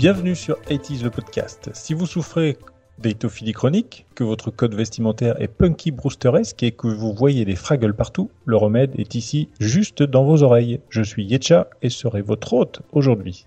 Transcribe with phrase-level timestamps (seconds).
[0.00, 1.68] Bienvenue sur 80 le podcast.
[1.74, 2.56] Si vous souffrez
[2.96, 7.92] d'étophilie chronique, que votre code vestimentaire est punky brewsteresque et que vous voyez des fraggles
[7.92, 10.80] partout, le remède est ici juste dans vos oreilles.
[10.88, 13.44] Je suis Yetcha et serai votre hôte aujourd'hui.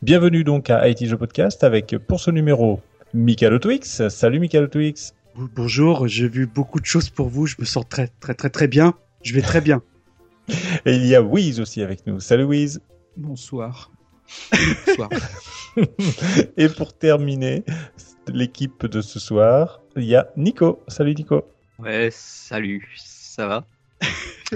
[0.00, 2.80] Bienvenue donc à IT The Podcast avec pour ce numéro
[3.12, 4.08] Michael Twix.
[4.08, 5.12] Salut Michael Twix.
[5.36, 8.66] Bonjour, j'ai vu beaucoup de choses pour vous, je me sens très très très très
[8.66, 8.94] bien.
[9.22, 9.82] Je vais très bien.
[10.86, 12.18] Et il y a Wiz aussi avec nous.
[12.18, 12.80] Salut Wiz.
[13.18, 13.90] Bonsoir.
[16.56, 17.64] Et pour terminer
[18.28, 20.82] l'équipe de ce soir, il y a Nico.
[20.88, 21.44] Salut Nico.
[21.78, 22.88] Ouais, salut.
[22.96, 23.64] Ça va?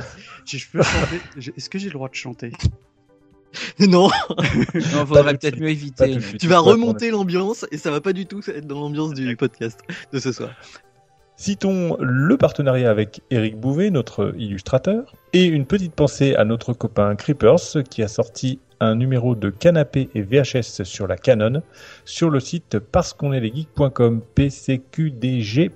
[0.46, 2.52] Est-ce que j'ai le droit de chanter?
[3.78, 4.10] Non.
[4.74, 6.18] non, faudrait peut-être mieux éviter.
[6.38, 9.80] Tu vas remonter l'ambiance et ça va pas du tout être dans l'ambiance du podcast
[10.12, 10.50] de ce soir.
[11.36, 17.14] Citons le partenariat avec Eric Bouvet, notre illustrateur, et une petite pensée à notre copain
[17.14, 21.62] Creepers qui a sorti un numéro de canapé et VHS sur la Canon
[22.04, 25.74] sur le site parcequ'onestlesgeeks.com pcqdg.com.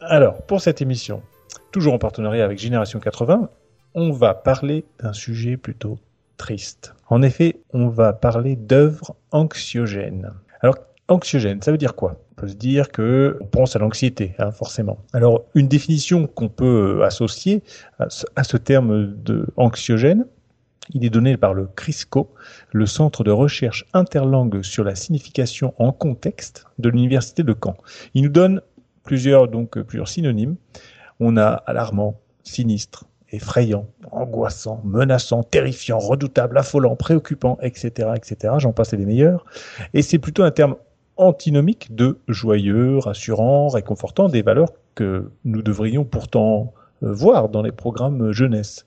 [0.00, 1.22] Alors, pour cette émission,
[1.70, 3.48] toujours en partenariat avec Génération 80,
[3.94, 5.98] on va parler d'un sujet plutôt
[6.36, 6.94] triste.
[7.08, 10.32] En effet, on va parler d'œuvres anxiogènes.
[10.60, 10.76] Alors,
[11.08, 12.16] anxiogène, ça veut dire quoi?
[12.32, 14.98] On peut se dire que on pense à l'anxiété, hein, forcément.
[15.12, 17.62] Alors, une définition qu'on peut associer
[17.98, 20.26] à ce, terme de anxiogène,
[20.90, 22.30] il est donné par le CRISCO,
[22.72, 27.76] le Centre de recherche interlangue sur la signification en contexte de l'Université de Caen.
[28.14, 28.60] Il nous donne
[29.04, 30.56] plusieurs, donc, plusieurs synonymes.
[31.20, 38.54] On a alarmant, sinistre, effrayant, angoissant, menaçant, terrifiant, redoutable, affolant, préoccupant, etc., etc.
[38.58, 39.44] J'en passe les meilleurs.
[39.94, 40.76] Et c'est plutôt un terme
[41.16, 47.72] antinomique de joyeux, rassurant, réconfortant, des valeurs que nous devrions pourtant euh, voir dans les
[47.72, 48.86] programmes jeunesse.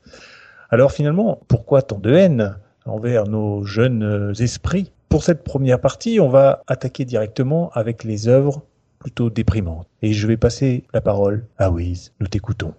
[0.70, 4.92] Alors finalement, pourquoi tant de haine envers nos jeunes esprits?
[5.10, 8.64] Pour cette première partie, on va attaquer directement avec les œuvres
[9.00, 9.88] plutôt déprimantes.
[10.02, 12.12] Et je vais passer la parole à Wiz.
[12.20, 12.74] Nous t'écoutons.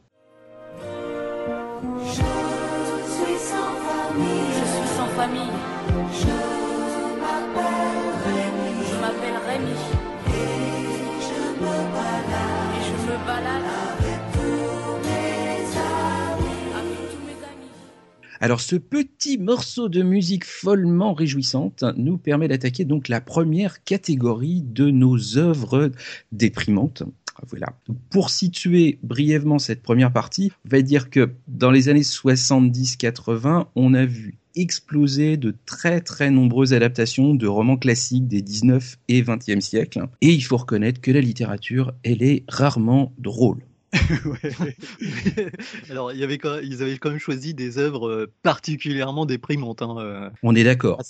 [18.40, 24.62] Alors ce petit morceau de musique follement réjouissante nous permet d'attaquer donc la première catégorie
[24.62, 25.90] de nos œuvres
[26.32, 27.02] déprimantes.
[27.48, 27.68] Voilà.
[28.10, 33.94] Pour situer brièvement cette première partie, on va dire que dans les années 70-80, on
[33.94, 39.60] a vu exploser de très très nombreuses adaptations de romans classiques des 19 et 20e
[39.60, 40.06] siècles.
[40.22, 43.65] Et il faut reconnaître que la littérature, elle est rarement drôle.
[45.90, 49.82] Alors, il y avait ils avaient quand même choisi des œuvres euh, particulièrement déprimantes.
[49.82, 51.00] Hein, euh, on est d'accord.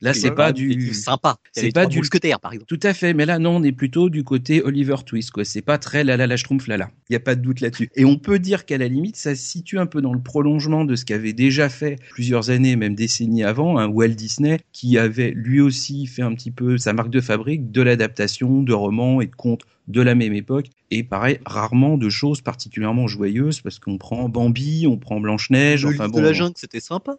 [0.00, 1.36] Là, c'est pas du sympa.
[1.52, 2.68] C'est pas du mousquetaire, par exemple.
[2.68, 3.14] Tout à fait.
[3.14, 5.30] Mais là, non, on est plutôt du côté Oliver Twist.
[5.30, 5.44] Quoi.
[5.44, 6.90] C'est pas très la la la schtroumpf là là.
[7.08, 7.90] Il y a pas de doute là-dessus.
[7.96, 10.84] Et on peut dire qu'à la limite, ça se situe un peu dans le prolongement
[10.84, 15.32] de ce qu'avait déjà fait plusieurs années, même décennies avant, hein, Walt Disney, qui avait
[15.34, 19.26] lui aussi fait un petit peu sa marque de fabrique de l'adaptation de romans et
[19.26, 23.98] de contes de la même époque et pareil rarement de choses particulièrement joyeuses parce qu'on
[23.98, 26.18] prend Bambi, on prend Blanche Neige, enfin bon.
[26.18, 27.16] de la jungle, c'était sympa.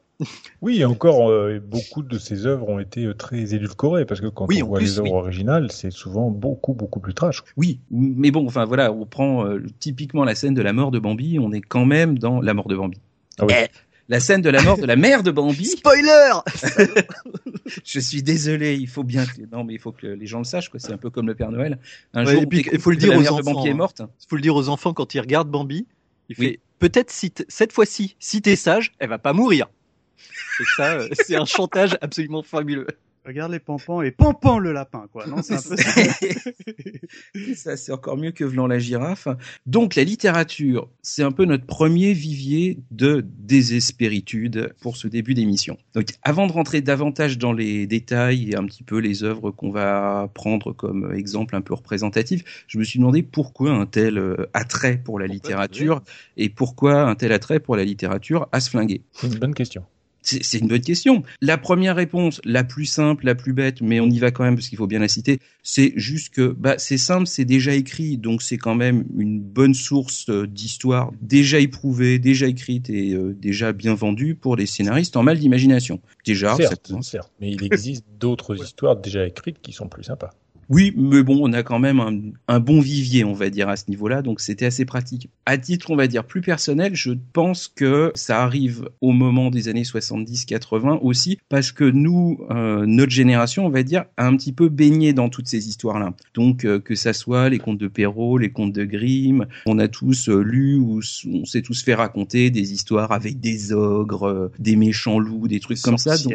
[0.61, 4.47] Oui, encore euh, beaucoup de ces œuvres ont été euh, très édulcorées parce que quand
[4.49, 7.43] on voit les œuvres originales, c'est souvent beaucoup beaucoup plus trash.
[7.57, 10.99] Oui, mais bon, enfin voilà, on prend euh, typiquement la scène de la mort de
[10.99, 12.99] Bambi, on est quand même dans la mort de Bambi.
[13.39, 13.53] Ah oui.
[13.55, 13.67] Eh,
[14.09, 15.65] la scène de la mort de la mère de Bambi.
[15.77, 16.31] Spoiler
[17.85, 20.43] Je suis désolé, il faut bien que non mais il faut que les gens le
[20.43, 21.79] sachent quoi, c'est un peu comme le Père Noël.
[22.13, 23.53] Un jour il faut le dire aux enfants.
[23.53, 24.01] Bambi est morte.
[24.01, 25.87] Il faut le dire aux enfants quand ils regardent Bambi,
[26.27, 29.67] il fait peut-être si cette fois-ci si t'es sage, elle va pas mourir.
[30.59, 32.87] Et ça euh, c'est un chantage absolument fabuleux.
[33.25, 35.27] Regarde les pompons et pompons le lapin, quoi.
[35.27, 35.57] Non, c'est
[37.55, 39.27] ça, c'est encore mieux que Vlan la girafe.
[39.65, 45.77] Donc, la littérature, c'est un peu notre premier vivier de désespéritude pour ce début d'émission.
[45.93, 49.71] Donc, avant de rentrer davantage dans les détails et un petit peu les œuvres qu'on
[49.71, 54.49] va prendre comme exemple un peu représentatif, je me suis demandé pourquoi un tel euh,
[54.53, 56.01] attrait pour la littérature
[56.37, 59.01] et pourquoi un tel attrait pour la littérature à se flinguer.
[59.13, 59.83] C'est une bonne question.
[60.21, 61.23] C'est une bonne question.
[61.41, 64.55] La première réponse, la plus simple, la plus bête, mais on y va quand même
[64.55, 68.17] parce qu'il faut bien la citer, c'est juste que bah, c'est simple, c'est déjà écrit,
[68.17, 73.33] donc c'est quand même une bonne source euh, d'histoire déjà éprouvée, déjà écrite et euh,
[73.33, 75.99] déjà bien vendue pour les scénaristes en mal d'imagination.
[76.25, 80.31] Déjà, certes, certes, mais il existe d'autres histoires déjà écrites qui sont plus sympas.
[80.69, 83.75] Oui, mais bon, on a quand même un, un bon vivier, on va dire, à
[83.75, 85.29] ce niveau-là, donc c'était assez pratique.
[85.47, 89.67] À titre, on va dire, plus personnel, je pense que ça arrive au moment des
[89.67, 94.53] années 70-80 aussi, parce que nous, euh, notre génération, on va dire, a un petit
[94.53, 96.13] peu baigné dans toutes ces histoires-là.
[96.35, 99.87] Donc, euh, que ça soit les contes de Perrault, les contes de Grimm, on a
[99.87, 101.01] tous euh, lu ou
[101.31, 105.81] on s'est tous fait raconter des histoires avec des ogres, des méchants loups, des trucs
[105.81, 106.15] comme ça.
[106.17, 106.33] Donc,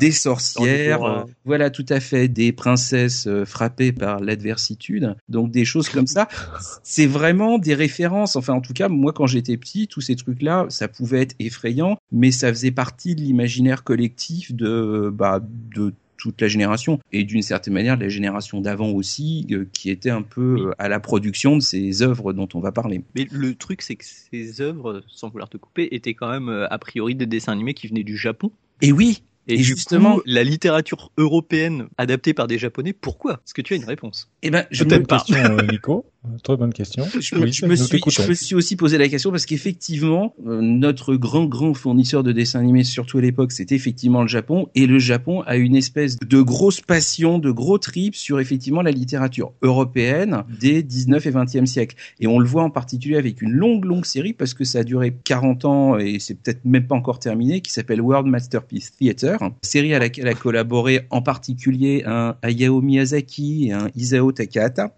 [0.00, 5.16] des sorcières, voilà, tout à fait, des princesses frappées par l'adversitude.
[5.28, 6.28] Donc, des choses comme ça.
[6.82, 8.36] C'est vraiment des références.
[8.36, 11.96] Enfin, en tout cas, moi, quand j'étais petit, tous ces trucs-là, ça pouvait être effrayant,
[12.12, 15.40] mais ça faisait partie de l'imaginaire collectif de, bah,
[15.74, 15.92] de
[16.24, 20.08] toute la génération et d'une certaine manière de la génération d'avant aussi euh, qui était
[20.08, 23.02] un peu euh, à la production de ces œuvres dont on va parler.
[23.14, 26.66] Mais le truc c'est que ces œuvres, sans vouloir te couper, étaient quand même euh,
[26.70, 28.50] a priori des dessins animés qui venaient du Japon.
[28.80, 33.34] Et oui, et, justement, la littérature européenne adaptée par des Japonais, pourquoi?
[33.34, 34.30] Est-ce que tu as une réponse?
[34.42, 36.06] Eh ben, je me question, euh, Nico.
[36.42, 37.04] Très bonne question.
[37.20, 41.44] Je, me, suis, je me suis aussi posé la question parce qu'effectivement, euh, notre grand
[41.44, 45.42] grand fournisseur de dessins animés, surtout à l'époque, c'était effectivement le Japon, et le Japon
[45.42, 50.82] a une espèce de grosse passion, de gros trip sur effectivement la littérature européenne des
[50.82, 51.96] 19 et 20e siècles.
[52.20, 54.84] Et on le voit en particulier avec une longue longue série parce que ça a
[54.84, 59.38] duré 40 ans et c'est peut-être même pas encore terminé, qui s'appelle World Masterpiece Theater
[59.62, 64.94] série à laquelle a collaboré en particulier un Hayao Miyazaki et un Isao Takahata.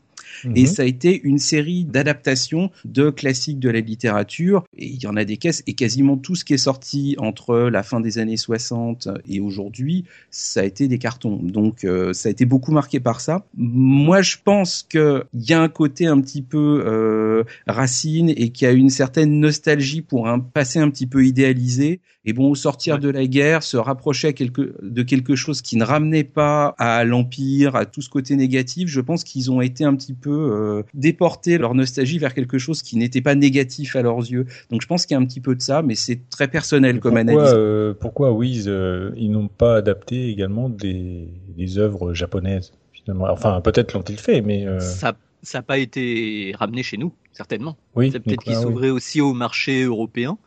[0.54, 0.66] Et mhm.
[0.66, 4.64] ça a été une série d'adaptations de classiques de la littérature.
[4.76, 5.62] Et il y en a des caisses.
[5.66, 10.04] Et quasiment tout ce qui est sorti entre la fin des années 60 et aujourd'hui,
[10.30, 11.38] ça a été des cartons.
[11.42, 13.46] Donc euh, ça a été beaucoup marqué par ça.
[13.56, 18.66] Moi, je pense qu'il y a un côté un petit peu euh, racine et qu'il
[18.66, 22.00] y a une certaine nostalgie pour un passé un petit peu idéalisé.
[22.28, 25.84] Et bon, au sortir de la guerre, se rapprocher quelque, de quelque chose qui ne
[25.84, 29.94] ramenait pas à l'empire, à tout ce côté négatif, je pense qu'ils ont été un
[29.94, 34.18] petit peu euh, déporter leur nostalgie vers quelque chose qui n'était pas négatif à leurs
[34.18, 34.46] yeux.
[34.70, 37.00] Donc je pense qu'il y a un petit peu de ça, mais c'est très personnel
[37.00, 37.52] comme analyse.
[37.54, 43.26] Euh, pourquoi Wiz euh, ils n'ont pas adapté également des, des œuvres japonaises finalement?
[43.30, 47.76] Enfin peut-être l'ont-ils fait, mais ça ça n'a pas été ramené chez nous, certainement.
[47.94, 50.38] Oui, c'est peut-être qu'ils s'ouvraient aussi au marché européen.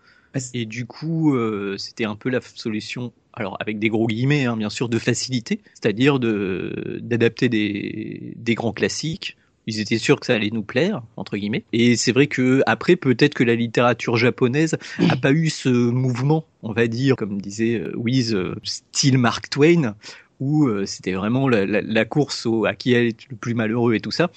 [0.54, 1.36] Et du coup,
[1.78, 5.62] c'était un peu la solution alors avec des gros guillemets, hein, bien sûr, de facilité,
[5.74, 9.38] c'est-à-dire de d'adapter des, des grands classiques
[9.70, 11.64] ils étaient sûrs que ça allait nous plaire entre guillemets.
[11.74, 14.78] Et c'est vrai que après peut-être que la littérature japonaise
[15.10, 19.50] a pas eu ce mouvement, on va dire, comme disait euh, Wiz, euh, style Mark
[19.50, 19.96] Twain,
[20.40, 24.12] où euh, c'était vraiment la, course au, à qui est le plus malheureux et tout
[24.12, 24.32] ça.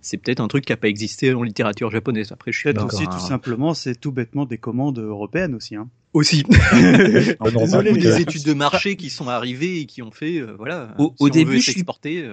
[0.00, 2.32] C'est peut-être un truc qui n'a pas existé en littérature japonaise.
[2.32, 5.76] Après, je suis peut-être aussi tout simplement, c'est tout bêtement des commandes européennes aussi.
[5.76, 5.88] Hein.
[6.12, 6.42] Aussi.
[7.56, 10.94] Désolé, les études de marché qui sont arrivées et qui ont fait, voilà.
[10.98, 11.84] Au, au début, je suis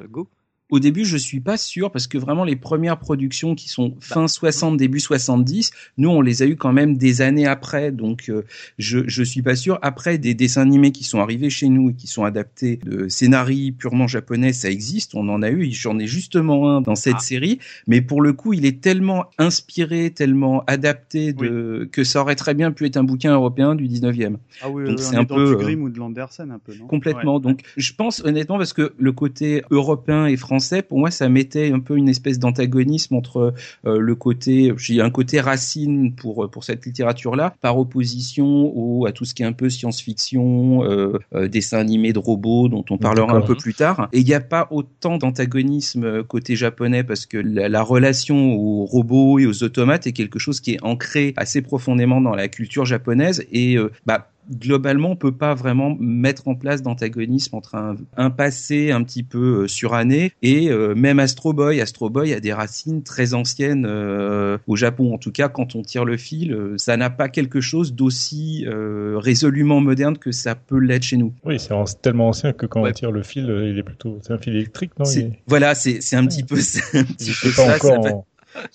[0.10, 0.28] go
[0.70, 4.28] au début, je suis pas sûr parce que vraiment les premières productions qui sont fin
[4.28, 8.46] 60, début 70, nous on les a eu quand même des années après, donc euh,
[8.78, 9.80] je je suis pas sûr.
[9.82, 13.72] Après des dessins animés qui sont arrivés chez nous et qui sont adaptés de scénarii
[13.72, 15.72] purement japonais, ça existe, on en a eu.
[15.72, 17.22] J'en ai justement un dans cette ah.
[17.22, 22.36] série, mais pour le coup, il est tellement inspiré, tellement adapté de que ça aurait
[22.36, 24.36] très bien pu être un bouquin européen du 19e.
[24.62, 26.86] Ah oui, donc c'est un peu du euh, Grimm ou de Landerson un peu, non?
[26.86, 27.40] Complètement.
[27.40, 31.72] Donc je pense honnêtement parce que le côté européen et français pour moi, ça mettait
[31.72, 33.54] un peu une espèce d'antagonisme entre
[33.86, 39.12] euh, le côté, j'ai un côté racine pour pour cette littérature-là, par opposition au à
[39.12, 42.98] tout ce qui est un peu science-fiction, euh, euh, dessin animé de robots dont on
[42.98, 44.10] parlera un peu plus tard.
[44.14, 48.86] Et il n'y a pas autant d'antagonisme côté japonais parce que la, la, relation aux
[48.86, 52.86] robots et aux automates est quelque chose qui est ancré assez profondément dans la culture
[52.86, 58.30] japonaise et bah globalement, on peut pas vraiment mettre en place d'antagonisme entre un, un,
[58.30, 61.82] passé un petit peu euh, suranné et euh, même Astro Boy.
[61.82, 65.14] Astro Boy a des racines très anciennes euh, au Japon.
[65.14, 69.80] En tout cas, quand on tire le fil, ça n'a pas quelque chose d'aussi résolument
[69.82, 71.34] moderne que ça peut l'être chez nous.
[71.44, 74.38] Oui, c'est tellement ancien que quand on tire le fil, il est plutôt, c'est un
[74.38, 75.06] fil électrique, non?
[75.48, 77.78] Voilà, c'est un petit peu, un petit peu ça.
[77.78, 78.24] ça ça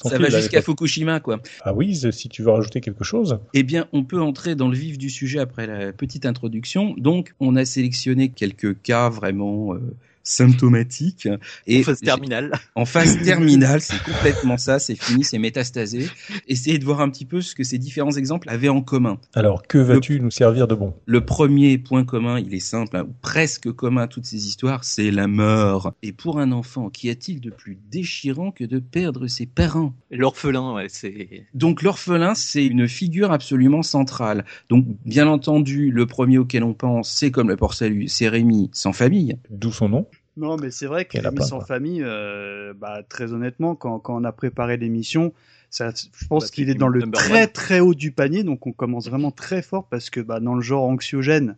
[0.05, 1.41] va jusqu'à Fukushima, quoi.
[1.63, 3.39] Ah oui, si tu veux rajouter quelque chose.
[3.53, 6.95] Eh bien, on peut entrer dans le vif du sujet après la petite introduction.
[6.97, 9.79] Donc, on a sélectionné quelques cas vraiment euh,
[10.25, 11.29] symptomatique.
[11.67, 12.53] Et en phase terminale.
[12.75, 16.09] En phase terminale, c'est complètement ça, c'est fini, c'est métastasé.
[16.49, 19.19] Essayez de voir un petit peu ce que ces différents exemples avaient en commun.
[19.35, 20.95] Alors, que vas-tu nous servir de bon?
[21.07, 24.83] Le premier point commun, il est simple, hein, ou presque commun à toutes ces histoires,
[24.83, 25.93] c'est la mort.
[26.03, 29.95] Et pour un enfant, qu'y a-t-il de plus déchirant que de perdre ses parents?
[30.11, 31.47] L'orphelin, ouais, c'est...
[31.53, 34.45] Donc l'orphelin, c'est une figure absolument centrale.
[34.71, 38.71] Donc, bien entendu, le premier auquel on pense, c'est comme le port salut, c'est Rémi
[38.73, 39.37] sans famille.
[39.51, 44.01] D'où son nom Non, mais c'est vrai que l'émission famille, euh, bah, très honnêtement, quand,
[44.01, 45.33] quand on a préparé l'émission,
[45.75, 48.71] ça, je pense bah, qu'il est dans le très très haut du panier, donc on
[48.71, 51.57] commence vraiment très fort parce que bah, dans le genre anxiogène,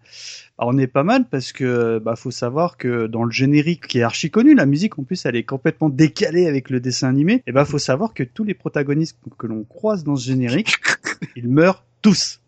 [0.59, 3.99] bah, on est pas mal parce que bah faut savoir que dans le générique qui
[3.99, 7.43] est archi connu, la musique en plus elle est complètement décalée avec le dessin animé,
[7.47, 10.77] et bah faut savoir que tous les protagonistes que l'on croise dans ce générique,
[11.37, 12.41] ils meurent tous.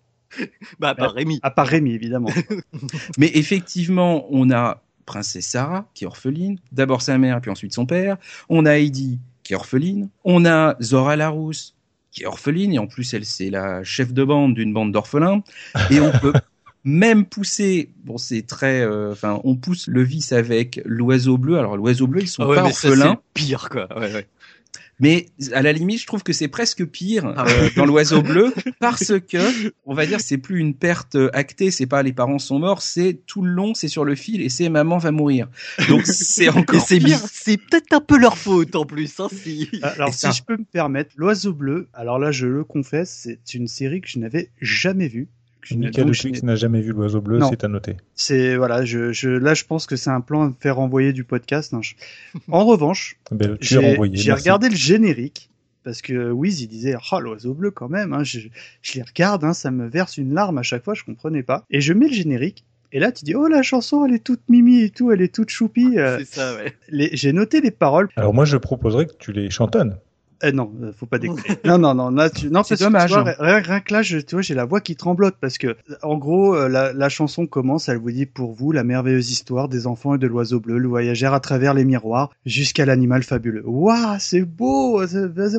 [0.78, 1.38] Bah à part Rémi.
[1.42, 2.30] À part Rémi évidemment.
[3.18, 6.58] Mais effectivement, on a princesse Sarah, qui est orpheline.
[6.70, 8.18] D'abord sa mère, puis ensuite son père.
[8.48, 10.10] On a Heidi, qui est orpheline.
[10.24, 11.74] On a Zora Larousse,
[12.12, 15.42] qui est orpheline, et en plus, elle, c'est la chef de bande d'une bande d'orphelins.
[15.90, 16.34] Et on peut
[16.84, 21.58] même pousser, bon, c'est très, euh, enfin, on pousse le vice avec l'oiseau bleu.
[21.58, 23.18] Alors, l'oiseau bleu, ils sont ah pas orphelins.
[23.34, 23.88] C'est pire, quoi.
[23.98, 24.26] Ouais, ouais.
[25.00, 28.52] Mais à la limite, je trouve que c'est presque pire ah euh, dans l'oiseau bleu
[28.80, 31.70] parce que, on va dire, c'est plus une perte actée.
[31.70, 34.48] C'est pas les parents sont morts, c'est tout le long, c'est sur le fil et
[34.48, 35.48] c'est maman va mourir.
[35.88, 37.00] Donc c'est encore c'est
[37.30, 39.20] C'est peut-être un peu leur faute en plus.
[39.20, 39.68] Hein, si.
[39.82, 41.88] Alors si je peux me permettre, l'oiseau bleu.
[41.92, 45.28] Alors là, je le confesse, c'est une série que je n'avais jamais vue.
[45.70, 47.96] Michael Twix n'a jamais vu l'oiseau bleu, c'est à noter.
[48.14, 51.12] C'est voilà, je, je, là je pense que c'est un plan à me faire envoyer
[51.12, 51.74] du podcast.
[52.50, 55.50] En revanche, ben, j'ai regardé le générique
[55.84, 58.12] parce que Wiz il disait ah l'oiseau bleu quand même.
[58.12, 58.40] Hein, je,
[58.82, 61.64] je les regarde, hein, ça me verse une larme à chaque fois, je comprenais pas.
[61.70, 62.64] Et je mets le générique.
[62.90, 65.34] Et là, tu dis, oh, la chanson, elle est toute mimi et tout, elle est
[65.34, 65.98] toute choupie.
[65.98, 66.18] Euh.
[66.20, 67.10] c'est ça, ouais.
[67.12, 68.08] J'ai noté les paroles.
[68.16, 69.98] Alors moi, je proposerais que tu les chantonnes.
[70.42, 71.42] Eh non, euh, faut pas déconner.
[71.64, 72.48] non, non, non, là, tu...
[72.48, 73.12] non, c'est dommage.
[73.12, 76.16] rien, rien, que là, je, tu vois, j'ai la voix qui tremblote parce que, en
[76.16, 79.88] gros, euh, la, la, chanson commence, elle vous dit pour vous la merveilleuse histoire des
[79.88, 83.64] enfants et de l'oiseau bleu, le voyageur à travers les miroirs jusqu'à l'animal fabuleux.
[83.66, 85.02] Waouh, c'est beau.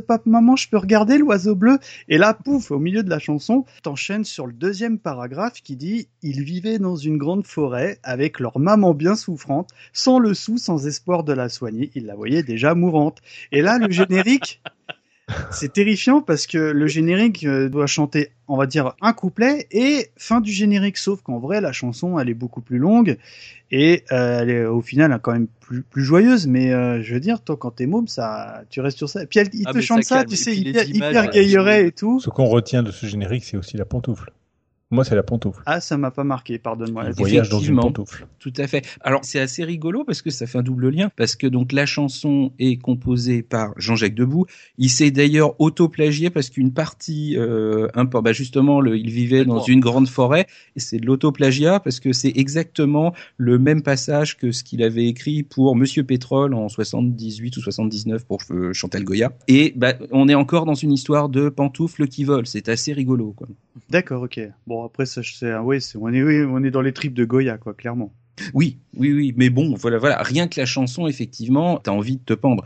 [0.07, 1.77] Papa, maman, je peux regarder l'oiseau bleu.
[2.07, 6.07] Et là, pouf, au milieu de la chanson, t'enchaînes sur le deuxième paragraphe qui dit
[6.21, 10.87] ils vivaient dans une grande forêt avec leur maman bien souffrante, sans le sou, sans
[10.87, 11.91] espoir de la soigner.
[11.95, 13.19] Ils la voyaient déjà mourante.
[13.51, 14.61] Et là, le générique
[15.51, 20.09] c'est terrifiant parce que le générique euh, doit chanter, on va dire, un couplet et
[20.17, 20.97] fin du générique.
[20.97, 23.17] Sauf qu'en vrai, la chanson, elle est beaucoup plus longue
[23.71, 26.47] et euh, elle est au final quand même plus, plus joyeuse.
[26.47, 29.23] Mais euh, je veux dire, toi, quand t'es môme, ça, tu restes sur ça.
[29.23, 31.29] Et puis il ah, te chante ça, tu sais, hyper, hyper
[31.69, 32.19] et tout.
[32.19, 34.31] Ce qu'on retient de ce générique, c'est aussi la pantoufle.
[34.91, 35.61] Moi, c'est la pantoufle.
[35.67, 37.03] Ah, ça m'a pas marqué, pardonne-moi.
[37.03, 38.25] Un voyage dans une pantoufle.
[38.39, 38.83] Tout à fait.
[39.01, 41.85] Alors, c'est assez rigolo parce que ça fait un double lien, parce que donc la
[41.85, 44.47] chanson est composée par Jean-Jacques Debout.
[44.79, 49.45] Il s'est d'ailleurs auto-plagié parce qu'une partie, euh, un peu, bah justement, le, il vivait
[49.45, 54.37] dans une grande forêt et c'est de l'auto-plagiat parce que c'est exactement le même passage
[54.37, 59.03] que ce qu'il avait écrit pour Monsieur Pétrole en 78 ou 79 pour euh, Chantal
[59.03, 59.33] Goya.
[59.47, 62.45] Et bah, on est encore dans une histoire de pantoufles qui volent.
[62.45, 63.47] C'est assez rigolo, quoi.
[63.89, 64.39] D'accord, ok.
[64.67, 67.57] Bon, après, ça, je sais, oui, on est, on est dans les tripes de Goya,
[67.57, 68.13] quoi, clairement.
[68.53, 72.23] Oui, oui, oui, mais bon, voilà, voilà, rien que la chanson, effectivement, t'as envie de
[72.23, 72.63] te pendre.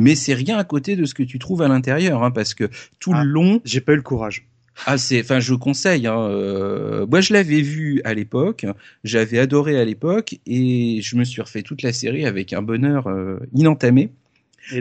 [0.00, 2.68] Mais c'est rien à côté de ce que tu trouves à l'intérieur, hein, parce que
[2.98, 4.46] tout le ah, long, j'ai pas eu le courage.
[4.86, 6.06] Ah c'est, enfin je conseille.
[6.06, 8.66] Hein, euh, moi je l'avais vu à l'époque,
[9.04, 13.06] j'avais adoré à l'époque et je me suis refait toute la série avec un bonheur
[13.06, 14.10] euh, inentamé.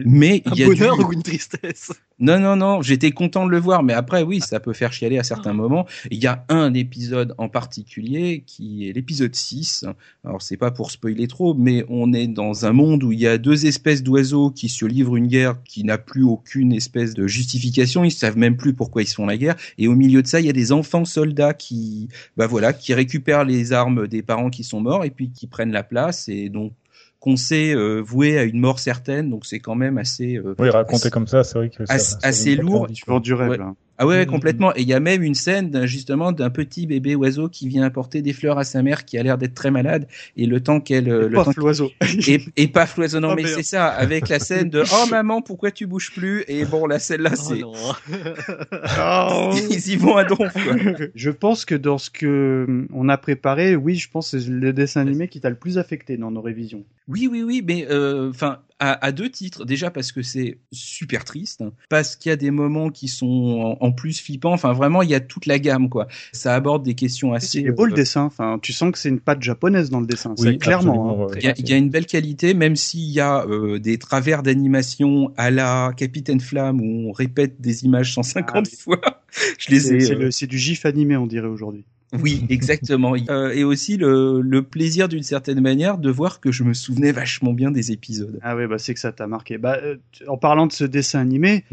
[0.05, 1.91] Mais un il y a bonheur ou une tristesse
[2.22, 5.17] non, non, non, j'étais content de le voir, mais après, oui, ça peut faire chialer
[5.17, 5.53] à certains ah.
[5.53, 5.86] moments.
[6.12, 9.86] Il y a un épisode en particulier qui est l'épisode 6.
[10.25, 13.27] Alors, c'est pas pour spoiler trop, mais on est dans un monde où il y
[13.27, 17.25] a deux espèces d'oiseaux qui se livrent une guerre qui n'a plus aucune espèce de
[17.25, 18.03] justification.
[18.03, 19.55] Ils savent même plus pourquoi ils font la guerre.
[19.77, 22.93] Et au milieu de ça, il y a des enfants soldats qui, bah voilà, qui
[22.93, 26.27] récupèrent les armes des parents qui sont morts et puis qui prennent la place.
[26.27, 26.74] Et donc,
[27.20, 30.38] qu'on s'est euh, voué à une mort certaine, donc c'est quand même assez.
[30.38, 32.88] Euh, oui, raconter comme ça, c'est vrai que assez, assez lourd.
[32.94, 33.62] Tu vends du rêve.
[34.01, 34.29] Ah ouais, mm.
[34.29, 34.74] complètement.
[34.75, 38.22] Et il y a même une scène justement d'un petit bébé oiseau qui vient apporter
[38.22, 41.06] des fleurs à sa mère qui a l'air d'être très malade et le temps qu'elle
[41.06, 41.91] le temps l'oiseau
[42.27, 45.41] et, et paf l'oiseau non oh, mais c'est ça avec la scène de oh maman
[45.41, 46.46] pourquoi tu bouges plus?
[46.48, 50.75] Et bon la scène là oh, c'est oh, ils y vont à donf quoi.
[51.15, 54.74] Je pense que dans ce que on a préparé, oui, je pense que c'est le
[54.74, 56.84] dessin animé qui t'a le plus affecté dans nos révisions.
[57.08, 58.32] Oui, oui, oui, mais euh,
[58.80, 59.66] à, deux titres.
[59.66, 63.92] Déjà parce que c'est super triste, parce qu'il y a des moments qui sont en,
[63.92, 64.54] plus flippants.
[64.54, 66.08] Enfin, vraiment, il y a toute la gamme, quoi.
[66.32, 67.64] Ça aborde des questions assez.
[67.64, 68.24] C'est beau le euh, dessin.
[68.24, 70.34] Enfin, tu sens que c'est une patte japonaise dans le dessin.
[70.38, 71.28] Oui, clairement.
[71.30, 71.34] Hein.
[71.36, 75.52] Il, y a, une belle qualité, même s'il y a euh, des travers d'animation à
[75.52, 79.22] la Capitaine Flamme où on répète des images 150 ah, fois.
[79.58, 80.32] Je les ai.
[80.32, 81.84] C'est du gif animé, on dirait aujourd'hui.
[82.13, 83.13] Oui, exactement.
[83.30, 87.12] Euh, et aussi le, le plaisir d'une certaine manière de voir que je me souvenais
[87.12, 88.39] vachement bien des épisodes.
[88.42, 89.58] Ah oui, bah c'est que ça t'a marqué.
[89.58, 89.98] Bah, euh,
[90.28, 91.63] en parlant de ce dessin animé,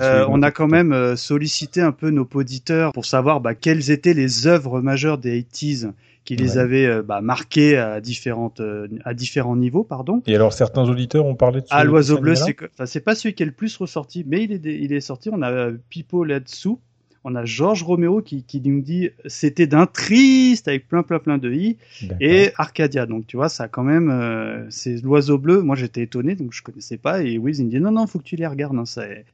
[0.00, 4.14] euh, on a quand même sollicité un peu nos auditeurs pour savoir bah, quelles étaient
[4.14, 5.92] les œuvres majeures des 80s
[6.24, 8.60] qui les avaient bah, marquées à différentes
[9.04, 10.22] à différents niveaux, pardon.
[10.26, 13.14] Et alors certains auditeurs ont parlé de ce Ah, l'oiseau bleu, c'est enfin, c'est pas
[13.14, 15.30] celui qui est le plus ressorti, mais il est il est sorti.
[15.32, 16.80] On a Pipo là-dessous
[17.26, 21.52] on a Georges Romero qui, nous dit c'était d'un triste avec plein plein plein de
[21.52, 21.76] i
[22.20, 23.04] et Arcadia.
[23.04, 25.60] Donc tu vois ça quand même euh, c'est l'oiseau bleu.
[25.60, 28.20] Moi j'étais étonné donc je connaissais pas et Wiz il me dit non non faut
[28.20, 28.84] que tu les regardes hein,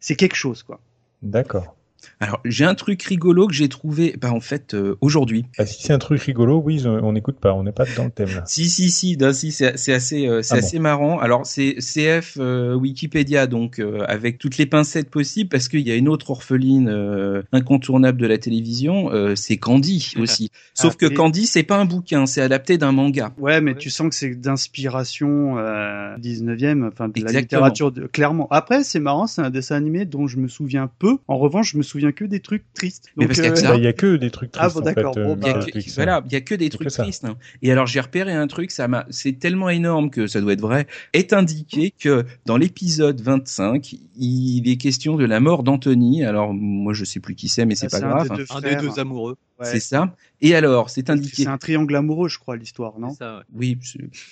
[0.00, 0.80] c'est quelque chose quoi.
[1.22, 1.76] D'accord
[2.20, 5.44] alors, j'ai un truc rigolo que j'ai trouvé, bah, en fait, euh, aujourd'hui.
[5.58, 8.10] Ah, si c'est un truc rigolo, oui, on n'écoute pas, on n'est pas dans le
[8.10, 8.44] thème là.
[8.46, 11.18] si, si, si, si c'est assez, euh, c'est ah assez marrant.
[11.18, 15.96] Alors, c'est CF euh, Wikipédia, donc avec toutes les pincettes possibles, parce qu'il y a
[15.96, 20.50] une autre orpheline incontournable de la télévision, c'est Candy aussi.
[20.74, 23.32] Sauf que Candy, c'est pas un bouquin, c'est adapté d'un manga.
[23.38, 28.06] Ouais, mais tu sens que c'est d'inspiration 19e, enfin de la littérature, de...
[28.06, 28.46] clairement.
[28.50, 31.18] Après, c'est marrant, c'est un dessin animé dont je me souviens peu.
[31.28, 33.08] En revanche, je me souviens que des trucs tristes.
[33.16, 34.78] Mais parce euh, bah, il y a que des trucs ah, tristes.
[34.80, 35.14] Ah d'accord.
[35.14, 35.60] Bon, bah,
[35.94, 37.24] voilà, il y a que des trucs tristes.
[37.24, 37.36] Hein.
[37.62, 40.60] Et alors j'ai repéré un truc, ça m'a, c'est tellement énorme que ça doit être
[40.60, 40.86] vrai.
[41.12, 46.24] Est indiqué que dans l'épisode 25, il est question de la mort d'Anthony.
[46.24, 48.46] Alors moi je sais plus qui c'est, mais c'est ah, pas grave.
[48.50, 49.36] Un des deux amoureux.
[49.64, 50.14] C'est ça.
[50.40, 51.44] Et alors, c'est indiqué.
[51.44, 53.14] C'est un triangle amoureux, je crois, l'histoire, non?
[53.14, 53.42] Ça, ouais.
[53.54, 53.78] Oui.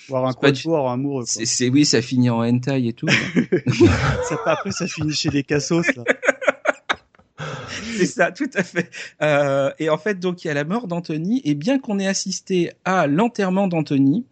[0.09, 1.23] Voir un quatuor amoureux.
[1.25, 3.07] C'est oui, ça finit en hentai et tout.
[4.27, 5.95] ça, après, ça finit chez les cassos.
[5.95, 6.03] Là.
[7.97, 8.89] c'est ça, tout à fait.
[9.21, 12.07] Euh, et en fait, donc il y a la mort d'Anthony, et bien qu'on ait
[12.07, 14.25] assisté à l'enterrement d'Anthony,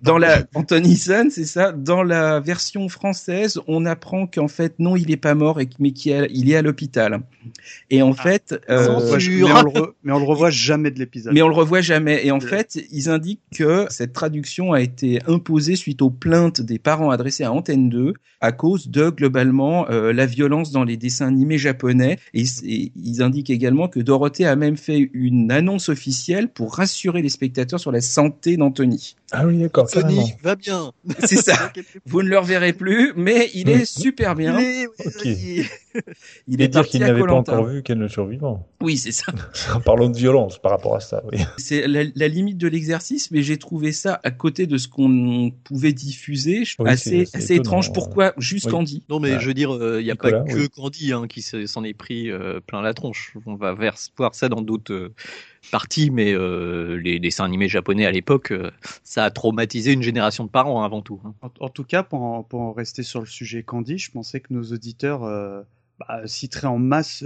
[0.00, 1.72] dans la Anthonyson, c'est ça.
[1.72, 5.92] Dans la version française, on apprend qu'en fait non, il est pas mort et mais
[5.92, 7.20] qu'il est à l'hôpital.
[7.90, 8.22] Et en ah.
[8.22, 11.34] fait, euh, mais, on le mais, on le revoit jamais de l'épisode.
[11.34, 12.24] Mais on le revoit jamais.
[12.26, 16.78] Et en fait, ils indiquent que cette traduction a été imposée suite aux plaintes des
[16.78, 21.28] parents adressées à Antenne 2 à cause de globalement euh, la violence dans les dessins
[21.28, 22.18] animés japonais.
[22.34, 27.22] Et, et, ils indiquent également que Dorothée a même fait une annonce officielle pour rassurer
[27.22, 29.16] les spectateurs sur la santé d'Anthony.
[29.30, 29.81] Ah oui, d'accord.
[29.82, 30.92] Anthony va bien.
[31.20, 31.72] C'est ça.
[32.06, 34.58] Vous ne le reverrez plus, mais il est super bien.
[36.48, 38.66] Il est, dire qu'il n'avait pas encore vu qu'elle ne survivant.
[38.82, 39.32] Oui, c'est ça.
[39.74, 41.38] en parlant de violence par rapport à ça, oui.
[41.58, 45.92] C'est la, limite de l'exercice, mais j'ai trouvé ça à côté de ce qu'on pouvait
[45.92, 47.92] diffuser assez, assez étrange.
[47.92, 49.04] Pourquoi juste Candy?
[49.08, 51.84] Non, mais je veux dire, euh, il n'y a pas que Candy hein, qui s'en
[51.84, 53.34] est pris euh, plein la tronche.
[53.46, 55.14] On va voir ça dans d'autres euh,
[55.70, 58.70] partie, mais euh, les dessins animés japonais à l'époque, euh,
[59.04, 61.20] ça a traumatisé une génération de parents avant tout.
[61.24, 61.34] Hein.
[61.60, 64.52] En, tout cas, pour en, pour en, rester sur le sujet Candy, je pensais que
[64.52, 65.62] nos auditeurs euh,
[66.08, 66.22] bah,
[66.64, 67.24] en masse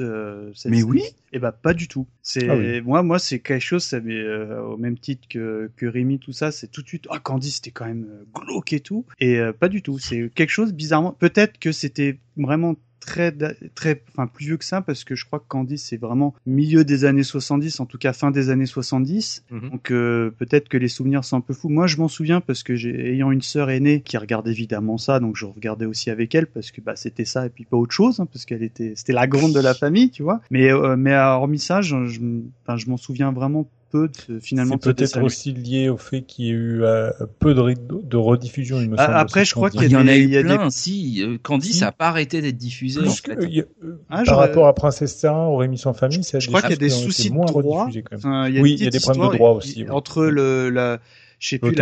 [0.54, 1.02] cette Mais oui.
[1.32, 2.06] Et eh bah pas du tout.
[2.22, 6.32] C'est ah moi, moi c'est quelque chose, ça au même titre que que Rémi, tout
[6.32, 7.06] ça, c'est tout de suite.
[7.10, 9.04] Ah Candy, c'était quand même glauque et tout.
[9.20, 9.98] Et pas du tout.
[9.98, 11.12] C'est quelque chose bizarrement.
[11.12, 13.32] Peut-être que c'était vraiment très,
[13.74, 16.84] très, enfin plus vieux que ça parce que je crois que Candy c'est vraiment milieu
[16.84, 19.44] des années 70, en tout cas fin des années 70.
[19.50, 19.70] Mhm.
[19.70, 21.68] Donc euh, peut-être que les souvenirs sont un peu fous.
[21.68, 25.20] Moi je m'en souviens parce que j'ai ayant une sœur aînée qui regardait évidemment ça,
[25.20, 27.94] donc je regardais aussi avec elle parce que bah c'était ça et puis pas autre
[27.94, 30.40] chose hein, parce qu'elle était, c'était la grande de la famille, tu vois.
[30.50, 34.78] Mais euh, mais hormis ça, je, je, je m'en souviens vraiment peu de, finalement.
[34.80, 38.80] C'est peut-être aussi lié au fait qu'il y ait eu euh, peu de, de rediffusion,
[38.80, 39.14] il me semble.
[39.14, 40.70] Après, je crois qu'il y, en a eu plein.
[40.70, 43.00] Si, euh, Candy, ça n'a pas arrêté d'être diffusé.
[43.00, 43.30] En fait.
[43.32, 46.70] Euh, ah, par rapport à Princesse Sarah, au Rémi sans famille, ça je crois qu'il
[46.70, 47.88] y a des soucis de droit.
[47.88, 49.86] oui, il y a des problèmes de droit aussi.
[49.88, 50.98] Entre le, la,
[51.38, 51.76] je sais plus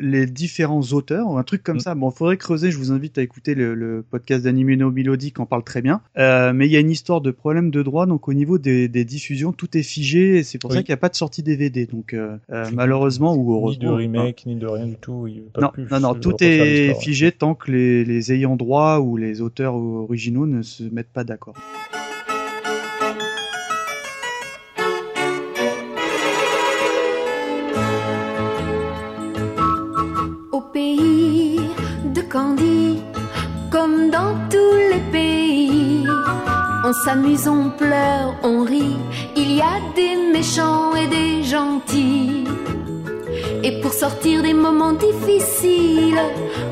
[0.00, 1.80] les différents auteurs ou un truc comme mm.
[1.80, 1.94] ça.
[1.94, 2.70] Bon, faudrait creuser.
[2.70, 6.00] Je vous invite à écouter le, le podcast d'Animino Mélodie qui en parle très bien.
[6.18, 8.06] Euh, mais il y a une histoire de problème de droit.
[8.06, 10.94] Donc au niveau des, des diffusions, tout est figé et c'est pour ça qu'il n'y
[10.94, 11.86] a pas de sortie DVD.
[11.86, 13.72] Donc euh, euh malheureusement ou heureusement.
[13.72, 15.28] Ni de remake, ni de rien du tout.
[15.60, 19.74] non, non, non, tout est figé tant que les, les ayants droit ou les auteurs
[19.74, 21.54] originaux ne se mettent pas d'accord.
[36.92, 38.98] On s'amuse, on pleure, on rit.
[39.34, 42.44] Il y a des méchants et des gentils.
[43.62, 46.20] Et pour sortir des moments difficiles,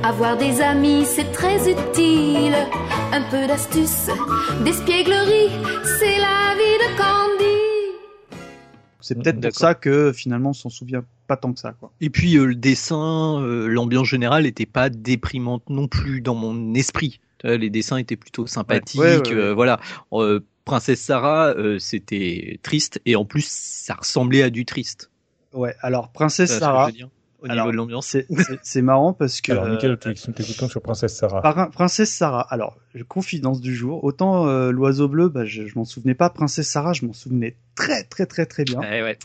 [0.02, 2.54] avoir des amis c'est très utile.
[3.12, 4.10] Un peu d'astuce,
[4.62, 5.52] d'espièglerie,
[5.98, 7.60] c'est la vie de Candy.
[9.00, 11.72] C'est peut-être pour ça que finalement on s'en souvient pas tant que ça.
[11.72, 11.92] Quoi.
[12.02, 16.74] Et puis euh, le dessin, euh, l'ambiance générale n'était pas déprimante non plus dans mon
[16.74, 17.20] esprit.
[17.44, 19.00] Les dessins étaient plutôt sympathiques.
[19.00, 19.80] Euh, voilà.
[20.64, 25.10] Princesse Sarah, c'était triste et en plus ça ressemblait à du triste.
[25.52, 26.90] Ouais, alors Princesse Sarah.
[27.40, 28.16] au niveau de l'ambiance.
[28.62, 29.52] C'est marrant parce que.
[29.52, 31.68] Alors, Michael, euh, t'écoutons sur Princesse Sarah.
[31.72, 32.46] Princesse Sarah.
[32.50, 32.76] Alors,
[33.08, 34.04] confidence du jour.
[34.04, 36.30] Autant euh, l'oiseau bleu, bah, je, je m'en souvenais pas.
[36.30, 38.80] Princesse Sarah, je m'en souvenais très, très, très, très bien.
[38.80, 39.18] Ouais, ouais.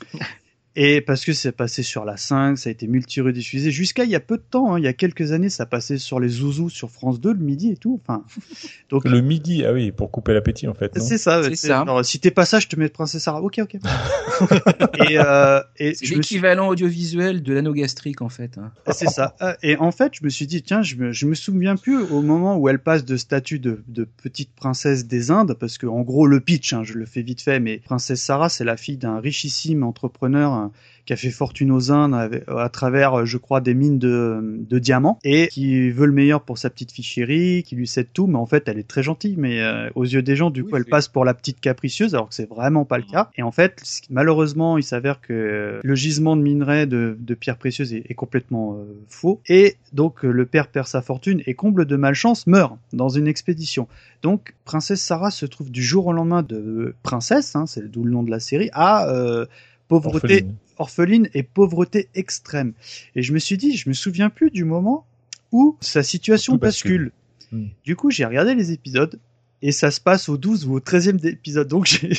[0.78, 3.72] Et parce que c'est passé sur la 5, ça a été multi-rediffusé.
[3.72, 5.98] Jusqu'à il y a peu de temps, hein, il y a quelques années, ça passait
[5.98, 8.02] sur les zouzous sur France 2 le midi et tout.
[8.04, 8.26] Enfin,
[8.90, 10.92] donc le midi, ah oui, pour couper l'appétit en fait.
[11.00, 11.44] C'est ça.
[11.44, 11.82] C'est ça.
[11.82, 13.42] Alors, si t'es pas ça, je te mets Princesse Sarah.
[13.42, 13.76] Ok, ok.
[15.10, 18.58] et, euh, et c'est l'équivalent audiovisuel de l'anneau gastrique en fait.
[18.58, 18.72] Hein.
[18.92, 19.36] C'est ça.
[19.42, 22.04] Euh, et en fait, je me suis dit tiens, je me, je me souviens plus
[22.04, 25.88] au moment où elle passe de statut de, de petite princesse des Indes, parce que
[25.88, 28.76] en gros le pitch, hein, je le fais vite fait, mais Princesse Sarah, c'est la
[28.76, 30.65] fille d'un richissime entrepreneur
[31.06, 35.20] qui a fait fortune aux Indes à travers, je crois, des mines de, de diamants
[35.24, 38.38] et qui veut le meilleur pour sa petite fille chérie, qui lui cède tout, mais
[38.38, 40.86] en fait, elle est très gentille, mais euh, aux yeux des gens, du coup, elle
[40.86, 43.30] passe pour la petite capricieuse, alors que c'est vraiment pas le cas.
[43.38, 47.94] Et en fait, malheureusement, il s'avère que le gisement de minerai de, de pierres précieuses
[47.94, 52.48] est, complètement euh, faux, et donc le père perd sa fortune et comble de malchance
[52.48, 53.88] meurt dans une expédition.
[54.22, 58.12] Donc, princesse Sarah se trouve du jour au lendemain de princesse, hein, c'est d'où le
[58.12, 59.46] nom de la série, à euh,
[59.88, 60.46] pauvreté
[60.78, 61.30] orpheline.
[61.34, 62.74] et pauvreté extrême.
[63.16, 65.06] Et je me suis dit, je me souviens plus du moment
[65.52, 67.12] où sa situation bascule.
[67.52, 67.68] Hmm.
[67.84, 69.20] Du coup, j'ai regardé les épisodes
[69.62, 71.68] et ça se passe au 12 ou au 13e épisode.
[71.68, 72.12] Donc j'ai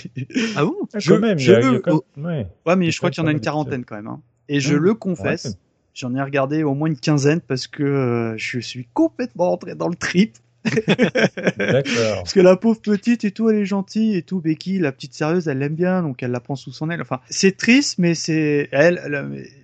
[0.56, 0.74] Ah bon?
[0.98, 1.38] Je, Quand même,
[2.16, 2.76] ouais.
[2.76, 4.20] mais je crois qu'il y en a une quarantaine quand même hein.
[4.48, 5.58] Et je le confesse,
[5.92, 9.88] j'en ai regardé au moins une quinzaine parce que euh, je suis complètement entré dans
[9.88, 10.36] le trip.
[11.58, 12.16] D'accord.
[12.16, 14.40] Parce que la pauvre petite et tout, elle est gentille et tout.
[14.40, 17.00] Becky, la petite sérieuse, elle l'aime bien, donc elle la prend sous son aile.
[17.02, 19.00] Enfin, c'est triste, mais c'est elle.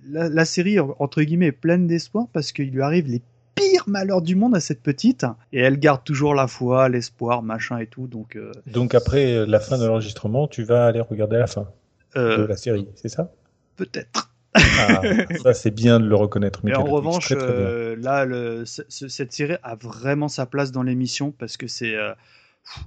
[0.09, 3.21] La, la, série entre guillemets est pleine d'espoir parce qu'il lui arrive les
[3.55, 7.77] pires malheurs du monde à cette petite et elle garde toujours la foi, l'espoir, machin
[7.77, 8.07] et tout.
[8.07, 8.35] Donc.
[8.35, 11.67] Euh, donc après la fin de l'enregistrement, tu vas aller regarder la fin
[12.15, 12.37] euh...
[12.37, 13.31] de la série, c'est ça?
[13.75, 14.32] Peut-être.
[14.55, 15.01] Ah,
[15.41, 16.61] ça c'est bien de le reconnaître.
[16.63, 21.57] Mais en revanche, euh, là, le, cette série a vraiment sa place dans l'émission parce
[21.57, 22.13] que c'est euh,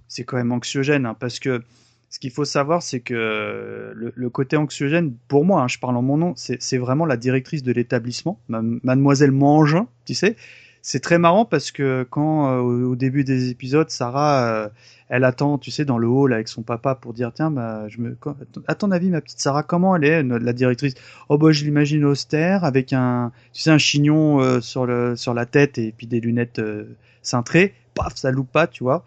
[0.09, 1.07] c'est quand même anxiogène.
[1.07, 1.63] Hein, parce que
[2.09, 6.03] ce qu'il faut savoir, c'est que le, côté anxiogène, pour moi, hein, je parle en
[6.03, 10.37] mon nom, c'est vraiment la directrice de l'établissement, Mademoiselle Mangin, tu sais.
[10.89, 14.71] C'est très marrant parce que quand euh, au début des épisodes, Sarah
[15.09, 18.01] elle attend, tu sais, dans le hall avec son papa pour dire tiens, bah, je
[18.01, 18.17] me,
[18.67, 20.95] à ton avis, ma petite Sarah, comment elle est, la directrice?
[21.29, 25.33] Oh bah je l'imagine austère avec un, tu sais, un chignon euh, sur le sur
[25.33, 27.75] la tête et puis des lunettes euh, cintrées.
[27.95, 29.05] Paf, ça loupe pas, tu vois.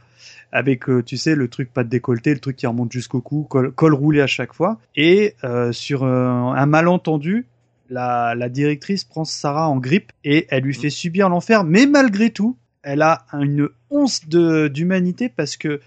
[0.51, 3.43] Avec, euh, tu sais, le truc pas de décolleté, le truc qui remonte jusqu'au cou,
[3.43, 4.79] col, roulé à chaque fois.
[4.95, 5.35] Et
[5.71, 7.45] sur un malentendu,
[7.89, 10.81] la, la directrice prend Sarah en grippe et elle lui mmh.
[10.81, 15.81] fait subir l'enfer, mais malgré tout, elle a une once d'humanité parce que,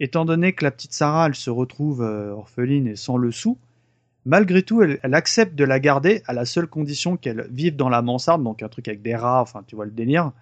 [0.00, 3.58] étant donné que la petite Sarah, elle se retrouve euh, orpheline et sans le sou,
[4.24, 8.02] malgré tout, elle, accepte de la garder à la seule condition qu'elle vive dans la
[8.02, 10.32] mansarde, donc un truc avec des rats, enfin, tu vois le délire.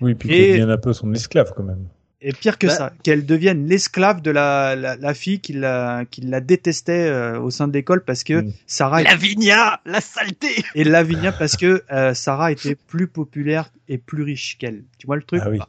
[0.00, 1.86] Oui, puis qu'elle devienne un peu son esclave quand même.
[2.22, 6.22] Et pire que bah ça, qu'elle devienne l'esclave de la, la, fille qui la, qui
[6.22, 8.52] la détestait euh, au sein de l'école parce que mm.
[8.66, 9.02] Sarah...
[9.02, 14.56] Lavinia La saleté Et Lavinia parce que euh, Sarah était plus populaire et plus riche
[14.58, 14.84] qu'elle.
[14.98, 15.60] Tu vois le truc Ah oui.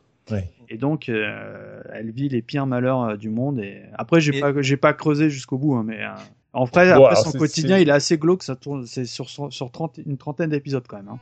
[0.70, 3.60] Et donc, euh, elle vit les pires malheurs du monde.
[3.60, 6.00] Et après, j'ai pas, j'ai pas creusé jusqu'au bout, hein, mais
[6.54, 8.44] en vrai, après son quotidien, il est assez glauque.
[8.44, 11.10] Ça tourne, c'est sur sur 30, une trentaine d'épisodes quand même.
[11.10, 11.20] Hein.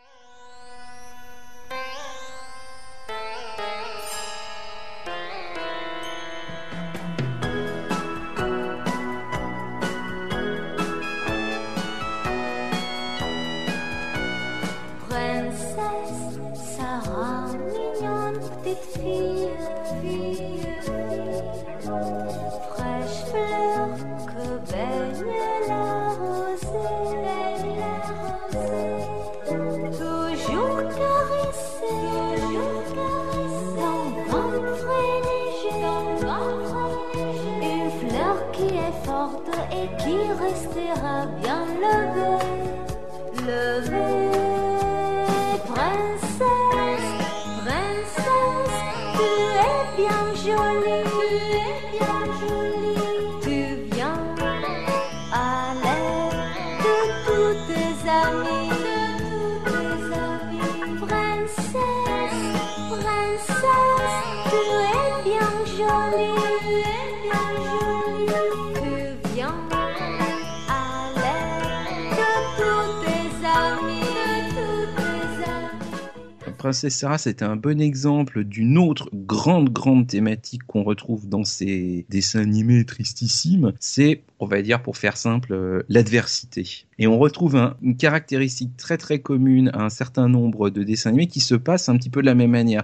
[76.75, 82.05] Princesse Sarah, c'était un bon exemple d'une autre grande, grande thématique qu'on retrouve dans ces
[82.09, 83.71] dessins animés tristissimes.
[83.79, 86.85] C'est, on va dire, pour faire simple, euh, l'adversité.
[86.99, 91.27] Et on retrouve une caractéristique très, très commune à un certain nombre de dessins animés
[91.27, 92.83] qui se passent un petit peu de la même manière.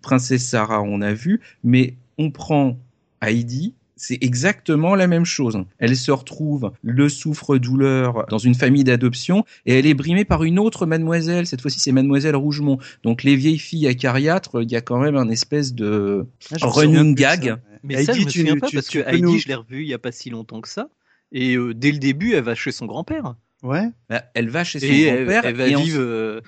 [0.00, 2.78] Princesse Sarah, on a vu, mais on prend
[3.20, 5.62] Heidi, c'est exactement la même chose.
[5.78, 10.58] Elle se retrouve le souffre-douleur dans une famille d'adoption et elle est brimée par une
[10.58, 11.46] autre mademoiselle.
[11.46, 12.78] Cette fois-ci, c'est mademoiselle Rougemont.
[13.02, 17.14] Donc les vieilles filles acariâtres, il y a quand même un espèce de ah, running
[17.14, 17.56] gag.
[17.82, 19.98] Mais ça, je me souviens pas parce que Heidi, je l'ai revue il y a
[19.98, 20.88] pas si longtemps que ça.
[21.32, 23.34] Et euh, dès le début, elle va chez son grand-père.
[23.62, 23.88] Ouais.
[24.08, 25.44] Bah, elle va chez son grand-père.
[25.44, 26.40] Elle, va vivre euh,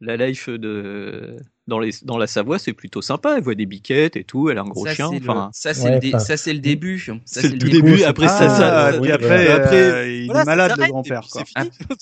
[0.00, 1.36] la life de
[1.68, 3.34] dans, les, dans la Savoie, c'est plutôt sympa.
[3.36, 4.48] Elle voit des biquettes et tout.
[4.48, 5.08] Elle a un gros chien.
[5.08, 6.98] Enfin, ça, c'est le, ça, c'est le début.
[6.98, 8.02] Ça, c'est le, début.
[8.04, 11.28] Après, ça, ça, ah, après, après euh, il est malade, le grand-père.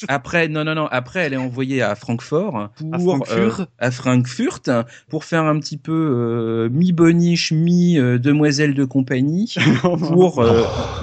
[0.08, 0.86] Après, non, non, non.
[0.86, 4.70] Après, elle est envoyée à Francfort pour, à Frankfurt, euh, à Frankfurt
[5.08, 9.54] pour faire un petit peu euh, mi-boniche, mi-demoiselle de compagnie.
[9.82, 10.44] pour,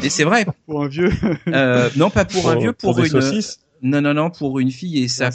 [0.01, 0.45] et c'est vrai.
[0.65, 1.11] Pour un vieux.
[1.97, 3.09] non, pas pour, un vieux, pour, pour une.
[3.09, 5.29] Saucisses non, non, non, pour une fille et ça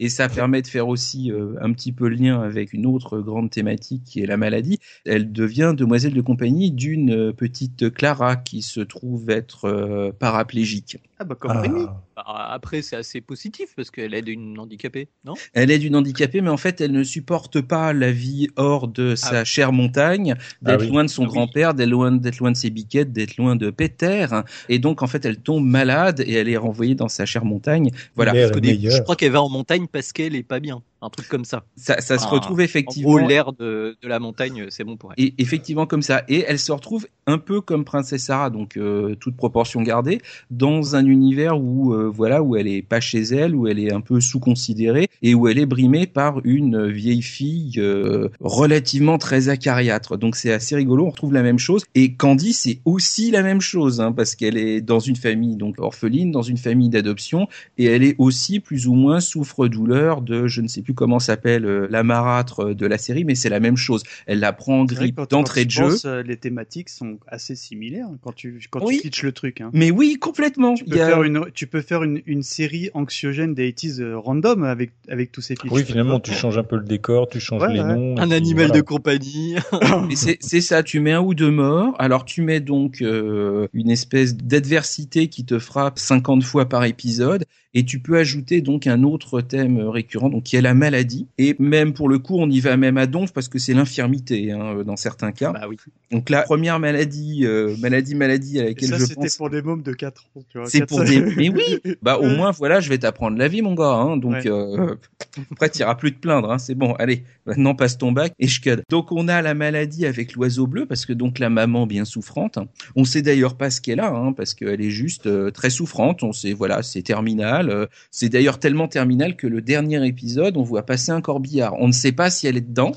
[0.00, 3.20] et, ça permet de faire aussi euh, un petit peu le lien avec une autre
[3.20, 4.78] grande thématique qui est la maladie.
[5.06, 10.98] Elle devient demoiselle de compagnie d'une euh, petite Clara qui se trouve être euh, paraplégique.
[11.22, 12.02] Ah bah comme ah.
[12.16, 15.34] Bah, après, c'est assez positif parce qu'elle aide une handicapée, non?
[15.52, 19.12] Elle aide une handicapée, mais en fait, elle ne supporte pas la vie hors de
[19.12, 22.56] ah sa chère montagne, ah d'être loin de son grand-père, d'être loin, d'être loin de
[22.56, 24.28] ses biquettes, d'être loin de Peter.
[24.70, 27.90] Et donc, en fait, elle tombe malade et elle est renvoyée dans sa chère montagne.
[28.16, 28.32] Voilà.
[28.34, 31.64] Je crois qu'elle va en montagne parce qu'elle est pas bien un truc comme ça.
[31.76, 33.10] Ça, ça se retrouve effectivement.
[33.12, 35.24] En l'air de, de, la montagne, c'est bon pour elle.
[35.24, 36.22] Et effectivement comme ça.
[36.28, 40.96] Et elle se retrouve un peu comme Princesse Sarah, donc euh, toute proportion gardée, dans
[40.96, 44.00] un univers où euh, voilà où elle est pas chez elle, où elle est un
[44.00, 50.18] peu sous-considérée et où elle est brimée par une vieille fille euh, relativement très acariâtre.
[50.18, 51.06] Donc c'est assez rigolo.
[51.06, 51.84] On retrouve la même chose.
[51.94, 55.76] Et Candy, c'est aussi la même chose, hein, parce qu'elle est dans une famille donc
[55.78, 60.60] orpheline, dans une famille d'adoption, et elle est aussi plus ou moins souffre-douleur de je
[60.60, 63.76] ne sais plus comment s'appelle euh, la marâtre de la série, mais c'est la même
[63.76, 64.02] chose.
[64.26, 65.96] Elle la prend en grippe d'entrée de jeu.
[66.04, 69.60] Euh, les thématiques sont assez similaires quand tu quand tu pitches le truc.
[69.60, 69.70] Hein.
[69.72, 70.74] Mais oui, complètement.
[70.74, 74.64] Tu peux, faire, une, tu peux faire une, une série anxiogène des 80 euh, random
[74.64, 75.72] avec avec tous ces pitchs.
[75.72, 78.16] Oui, finalement, tu changes un peu le décor, tu changes les noms.
[78.18, 79.56] Un animal de compagnie.
[80.40, 81.94] c'est ça, tu mets un ou deux morts.
[81.98, 87.84] Alors tu mets donc une espèce d'adversité qui te frappe 50 fois par épisode et
[87.84, 91.92] tu peux ajouter donc un autre thème récurrent donc qui est la maladie et même
[91.92, 94.96] pour le coup on y va même à donf parce que c'est l'infirmité hein, dans
[94.96, 95.52] certains cas.
[95.52, 95.76] Bah oui.
[96.10, 99.24] Donc la première maladie euh, maladie maladie à laquelle ça, je pense.
[99.24, 100.64] c'était pour des mômes de 4 ans.
[100.66, 101.78] C'est pour des mais oui.
[102.02, 104.96] Bah au moins voilà je vais t'apprendre la vie mon gars hein, donc euh,
[105.52, 108.60] après t'iras plus te plaindre hein, c'est bon allez maintenant passe ton bac et je
[108.60, 108.82] code.
[108.88, 112.58] Donc on a la maladie avec l'oiseau bleu parce que donc la maman bien souffrante.
[112.96, 116.24] On sait d'ailleurs pas ce qu'elle a hein, parce qu'elle est juste euh, très souffrante.
[116.24, 120.62] On sait voilà c'est terminal euh, c'est d'ailleurs tellement terminal que le dernier épisode, on
[120.62, 121.74] voit passer un corbillard.
[121.78, 122.92] On ne sait pas si elle est dedans.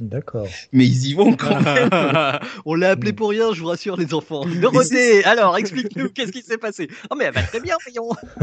[0.00, 0.48] D'accord.
[0.72, 1.90] Mais ils y vont quand même.
[2.64, 4.44] on l'a appelé pour rien, je vous rassure les enfants.
[4.60, 6.88] Dorothée, alors explique-nous qu'est-ce qui s'est passé?
[7.10, 8.10] Oh mais elle va très bien, voyons.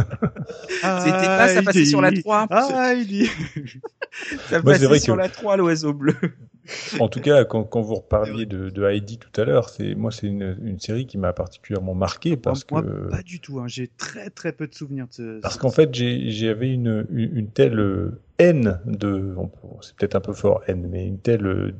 [0.70, 2.48] C'était pas ça passait sur la 3.
[2.50, 3.30] Ah, il dit.
[4.50, 6.16] ça passait sur la 3 l'oiseau bleu
[7.00, 10.12] en tout cas, quand, quand vous reparliez de, de, Heidi tout à l'heure, c'est moi
[10.12, 13.60] c'est une, une, série qui m'a particulièrement marqué parce moi, que pas du tout.
[13.60, 13.68] Hein.
[13.68, 15.40] J'ai très très peu de souvenirs de ce.
[15.42, 19.36] Parce qu'en fait, j'avais une, une, une, telle haine de,
[19.82, 21.74] c'est peut-être un peu fort haine, mais une telle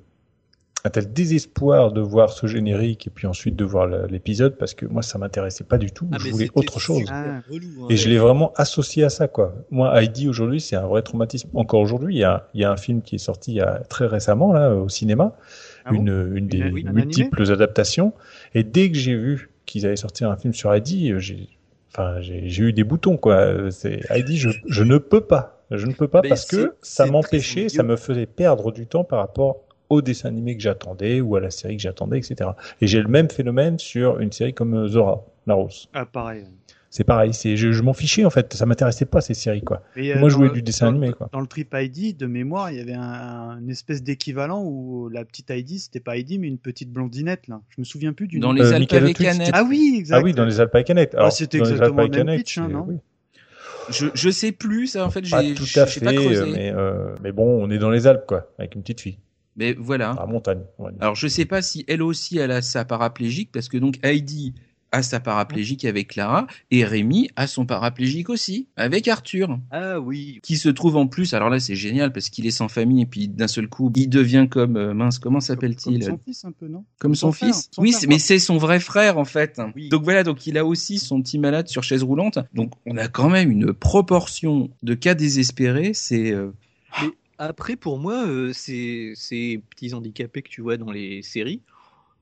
[0.86, 4.58] un tel désespoir de voir ce générique et puis ensuite de voir l'épisode?
[4.58, 6.08] Parce que moi ça m'intéressait pas du tout.
[6.12, 7.04] Ah, je voulais autre chose.
[7.10, 7.42] Hein.
[7.90, 9.56] et je l'ai vraiment associé à ça quoi.
[9.72, 11.50] Moi Heidi aujourd'hui c'est un vrai traumatisme.
[11.54, 13.80] Encore aujourd'hui il y a, y a un film qui est sorti il y a
[13.90, 15.36] très récemment là au cinéma,
[15.86, 18.14] ah une, une des multiples adaptations.
[18.54, 21.50] Et dès que j'ai vu qu'ils avaient sorti un film sur Heidi, euh, j'ai
[21.92, 23.72] enfin j'ai eu des boutons quoi.
[23.72, 25.56] C'est Heidi je, je ne peux pas.
[25.72, 29.20] Je ne peux pas parce que ça m'empêchait, ça me faisait perdre du temps par
[29.20, 32.52] rapport au dessin animé que j'attendais ou à la série que j'attendais, etc.
[32.82, 35.88] Et j'ai le même phénomène sur une série comme Zora, Laros.
[35.94, 36.46] Ah, pareil.
[36.90, 37.34] c'est pareil.
[37.34, 38.54] C'est, je, m'en fichais en fait.
[38.54, 39.82] Ça m'intéressait pas ces séries quoi.
[39.96, 41.30] Moi, je jouais du dessin animé quoi.
[41.34, 45.26] Dans le Trip ID de mémoire, il y avait un, une espèce d'équivalent où la
[45.26, 47.62] petite Heidi, c'était pas Heidi, mais une petite blondinette là.
[47.70, 49.22] Je me souviens plus du Dans les Alpes avec
[49.54, 50.18] Ah oui, exact.
[50.18, 51.16] Ah oui, dans les Alpes avec Annette.
[51.18, 52.88] Ah, c'était exactement le même pitch, hein, non
[53.92, 57.32] je, je sais plus, ça en fait, j'ai tout à fait, pas mais, euh, mais
[57.32, 59.18] bon, on est dans les Alpes quoi, avec une petite fille.
[59.60, 60.12] Mais voilà.
[60.12, 60.62] À montagne.
[61.02, 64.54] Alors je sais pas si elle aussi elle a sa paraplégique parce que donc Heidi
[64.92, 69.60] a sa paraplégique avec Clara et Rémi a son paraplégique aussi avec Arthur.
[69.70, 70.40] Ah oui.
[70.42, 73.06] Qui se trouve en plus, alors là c'est génial parce qu'il est sans famille et
[73.06, 76.06] puis d'un seul coup il devient comme euh, mince comment s'appelle-t-il?
[76.06, 76.86] Comme son fils un peu non?
[76.98, 77.70] Comme son, fils.
[77.78, 79.60] oui, mais c'est son vrai frère en fait.
[79.92, 82.40] Donc voilà, donc il a aussi son petit malade sur chaise roulante.
[82.54, 86.52] Donc on a quand même une proportion de cas désespérés, c'est euh,
[87.40, 91.62] après, pour moi, euh, ces, ces petits handicapés que tu vois dans les séries,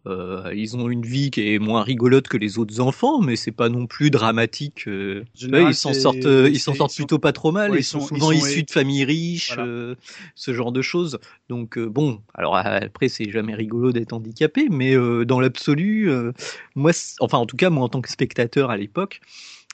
[0.06, 3.52] euh, ils ont une vie qui est moins rigolote que les autres enfants, mais c'est
[3.52, 4.88] pas non plus dramatique.
[4.88, 5.26] Euh.
[5.36, 7.74] ils s'en sortent, ils s'en sortent plutôt pas trop mal.
[7.76, 9.58] ils, sont, souvent issus de familles riches,
[10.36, 11.20] ce genre de choses.
[11.50, 16.10] Donc bon, alors après c'est jamais rigolo d'être handicapé, mais dans l'absolu,
[16.76, 19.20] moi, enfin en tout cas moi en tant que spectateur à l'époque,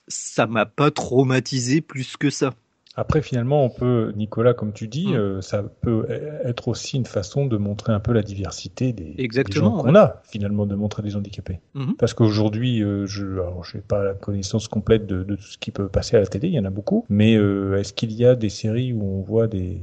[0.08, 2.56] ça m'a pas traumatisé plus que ça.
[2.95, 5.15] Après, finalement, on peut, Nicolas, comme tu dis, mm.
[5.15, 9.15] euh, ça peut e-, être aussi une façon de montrer un peu la diversité des,
[9.51, 11.60] gens qu'on a, finalement, de montrer des handicapés.
[11.75, 11.95] Mm-hmm.
[11.95, 16.17] Parce qu'aujourd'hui, euh, je n'ai pas la connaissance complète de, tout ce qui peut passer
[16.17, 18.49] à la télé, il y en a beaucoup, mais euh, est-ce qu'il y a des
[18.49, 19.82] séries où on voit des,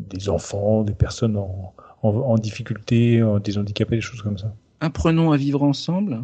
[0.00, 4.54] des enfants, des personnes en, en difficulté, des handicapés, des choses comme ça?
[4.82, 6.20] Apprenons à vivre ensemble.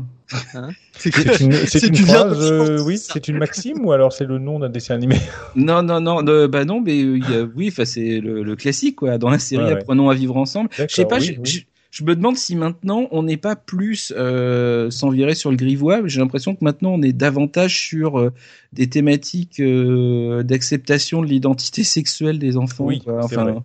[0.55, 4.59] Hein c'est une, une phrase, euh, oui, c'est une maxime ou alors c'est le nom
[4.59, 5.15] d'un dessin animé?
[5.55, 9.17] Non, non, non, bah non, mais euh, oui, enfin c'est le, classique quoi.
[9.17, 10.71] Dans la série, apprenons à vivre ensemble.
[10.77, 15.37] Je sais pas, je, me demande si maintenant on n'est pas plus euh, sans virer
[15.37, 16.01] sur le grivois.
[16.07, 18.33] J'ai l'impression que maintenant on est davantage sur euh,
[18.73, 22.87] des thématiques d'acceptation de l'identité sexuelle des enfants.
[22.87, 23.63] Oui, enfin,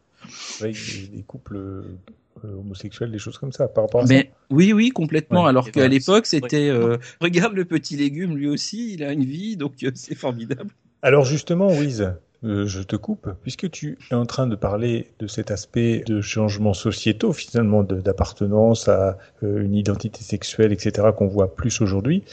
[0.60, 0.72] vrai.
[1.12, 1.98] des couples euh,
[2.44, 5.46] homosexuels, des choses comme ça, par rapport à Mais, Oui, oui, complètement.
[5.46, 9.58] Alors qu'à l'époque, c'était euh, regarde le petit légume, lui aussi, il a une vie,
[9.58, 10.72] donc euh, c'est formidable.
[11.02, 15.52] Alors justement, Wiz, je te coupe, puisque tu es en train de parler de cet
[15.52, 22.24] aspect de changement sociétaux, finalement, d'appartenance à une identité sexuelle, etc., qu'on voit plus aujourd'hui.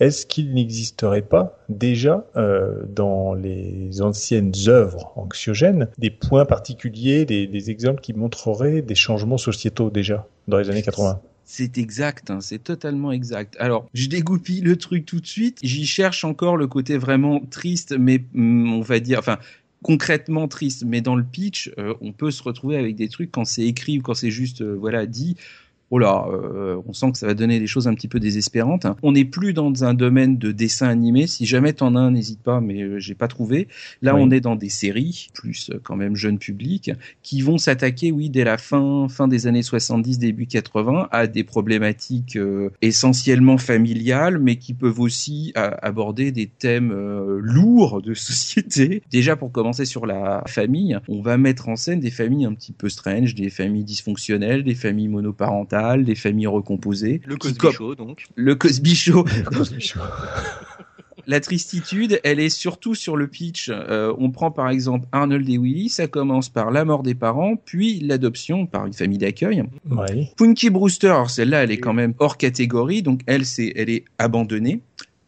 [0.00, 7.70] Est-ce qu'il n'existerait pas déjà euh, dans les anciennes œuvres anxiogènes des points particuliers, des,
[7.70, 12.58] exemples qui montreraient des changements sociétaux déjà dans les années 80 c'est exact, hein, c'est
[12.58, 13.56] totalement exact.
[13.60, 15.60] Alors, je dégoupille le truc tout de suite.
[15.62, 19.38] J'y cherche encore le côté vraiment triste, mais mm, on va dire, enfin,
[19.80, 20.82] concrètement triste.
[20.84, 24.00] Mais dans le pitch, euh, on peut se retrouver avec des trucs quand c'est écrit
[24.00, 25.36] ou quand c'est juste, euh, voilà, dit
[25.90, 28.86] oh là, euh, on sent que ça va donner des choses un petit peu désespérantes.
[29.02, 31.26] On n'est plus dans un domaine de dessin animé.
[31.26, 33.68] Si jamais t'en as un, n'hésite pas, mais euh, j'ai pas trouvé.
[34.02, 36.90] Là, on est dans des séries, plus euh, quand même jeune public,
[37.22, 41.44] qui vont s'attaquer, oui, dès la fin, fin des années 70, début 80, à des
[41.44, 42.38] problématiques
[42.82, 46.92] essentiellement familiales, mais qui peuvent aussi aborder des thèmes
[47.38, 49.02] lourds de société.
[49.10, 52.72] Déjà, pour commencer sur la famille, on va mettre en scène des familles un petit
[52.72, 57.20] peu strange, des familles dysfonctionnelles, des familles monoparentales des familles recomposées.
[57.26, 58.26] Le Cosby Show, donc.
[58.34, 59.24] Le Cosby Show.
[61.28, 63.68] La tristitude, elle est surtout sur le pitch.
[63.68, 67.56] Euh, on prend par exemple Arnold et Willy, ça commence par la mort des parents,
[67.56, 69.64] puis l'adoption par une famille d'accueil.
[70.36, 74.80] Punky Brewster, celle-là, elle est quand même hors catégorie, donc elle, c'est, elle est abandonnée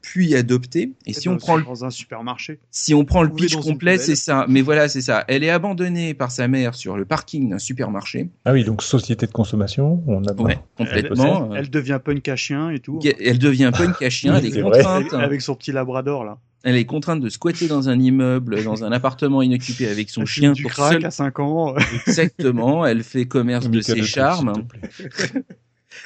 [0.09, 0.95] puis adoptée.
[1.05, 1.65] Et si on prend le...
[1.65, 2.61] dans un supermarché.
[2.71, 4.47] Si on prend le pitch complet, c'est ça.
[4.49, 5.23] Mais voilà, c'est ça.
[5.29, 8.31] Elle est abandonnée par sa mère sur le parking d'un supermarché.
[8.47, 10.03] Ah oui, donc société de consommation.
[10.07, 11.55] On a ouais, complètement.
[11.55, 13.01] Elle, devient punk à chien et tout.
[13.21, 14.37] Elle devient punk à chien.
[14.37, 15.13] elle est, contrainte.
[15.13, 16.39] Avec son petit labrador là.
[16.65, 20.53] Elle est contrainte de squatter dans un immeuble, dans un appartement inoccupé avec son chien
[20.53, 21.75] du crack à 5 ans.
[22.07, 22.87] Exactement.
[22.87, 24.55] Elle fait commerce de ses charmes.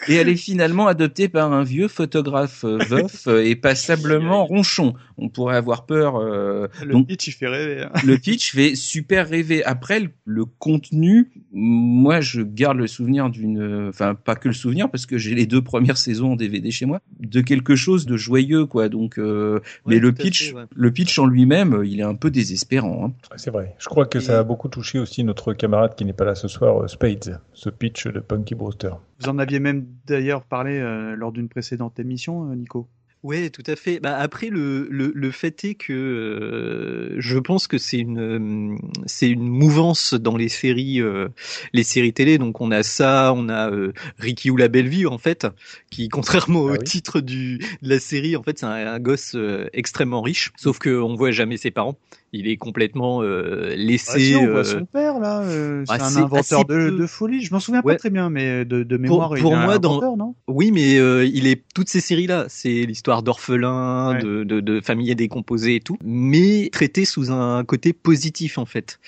[0.08, 4.94] Et elle est finalement adoptée par un vieux photographe euh, veuf euh, et passablement ronchon.
[5.18, 6.16] On pourrait avoir peur.
[6.16, 7.82] Euh, le pitch il fait rêver.
[7.82, 7.92] Hein.
[8.04, 9.64] Le pitch fait super rêver.
[9.64, 15.06] Après le, contenu, moi je garde le souvenir d'une, enfin pas que le souvenir parce
[15.06, 18.66] que j'ai les deux premières saisons en DVD chez moi, de quelque chose de joyeux
[18.66, 18.88] quoi.
[18.88, 23.06] Donc, mais le pitch, le pitch en lui-même, il est un peu désespérant.
[23.06, 23.36] Hein.
[23.36, 23.74] C'est vrai.
[23.78, 26.48] Je crois que ça a beaucoup touché aussi notre camarade qui n'est pas là ce
[26.48, 28.90] soir, Spades, ce pitch de Punky Brewster.
[29.22, 32.88] Vous en aviez même d'ailleurs parlé euh, lors d'une précédente émission, euh, Nico.
[33.22, 34.00] Ouais, tout à fait.
[34.00, 39.28] Bah, après, le, le, le fait est que euh, je pense que c'est une c'est
[39.28, 41.28] une mouvance dans les séries euh,
[41.72, 42.38] les séries télé.
[42.38, 45.46] Donc on a ça, on a euh, Ricky ou la belle vie en fait,
[45.88, 49.36] qui contrairement ah au titre du de la série, en fait, c'est un, un, gosse
[49.72, 50.50] extrêmement riche.
[50.56, 51.96] Sauf que on voit jamais ses parents
[52.32, 54.34] il est complètement euh, laissé.
[54.34, 57.42] Ah, on voit euh, son père là, euh, c'est un inventeur de, de, folie.
[57.42, 59.78] Je m'en souviens pas très bien, mais de, de mémoire, pour, il est moi, un
[59.78, 60.16] dans...
[60.16, 60.34] non?
[60.48, 62.46] Oui, mais euh, il est toutes ces séries là.
[62.48, 67.92] C'est l'histoire d'orphelins, de, de, de familles décomposées et tout, mais traité sous un côté
[67.92, 68.98] positif en fait.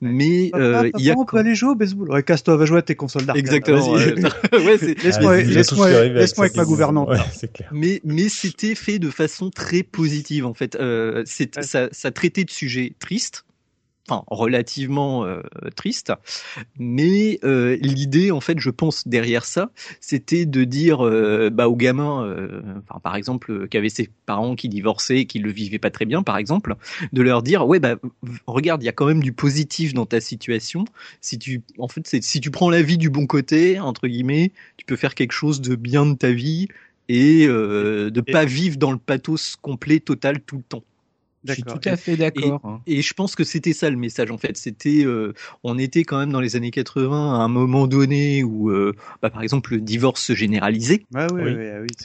[0.00, 0.50] Mais
[0.96, 1.14] il y a.
[1.18, 2.10] On peut aller jouer au baseball.
[2.10, 3.44] Ouais, casse-toi, va jouer à tes consoles d'arcade.
[3.44, 3.92] Exactement.
[3.92, 4.14] ouais,
[5.04, 7.10] laisse-moi, laisse-moi, laisse-moi avec ma gouvernante.
[7.52, 7.68] clair.
[7.72, 10.78] Mais mais c'était fait de façon très positive en fait.
[11.26, 12.50] c'est ça, ça traitait de
[12.98, 13.44] tristes
[14.10, 15.42] enfin relativement euh,
[15.76, 16.12] triste.
[16.78, 21.76] Mais euh, l'idée, en fait, je pense derrière ça, c'était de dire euh, bah, aux
[21.76, 22.34] gamins,
[22.88, 26.22] enfin, par exemple, qui avaient ses parents qui divorçaient, qui le vivaient pas très bien,
[26.22, 26.76] par exemple,
[27.12, 27.96] de leur dire ouais bah
[28.46, 30.84] regarde, il y a quand même du positif dans ta situation.
[31.20, 34.84] Si tu, en fait, si tu prends la vie du bon côté entre guillemets, tu
[34.84, 36.68] peux faire quelque chose de bien de ta vie
[37.08, 40.84] et de pas vivre dans le pathos complet total tout le temps.
[41.44, 42.60] Je suis tout à fait d'accord.
[42.64, 42.80] Hein.
[42.86, 44.56] Et, je pense que c'était ça le message en fait.
[44.56, 45.32] C'était, euh,
[45.64, 49.30] on était quand même dans les années 80 à un moment donné où, euh, bah,
[49.30, 51.04] par exemple, le divorce se généralisait.
[51.14, 51.54] Ah oui, oui.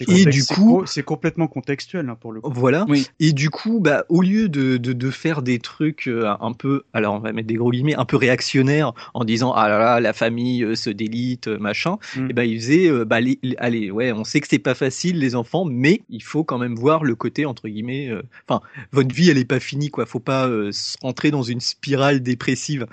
[0.08, 2.52] oui, Et du coup, c'est complètement contextuel hein, pour le coup.
[2.54, 2.86] Voilà.
[3.20, 6.84] Et du coup, bah, au lieu de, de, de faire des trucs euh, un peu,
[6.94, 10.00] alors on va mettre des gros guillemets, un peu réactionnaires en disant ah là là
[10.00, 12.30] la famille se délite machin, mm.
[12.30, 15.36] et bah ils faisaient, bah allez, allez, ouais, on sait que c'est pas facile les
[15.36, 18.12] enfants, mais il faut quand même voir le côté entre guillemets,
[18.48, 18.62] enfin
[18.92, 20.06] votre vie elle est pas finie quoi.
[20.06, 20.72] Faut pas euh,
[21.02, 22.88] rentrer dans une spirale dépressive.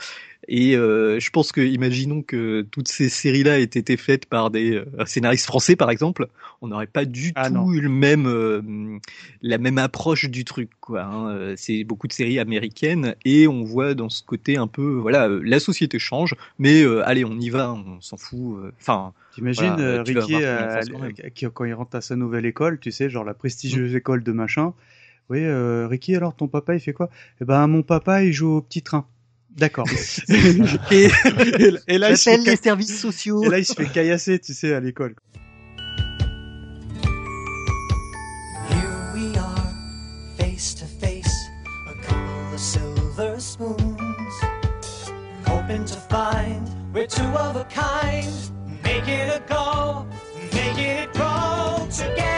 [0.48, 4.74] Et euh, je pense que, imaginons que toutes ces séries-là aient été faites par des
[4.74, 6.26] euh, scénaristes français, par exemple,
[6.62, 9.00] on n'aurait pas du ah tout eu le même,
[9.40, 11.04] la même approche du truc, quoi.
[11.04, 11.54] Hein.
[11.56, 15.60] C'est beaucoup de séries américaines et on voit dans ce côté un peu, voilà, la
[15.60, 18.58] société change, mais allez, on y va, on s'en fout.
[18.80, 19.12] Enfin.
[19.34, 20.34] T'imagines Ricky
[21.54, 23.96] quand il rentre à sa nouvelle école, tu sais, genre la prestigieuse mm.
[23.96, 24.74] école de machin.
[25.30, 27.08] Oui, euh, Ricky, alors ton papa, il fait quoi?
[27.40, 29.06] Eh ben, mon papa, il joue au petit train.
[29.56, 29.86] D'accord.
[30.90, 31.08] et,
[31.86, 33.42] et, là, il se fait les services sociaux.
[33.44, 35.14] Et là, il se fait caillasser, tu sais, à l'école.
[38.70, 39.72] Here we are,
[40.38, 41.34] face to face,
[41.86, 44.40] a couple of silver spoons,
[45.46, 48.32] hoping to find we're two of a kind,
[48.82, 50.06] make it a go,
[50.52, 52.32] make it grow together.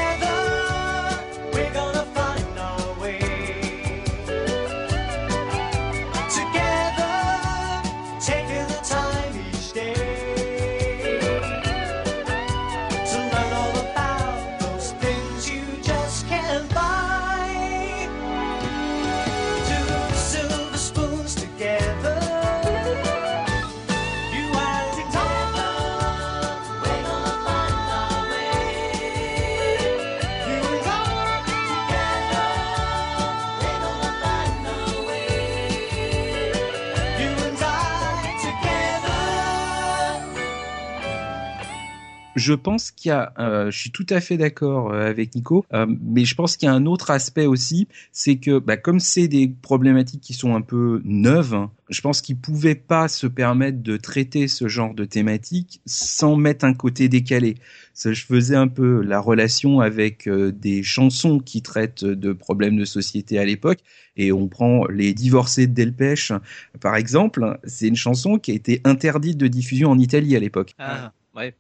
[42.45, 45.65] Je pense qu'il y a, euh, je suis tout à fait d'accord euh, avec Nico,
[45.73, 49.01] euh, mais je pense qu'il y a un autre aspect aussi, c'est que bah, comme
[49.01, 53.27] c'est des problématiques qui sont un peu neuves, hein, je pense qu'ils pouvaient pas se
[53.27, 57.57] permettre de traiter ce genre de thématique sans mettre un côté décalé.
[57.95, 63.39] Je faisais un peu la relation avec des chansons qui traitent de problèmes de société
[63.39, 63.79] à l'époque,
[64.17, 66.33] et on prend les divorcés de Delpech,
[66.81, 70.75] par exemple, c'est une chanson qui a été interdite de diffusion en Italie à l'époque.
[70.79, 71.55] Ah, ouais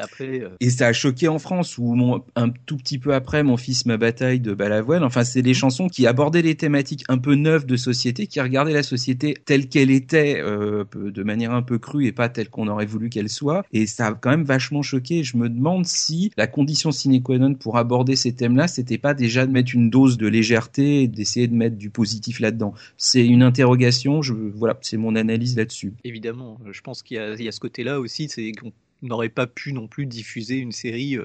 [0.00, 0.40] après.
[0.40, 3.56] Euh, Et ça a choqué en France, où mon, un tout petit peu après, mon
[3.56, 5.02] fils ma bataille de Balavoine.
[5.04, 8.72] Enfin, c'est des chansons qui abordaient des thématiques un peu neuves de société, qui regardaient
[8.72, 12.68] la société telle qu'elle était, euh, de manière un peu crue et pas telle qu'on
[12.68, 13.64] aurait voulu qu'elle soit.
[13.72, 15.22] Et ça a quand même vachement choqué.
[15.24, 19.14] Je me demande si la condition sine qua non pour aborder ces thèmes-là, c'était pas
[19.14, 22.74] déjà de mettre une dose de légèreté et d'essayer de mettre du positif là-dedans.
[22.96, 24.22] C'est une interrogation.
[24.22, 25.94] Je, voilà, c'est mon analyse là-dessus.
[26.04, 28.72] Évidemment, je pense qu'il y, y, a ce côté-là aussi, c'est qu'on
[29.02, 31.24] n'aurait pas pu non plus diffuser une série euh,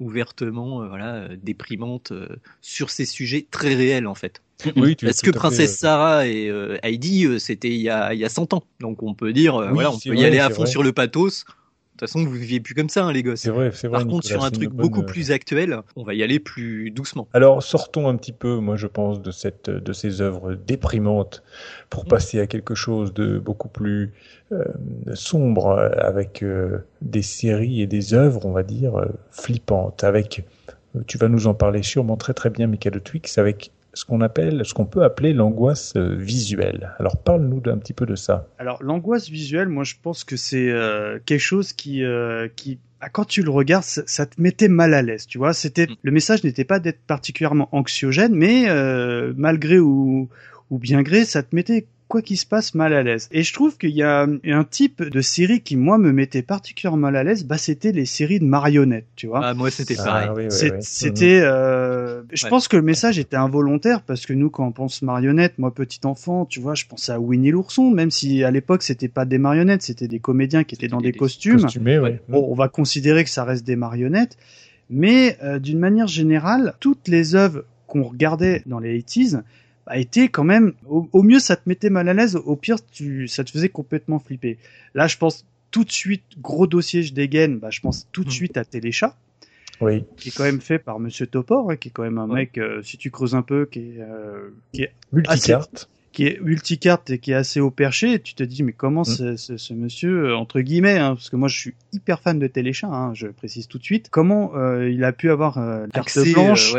[0.00, 2.12] ouvertement euh, voilà, euh, déprimante
[2.60, 4.42] sur ces sujets très réels en fait.
[4.76, 6.46] Oui, Parce que Princesse Sarah et
[6.84, 8.62] Heidi, c'était il y a, il y a 100 ans.
[8.78, 11.44] Donc on peut dire, voilà, on peut y aller à fond sur le pathos.
[11.92, 13.40] De toute façon, vous viviez plus comme ça, hein, les gosses.
[13.40, 13.98] C'est vrai, c'est vrai.
[13.98, 17.28] Par contre, sur un truc beaucoup plus actuel, on va y aller plus doucement.
[17.34, 21.42] Alors, sortons un petit peu, moi, je pense, de cette, de ces œuvres déprimantes
[21.90, 22.08] pour mm.
[22.08, 24.12] passer à quelque chose de beaucoup plus
[24.52, 24.64] euh,
[25.12, 30.44] sombre, avec euh, des séries et des œuvres, on va dire, euh, flippantes, avec
[31.06, 34.64] tu vas nous en parler sûrement très très bien, Michael Twix, avec ce qu'on appelle,
[34.64, 36.94] ce qu'on peut appeler l'angoisse visuelle.
[36.98, 38.48] Alors parle-nous d'un petit peu de ça.
[38.58, 40.72] Alors l'angoisse visuelle, moi je pense que c'est
[41.26, 42.02] quelque chose qui,
[42.56, 45.52] qui ah, quand tu le regardes, ça, te mettait mal à l'aise, tu vois.
[45.52, 45.96] C'était mm.
[46.02, 50.28] le message n'était pas d'être particulièrement anxiogène, mais euh, malgré ou,
[50.70, 53.26] ou bien gré, ça te mettait quoi qu'il se passe mal à l'aise.
[53.32, 56.98] Et je trouve qu'il y a un type de série qui moi me mettait particulièrement
[56.98, 59.40] mal à l'aise, bah c'était les séries de marionnettes, tu vois.
[59.42, 60.48] Ah moi c'était ah, pareil.
[60.50, 65.00] c'était, euh, je pense que le message était involontaire parce que nous quand on pense
[65.00, 68.82] marionnettes, moi petit enfant, tu vois, je pensais à Winnie l'ourson, même si à l'époque
[68.82, 71.66] c'était pas des marionnettes, c'était des comédiens qui étaient dans des, costumes.
[72.28, 74.36] Bon, on va considérer que ça reste des marionnettes.
[74.90, 79.42] Mais euh, d'une manière générale, toutes les œuvres qu'on regardait dans les 80s,
[79.86, 83.28] a été quand même au, mieux ça te mettait mal à l'aise, au pire tu
[83.28, 84.58] ça te faisait complètement flipper.
[84.94, 88.28] Là, je pense tout de suite gros dossier je dégaine, bah je pense tout de
[88.28, 88.32] hmm.
[88.32, 89.16] suite à Téléchat.
[89.80, 90.04] Oui.
[90.16, 92.56] Qui est quand même fait par Monsieur Topor, hein, qui est quand même un mec,
[92.56, 97.10] euh, si tu creuses un peu, qui est, euh, qui est multicarte, qui est multicarte
[97.10, 98.20] et qui est assez au perché.
[98.20, 99.36] Tu te dis mais comment hmm.
[99.36, 102.46] ce, ce, monsieur euh, entre guillemets, hein, parce que moi je suis hyper fan de
[102.46, 104.52] Téléchat, hein, je précise tout de suite, comment
[104.82, 105.54] il a pu avoir
[105.92, 106.74] carte blanche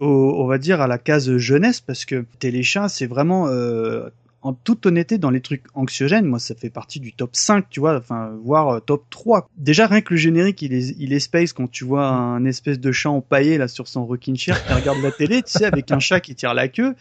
[0.00, 4.08] on va dire à la case jeunesse parce que Téléchat c'est vraiment euh,
[4.42, 7.80] en toute honnêteté dans les trucs anxiogènes moi ça fait partie du top 5 tu
[7.80, 11.20] vois enfin voire euh, top 3 déjà rien que le générique il est il est
[11.20, 14.72] space quand tu vois un espèce de chat empaillé là sur son rocking chair qui
[14.72, 16.94] regarde la télé tu sais avec un chat qui tire la queue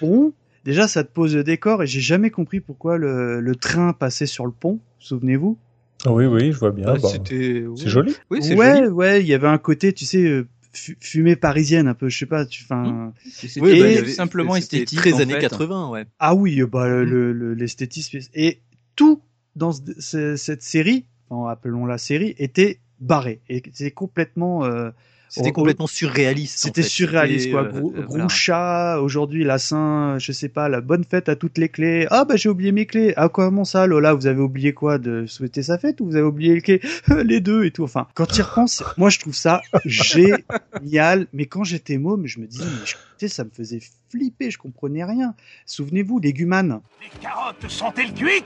[0.00, 0.32] bon
[0.64, 4.26] déjà ça te pose le décor et j'ai jamais compris pourquoi le, le train passait
[4.26, 5.58] sur le pont souvenez-vous.
[6.06, 8.14] Oui oui je vois bien bah, c'est joli.
[8.30, 12.08] Oui, ouais ouais il y avait un côté tu sais euh, fumée parisienne un peu,
[12.08, 12.82] je sais pas, tu enfin.
[12.82, 13.12] Mmh.
[13.60, 16.06] oui, bah, simplement esthétique très années 80 ouais.
[16.18, 17.02] Ah oui, bah mmh.
[17.02, 18.60] le l'esthétisme et
[18.96, 19.20] tout
[19.56, 21.06] dans cette série,
[21.48, 23.40] appelons la série, était barré.
[23.48, 24.90] Et c'est complètement euh,
[25.30, 26.58] c'était complètement surréaliste.
[26.58, 27.62] C'était surréaliste, quoi.
[27.62, 32.06] Euh, Groucha, aujourd'hui, la Saint, je sais pas, la bonne fête à toutes les clés.
[32.10, 33.14] Ah, bah, j'ai oublié mes clés.
[33.16, 36.26] Ah, comment ça, Lola, vous avez oublié quoi de souhaiter sa fête ou vous avez
[36.26, 36.80] oublié les clés?
[37.24, 37.84] les deux et tout.
[37.84, 41.26] Enfin, quand tu y repenses, moi, je trouve ça génial.
[41.32, 42.86] Mais quand j'étais môme, je me disais, mais
[43.20, 45.34] sais, ça me faisait flipper, je comprenais rien.
[45.66, 46.80] Souvenez-vous, Légumane.
[47.00, 48.44] Les carottes sont-elles cuites?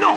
[0.00, 0.16] Non!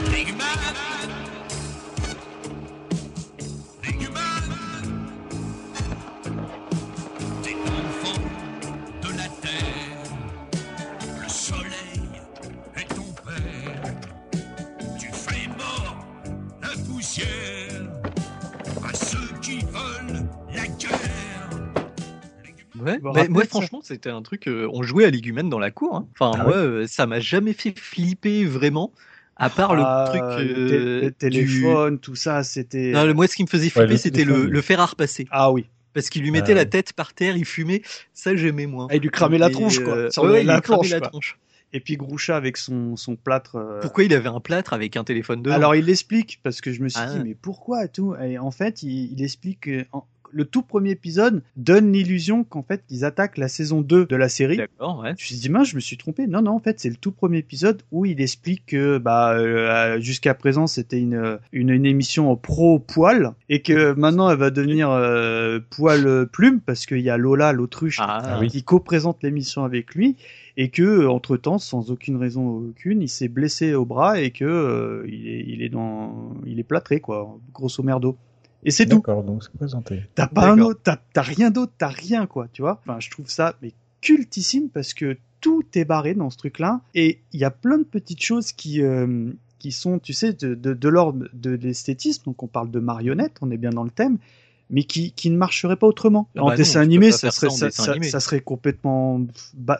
[22.84, 25.98] Ouais, mais moi franchement c'était un truc, euh, on jouait à l'igumène dans la cour.
[25.98, 26.08] Hein.
[26.20, 28.92] Enfin ah moi euh, ça m'a jamais fait flipper vraiment.
[29.38, 32.92] À part le ah, truc euh, téléphone, tout ça, c'était.
[32.92, 35.28] Non, moi, ce qui me faisait flipper, c'était le, le, fer à repasser.
[35.32, 35.66] Ah oui.
[35.96, 37.82] Parce qu'il lui mettait la tête par terre, il fumait.
[38.14, 38.88] Ça, j'aimais moins.
[38.92, 40.12] Ah, il lui cramait la tronche, quoi.
[40.12, 41.40] Sur ouais, la, il la tronche.
[41.74, 43.80] Et puis Groucha avec son, son plâtre.
[43.82, 46.82] Pourquoi il avait un plâtre avec un téléphone dedans Alors il l'explique parce que je
[46.82, 48.16] me suis dit mais pourquoi tout?
[48.16, 49.70] Et en fait il, il explique
[50.34, 54.30] le tout premier épisode donne l'illusion qu'en fait ils attaquent la saison 2 de la
[54.30, 54.58] série.
[54.58, 55.10] D'accord, ouais.
[55.18, 56.28] Je me suis dit mince, je me suis trompé.
[56.28, 60.00] Non non, en fait, c'est le tout premier épisode où il explique que bah euh,
[60.00, 65.60] jusqu'à présent, c'était une, une, émission pro poil et que maintenant elle va devenir euh,
[65.70, 70.16] poil plume parce qu'il y a Lola l'autruche ah, qui co-présente l'émission avec lui
[70.58, 74.46] et que entre temps sans aucune raison aucune il s'est blessé au bras et que
[74.46, 78.18] euh, il, est, il est dans il est plâtré quoi grosso merdo
[78.64, 78.98] et c'est tout.
[78.98, 80.04] D'accord, donc c'est présenté.
[80.16, 82.80] T'as pas un autre, t'as rien d'autre, t'as rien quoi, tu vois.
[82.86, 87.20] Enfin, je trouve ça mais cultissime parce que tout est barré dans ce truc-là et
[87.34, 90.74] il y a plein de petites choses qui euh, qui sont, tu sais, de, de,
[90.74, 92.24] de l'ordre de l'esthétisme.
[92.26, 94.18] Donc on parle de marionnettes, on est bien dans le thème
[94.72, 96.30] mais qui, qui ne marcherait pas autrement.
[96.36, 99.22] Ah en bah dessin animé, ça serait, ça, ça, serait complètement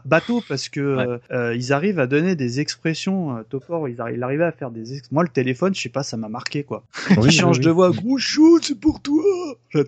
[0.06, 3.38] bateau parce que euh, euh, ils arrivent à donner des expressions.
[3.38, 4.94] Euh, Topor, ils arrivent, il arrivait à faire des.
[4.94, 5.12] Ex...
[5.12, 6.84] Moi, le téléphone, je sais pas, ça m'a marqué quoi.
[7.18, 9.24] Oui, il change de voix, gros chou, c'est pour toi.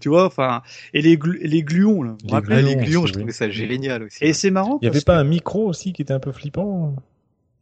[0.01, 2.15] tu vois, enfin, et les les gluons là.
[2.23, 4.17] Les, gluons, les gluons, je trouvais ça génial aussi.
[4.21, 4.79] Et c'est marrant.
[4.81, 6.95] Il y avait pas un micro aussi qui était un peu flippant.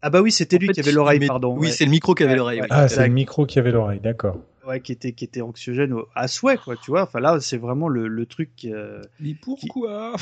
[0.02, 1.56] Ah bah oui, c'était lui qui avait l'oreille, pardon.
[1.58, 2.62] Oui, c'est le micro qui avait l'oreille.
[2.70, 4.38] Ah, c'est le micro qui avait l'oreille, d'accord.
[4.68, 7.04] Ouais, qui était qui était anxiogène à souhait quoi tu vois.
[7.04, 10.16] Enfin là c'est vraiment le, le truc euh, mais pourquoi?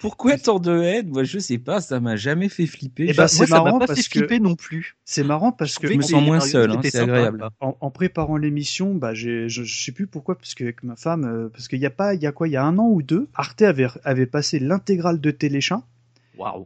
[0.00, 1.10] Pourquoi tant de haine?
[1.10, 3.04] Moi je sais pas ça m'a jamais fait flipper.
[3.04, 4.96] Et eh ben, c'est marrant pas parce fait flipper non plus.
[5.04, 7.48] c'est marrant parce que je me sens moins seul hein, c'est agréable.
[7.60, 10.96] En, en, préparant l'émission bah j'ai je, je, sais plus pourquoi parce que avec ma
[10.96, 12.48] femme euh, parce qu'il y a pas il y a quoi?
[12.48, 15.82] Il y a un an ou deux Arte avait avait passé l'intégrale de Téléchat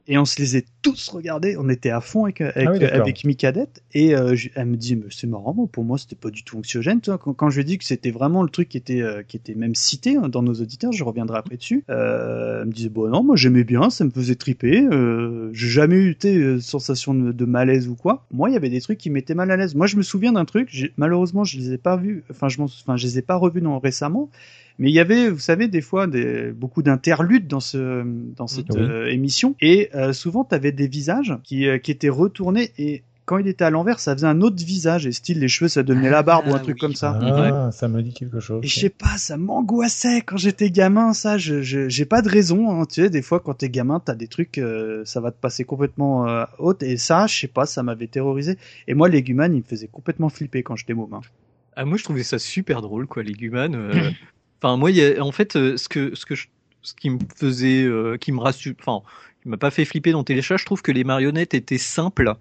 [0.06, 1.56] Et on se les a tous regardés.
[1.58, 3.82] On était à fond avec, avec, ah avec Mikadette.
[3.92, 7.00] Et euh, elle me dit, c'est marrant, pour moi, c'était pas du tout anxiogène.
[7.00, 9.36] Quand, quand je lui ai dit que c'était vraiment le truc qui était, euh, qui
[9.36, 11.84] était même cité hein, dans nos auditeurs, je reviendrai après dessus.
[11.90, 14.82] Euh, elle me disait, bon, non, moi j'aimais bien, ça me faisait triper.
[14.82, 18.26] Euh, j'ai jamais eu de sensation de, malaise ou quoi.
[18.30, 19.74] Moi, il y avait des trucs qui m'étaient mal à l'aise.
[19.74, 22.96] Moi, je me souviens d'un truc, malheureusement, je les ai pas vus, enfin, je, enfin,
[22.96, 24.30] je les ai pas revus non, récemment.
[24.78, 28.04] Mais il y avait, vous savez, des fois des, beaucoup d'interludes dans ce
[28.36, 32.08] dans cette euh, émission, et euh, souvent tu avais des visages qui, euh, qui étaient
[32.08, 35.48] retournés et quand il était à l'envers, ça faisait un autre visage et style les
[35.48, 37.18] cheveux ça devenait la barbe ou un ah truc comme ça.
[37.20, 38.60] Ah, ça me dit quelque chose.
[38.64, 41.12] Et je sais pas, ça m'angoissait quand j'étais gamin.
[41.12, 42.70] Ça, je j'ai pas de raison.
[42.70, 42.86] Hein.
[42.86, 44.58] Tu sais, des fois quand t'es gamin, t'as des trucs,
[45.04, 46.82] ça va te passer complètement euh, haute.
[46.82, 48.56] Et ça, je sais pas, ça m'avait terrorisé.
[48.86, 51.12] Et moi, Leguman, il me faisait complètement flipper quand j'étais môme.
[51.12, 51.20] Hein.
[51.76, 53.92] Ah, moi, je trouvais ça super drôle, quoi, Leguman.
[54.60, 54.90] Enfin, moi,
[55.20, 56.34] en fait, euh, ce que ce que
[56.82, 59.02] ce qui me faisait, euh, qui me rassure, enfin,
[59.42, 62.34] qui m'a pas fait flipper dans Téléchat, je trouve que les marionnettes étaient simples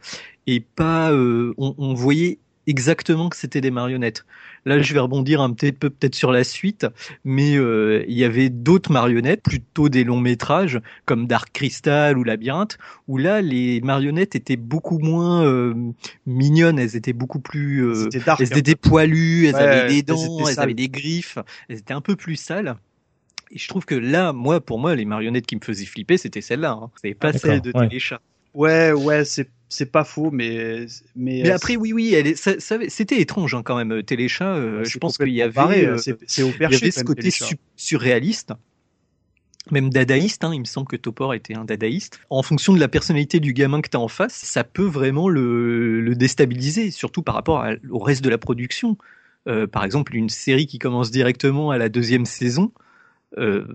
[0.47, 4.25] et pas, euh, on, on, voyait exactement que c'était des marionnettes.
[4.65, 6.85] Là, je vais rebondir un petit peu peut-être sur la suite,
[7.23, 12.23] mais euh, il y avait d'autres marionnettes, plutôt des longs métrages comme Dark Crystal ou
[12.23, 15.73] Labyrinthe, où là, les marionnettes étaient beaucoup moins euh,
[16.25, 18.09] mignonnes, elles étaient beaucoup plus, euh,
[18.39, 21.37] elles étaient poilues, elles avaient des dents, elles, avaient des griffes,
[21.69, 22.75] elles étaient un peu plus sales.
[23.51, 26.41] Et je trouve que là, moi, pour moi, les marionnettes qui me faisaient flipper, c'était
[26.41, 26.71] celles-là.
[26.71, 26.91] Hein.
[26.97, 27.87] C'était pas celles de ouais.
[27.87, 28.19] Téléchat.
[28.57, 30.85] Ouais, ouais, c'est c'est pas faux, mais
[31.15, 32.35] mais, mais après oui oui, elle
[32.89, 34.55] c'était étrange hein, quand même Téléchat.
[34.55, 37.29] Euh, je pense qu'il y avait euh, c'est au perché, il y avait ce côté
[37.75, 38.53] surréaliste.
[39.69, 42.19] Même dadaïste, hein, il me semble que Topor était un dadaïste.
[42.29, 45.27] En fonction de la personnalité du gamin que tu as en face, ça peut vraiment
[45.27, 48.97] le, le déstabiliser, surtout par rapport au reste de la production.
[49.47, 52.71] Euh, par exemple, une série qui commence directement à la deuxième saison,
[53.37, 53.65] euh,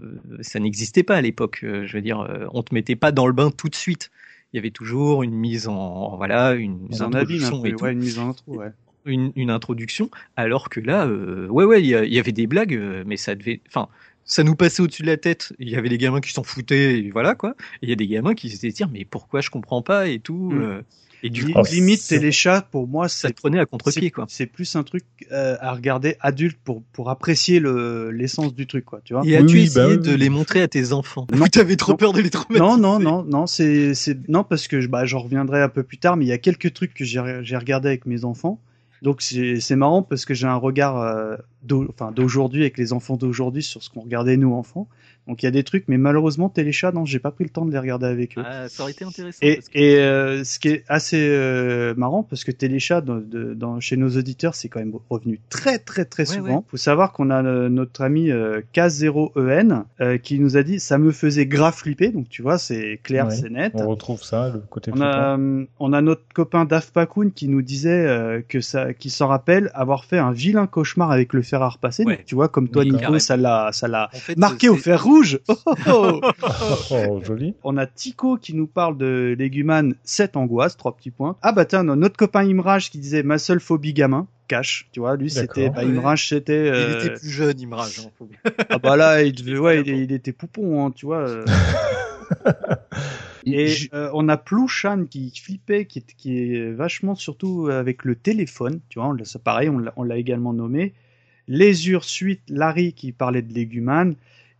[0.40, 1.60] ça n'existait pas à l'époque.
[1.62, 4.10] Euh, je veux dire, on te mettait pas dans le bain tout de suite
[4.52, 8.18] il y avait toujours une mise en, voilà une mise en introduction et une mise
[8.18, 8.72] en intro, ouais.
[9.04, 13.02] Une, une, introduction, alors que là, euh, ouais, ouais, il y, avait des blagues, euh,
[13.04, 13.88] mais ça devait, enfin,
[14.24, 15.52] ça nous passait au-dessus de la tête.
[15.58, 17.56] Il y avait des gamins qui s'en foutaient, et voilà quoi.
[17.80, 20.52] Il y a des gamins qui se disaient, mais pourquoi je comprends pas et tout.
[20.52, 20.82] Mm.
[21.24, 24.26] Et du coup, limite téléchat pour moi, ça te prenait à contre-pied quoi.
[24.28, 28.84] C'est plus un truc euh, à regarder adulte pour pour apprécier le l'essence du truc
[28.84, 29.22] quoi, tu vois.
[29.24, 31.26] Et as-tu essayé bah de les montrer à tes enfants?
[31.32, 32.60] Non, t'avais trop peur de les traumatiser.
[32.60, 35.98] Non, non, non, non, c'est c'est non parce que bah j'en reviendrai un peu plus
[35.98, 38.60] tard, mais il y a quelques trucs que j'ai j'ai regardé avec mes enfants.
[39.02, 43.62] Donc c'est c'est marrant parce que j'ai un regard euh, d'aujourd'hui avec les enfants d'aujourd'hui
[43.62, 44.88] sur ce qu'on regardait nous enfants.
[45.28, 47.64] Donc il y a des trucs, mais malheureusement Téléchat, non, j'ai pas pris le temps
[47.64, 48.42] de les regarder avec eux.
[48.44, 49.38] Ah, ça aurait été intéressant.
[49.40, 53.22] Et, et euh, ce qui est assez euh, marrant, parce que Téléchat, dans,
[53.54, 56.64] dans, chez nos auditeurs, c'est quand même revenu très très très souvent.
[56.68, 58.30] Faut savoir qu'on a euh, notre ami
[58.74, 59.84] K0EN
[60.22, 62.08] qui nous a dit ça me faisait grave flipper.
[62.08, 63.72] Donc tu vois, c'est clair, c'est net.
[63.76, 64.90] On retrouve ça, le côté.
[64.92, 65.38] On a,
[65.78, 70.04] on a notre copain Daf Pakun qui nous disait que ça, qui s'en rappelle avoir
[70.04, 72.04] fait un vilain cauchemar avec le fer à repasser.
[72.04, 75.40] Donc, tu vois, comme toi, Nico, ça l'a, ça l'a marqué au fer rouge rouge.
[75.94, 76.20] Oh,
[76.90, 77.54] oh, joli.
[77.64, 81.36] On a Tico qui nous parle de Léguman 7 angoisses, trois petits points.
[81.42, 84.26] Ah bah tiens, notre copain Imrage qui disait ma seule phobie gamin.
[84.48, 88.50] Cash, tu vois, lui c'était bah, Imrage c'était il était euh, plus jeune Imrage hein,
[88.68, 91.44] ah bah là il devait ouais il, était poupon hein, tu vois euh.
[93.46, 98.14] Et euh, on a Plouchan qui flippait, qui est, qui est vachement surtout avec le
[98.14, 100.92] téléphone, tu vois, c'est pareil, on l'a également nommé.
[101.48, 104.14] Lésure suite Larry qui parlait de Léguman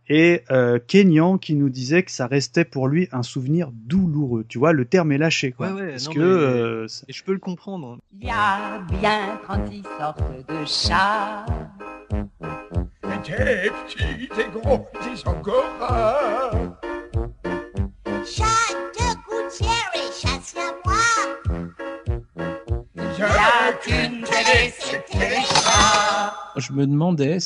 [0.09, 4.45] et euh, Kenyan qui nous disait que ça restait pour lui un souvenir douloureux.
[4.47, 5.71] Tu vois, le terme est lâché, quoi.
[5.71, 7.97] Ouais, ouais, Parce que euh, et je peux le comprendre.
[8.19, 10.19] Il y a bien 36 sortes
[10.49, 11.45] de chats.
[13.25, 15.63] Des petits, des gros, des encore
[23.85, 25.37] Télé, c'était.
[26.55, 27.37] Je me demandais,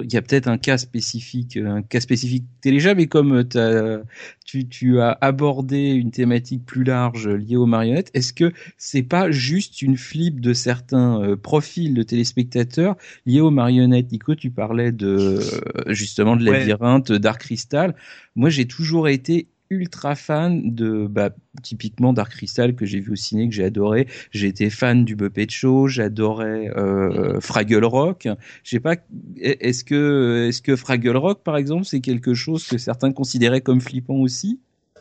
[0.00, 4.02] il y a peut-être un cas spécifique, un cas spécifique Téléja, mais comme as,
[4.44, 9.30] tu, tu as abordé une thématique plus large liée aux marionnettes, est-ce que c'est pas
[9.30, 14.12] juste une flip de certains euh, profils de téléspectateurs liés aux marionnettes?
[14.12, 15.40] Nico, tu parlais de
[15.88, 17.94] justement de labyrinthe, Dark Crystal.
[18.36, 21.30] Moi, j'ai toujours été ultra fan de bah,
[21.62, 24.06] typiquement Dark Crystal que j'ai vu au ciné que j'ai adoré.
[24.30, 28.28] J'ai été fan du Muppet Show, j'adorais euh, Fraggle Rock.
[28.62, 28.96] Je sais pas,
[29.40, 33.80] est-ce que est-ce que Fraggle Rock par exemple c'est quelque chose que certains considéraient comme
[33.80, 34.60] flippant aussi?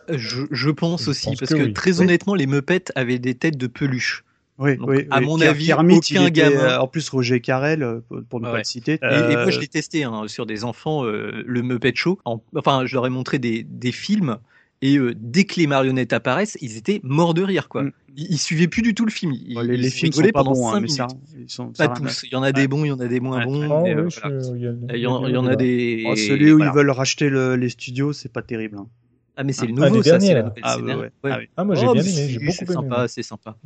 [0.10, 4.26] Je, je, pense aussi parce que, très honnêtement les Muppets avaient des têtes de peluche.
[4.60, 6.60] Oui, oui, à mon avis, aucun gamin.
[6.60, 9.00] Euh, en plus, Roger Carrel, euh, pour ne pas le citer.
[9.02, 12.20] Et, moi, je l'ai testé hein, sur des enfants, le Muppet Show.
[12.56, 14.38] enfin, je leur ai montré des, des films
[14.86, 17.84] Et dès que les marionnettes apparaissent, ils étaient morts de rire, quoi.
[17.84, 17.92] Mm.
[18.18, 19.32] Ils, suivaient plus du tout le film.
[19.32, 21.08] les, films sont pas bons, hein, mais ça,
[21.40, 22.24] ils sont, pas tous.
[22.24, 23.86] Il y en a des bons, il y en a des moins bons.
[23.86, 26.04] il y, en a des.
[26.06, 28.78] Oh, celui où ils veulent racheter les studios, c'est pas terrible.
[28.78, 28.88] Hein.
[29.36, 31.50] Ah mais c'est le ah, nouveau, ça, c'est la nouvelle ah, ouais, ouais.
[31.58, 32.74] ah, moi j'ai oh, bien aimé, j'ai beaucoup aimé.
[32.74, 33.58] sympa, c'est sympa.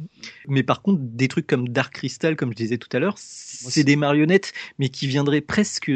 [0.48, 3.84] Mais par contre, des trucs comme Dark Crystal, comme je disais tout à l'heure, c'est
[3.84, 5.92] des marionnettes, mais qui viendraient presque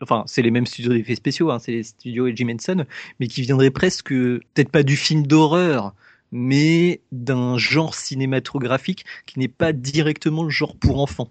[0.00, 2.84] enfin c'est les mêmes studios d'effets spéciaux, hein, c'est les studios Jim Henson,
[3.20, 5.94] mais qui viendraient presque peut-être pas du film d'horreur,
[6.32, 11.30] mais d'un genre cinématographique qui n'est pas directement le genre pour enfants.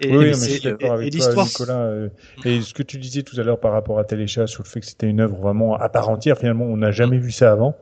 [0.00, 1.78] Et, oui, mais je suis d'accord avec toi, Nicolas.
[1.78, 2.08] Euh,
[2.44, 4.80] et ce que tu disais tout à l'heure par rapport à Téléchat sur le fait
[4.80, 7.76] que c'était une œuvre vraiment à part entière, finalement, on n'a jamais vu ça avant.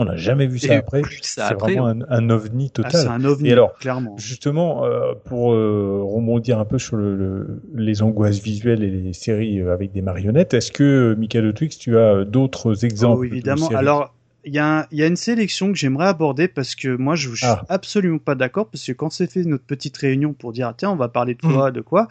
[0.00, 1.02] On n'a jamais vu ça après.
[1.22, 3.00] C'est vraiment un, un, ovni ah, total.
[3.00, 4.16] c'est un ovni, et alors, clairement.
[4.16, 9.60] Justement, euh, pour euh, rebondir un peu sur le, les angoisses visuelles et les séries
[9.60, 13.68] avec des marionnettes, est-ce que, Michael Twix, tu as d'autres exemples oh, évidemment.
[13.70, 17.34] alors, il y, a, y a une sélection que j'aimerais aborder parce que moi je,
[17.34, 17.64] suis ah.
[17.68, 20.96] absolument pas d'accord parce que quand c'est fait notre petite réunion pour dire tiens on
[20.96, 21.74] va parler de quoi mm.
[21.74, 22.08] de quoi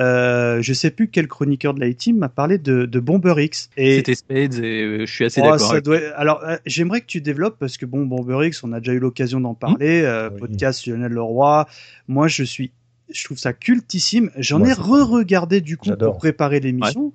[0.00, 3.70] euh, je sais plus quel chroniqueur de la team m'a parlé de, de Bomber X.
[3.76, 5.82] C'était Spades et euh, je suis assez oh, d'accord.
[5.82, 5.98] Doit...
[6.16, 8.98] Alors euh, j'aimerais que tu développes parce que bon Bomber X, on a déjà eu
[8.98, 10.02] l'occasion d'en parler.
[10.02, 10.06] Mm.
[10.06, 11.66] Euh, podcast Lionel Leroy.
[12.08, 12.72] Moi je suis,
[13.12, 14.30] je trouve ça cultissime.
[14.36, 17.12] J'en ai re-regardé du coup pour préparer l'émission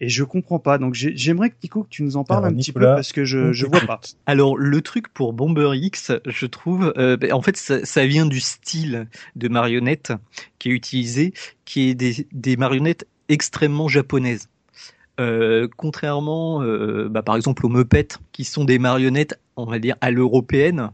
[0.00, 0.78] et je comprends pas.
[0.78, 3.52] Donc j'aimerais que Nico que tu nous en parles un petit peu parce que je
[3.52, 4.00] je vois pas.
[4.26, 8.26] Alors le truc pour Bomber X, je trouve, euh, ben, en fait ça, ça, vient
[8.26, 10.12] du style de marionnette
[10.58, 11.32] qui est utilisé,
[11.64, 14.48] qui est des, des marionnettes extrêmement japonaises.
[15.18, 19.96] Euh, contrairement, euh, bah, par exemple aux Muppets, qui sont des marionnettes, on va dire
[20.02, 20.90] à l'européenne,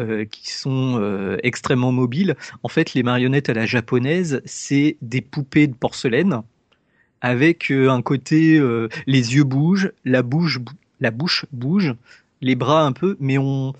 [0.00, 2.36] euh, qui sont euh, extrêmement mobiles.
[2.62, 6.42] En fait, les marionnettes à la japonaise, c'est des poupées de porcelaine
[7.20, 10.58] avec euh, un côté euh, les yeux bougent, la bouche
[11.00, 11.94] la bouche bouge,
[12.42, 13.74] les bras un peu, mais on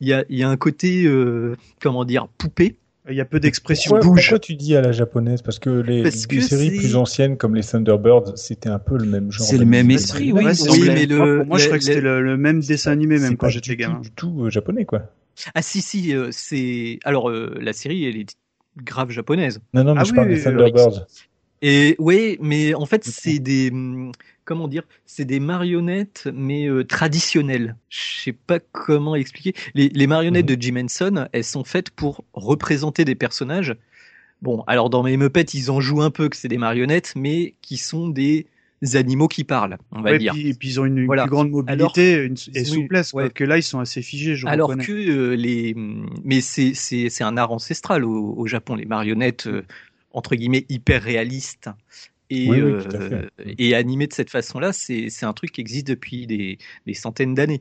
[0.00, 2.76] il y a, y a un côté euh, comment dire poupée.
[3.08, 4.20] Il y a peu d'expression bouge.
[4.20, 5.42] Pourquoi tu dis à la japonaise?
[5.42, 9.44] Parce que les, séries plus anciennes comme les Thunderbirds, c'était un peu le même genre.
[9.44, 10.44] C'est le même esprit, oui.
[10.44, 13.74] oui mais le, moi, je crois que c'était le, même dessin animé même quand j'étais
[13.74, 14.00] gamin.
[14.00, 15.10] Du tout japonais, quoi.
[15.54, 18.36] Ah si si, c'est alors la série elle est
[18.76, 19.60] grave japonaise.
[19.74, 21.06] Non non, mais ah je parle des Thunderbirds.
[21.62, 24.12] Et oui, mais en fait, c'est des hum,
[24.50, 27.76] comment dire, c'est des marionnettes mais euh, traditionnelles.
[27.88, 29.54] Je sais pas comment expliquer.
[29.74, 30.56] Les, marionnettes mhm.
[30.56, 33.76] de Jim Henson, elles sont faites pour représenter des personnages.
[34.42, 37.54] Bon, alors dans mes Muppets, ils en jouent un peu que c'est des marionnettes, mais
[37.60, 38.46] qui sont des
[38.94, 40.34] animaux qui parlent, on va dire.
[40.34, 43.78] et puis ils ont une, plus grande mobilité une, et souplesse, que là ils sont
[43.78, 44.34] assez figés.
[44.34, 48.74] Je alors que euh, les, hum, mais c'est c'est un art ancestral au, au Japon.
[48.74, 49.62] Les marionnettes, euh,
[50.12, 51.70] entre guillemets hyper réaliste
[52.30, 56.94] et, euh, et animé de cette façon-là, c'est un truc qui existe depuis des, des
[56.94, 57.60] centaines d'années.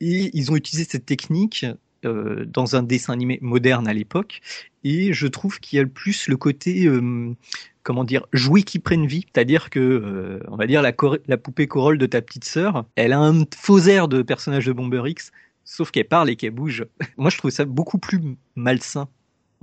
[0.00, 1.66] Et ils ont utilisé cette technique
[2.04, 4.40] euh, dans un dessin animé moderne à l'époque,
[4.82, 7.34] et je trouve qu'il y a le plus le côté euh,
[7.82, 10.92] comment dire jouer qui prennent vie, c'est-à-dire que euh, on va dire la,
[11.26, 14.72] la poupée Corolle de ta petite sœur, elle a un faux air de personnage de
[14.72, 15.32] Bomber X,
[15.64, 16.84] sauf qu'elle parle et qu'elle bouge.
[17.16, 18.20] Moi, je trouve ça beaucoup plus
[18.54, 19.08] malsain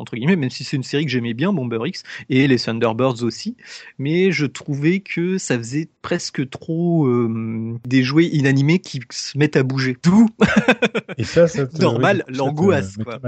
[0.01, 3.23] entre guillemets, même si c'est une série que j'aimais bien, Bomber X, et les Thunderbirds
[3.23, 3.55] aussi,
[3.97, 9.55] mais je trouvais que ça faisait presque trop euh, des jouets inanimés qui se mettent
[9.55, 9.95] à bouger.
[10.01, 10.29] Tout
[11.17, 11.45] Et ça,
[11.79, 13.19] Normal, l'angoisse, quoi.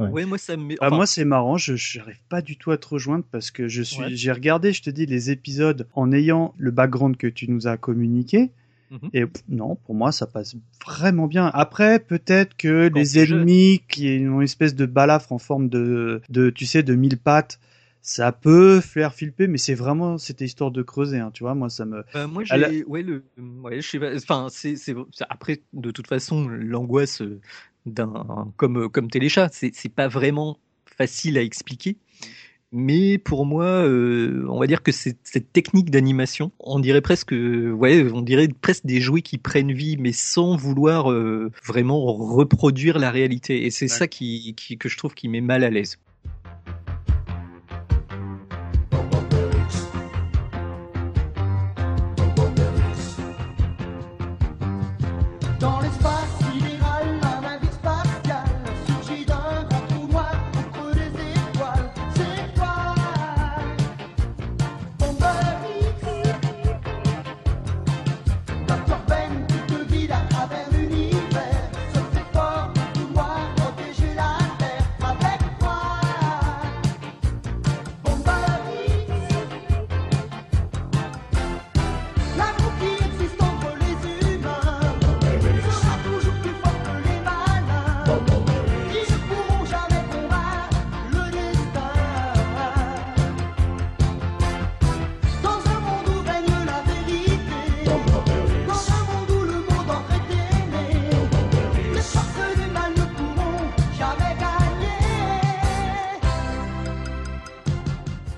[0.00, 0.26] Ouais.
[0.26, 0.74] moi ça me...
[0.80, 3.82] Ah, moi c'est marrant, je n'arrive pas du tout à te rejoindre parce que je
[3.82, 7.68] suis j'ai regardé, je te dis les épisodes en ayant le background que tu nous
[7.68, 8.50] as communiqué
[9.02, 9.10] Mhm.
[9.12, 10.54] Et non, pour moi, ça passe
[10.86, 11.50] vraiment bien.
[11.52, 16.50] Après, peut-être que les ennemis qui ont une espèce de balafre en forme de, de
[16.50, 17.58] tu sais, de mille pattes,
[18.02, 21.54] ça peut faire flipper, mais c'est vraiment cette histoire de creuser, hein, tu vois.
[21.54, 22.04] Moi, ça me.
[22.12, 23.24] Bah, moi, ouais, le,
[23.62, 24.16] ouais, je sais.
[24.16, 24.94] Enfin, c'est, c'est,
[25.28, 27.22] après, de toute façon, l'angoisse
[27.86, 31.96] d'un, comme, comme Téléchat, c'est, c'est pas vraiment facile à expliquer
[32.74, 38.04] mais pour moi, euh, on va dire que cette technique d'animation, on dirait presque, ouais,
[38.12, 43.12] on dirait presque des jouets qui prennent vie, mais sans vouloir euh, vraiment reproduire la
[43.12, 43.64] réalité.
[43.64, 45.98] Et c'est ça qui, qui, que je trouve qui met mal à l'aise.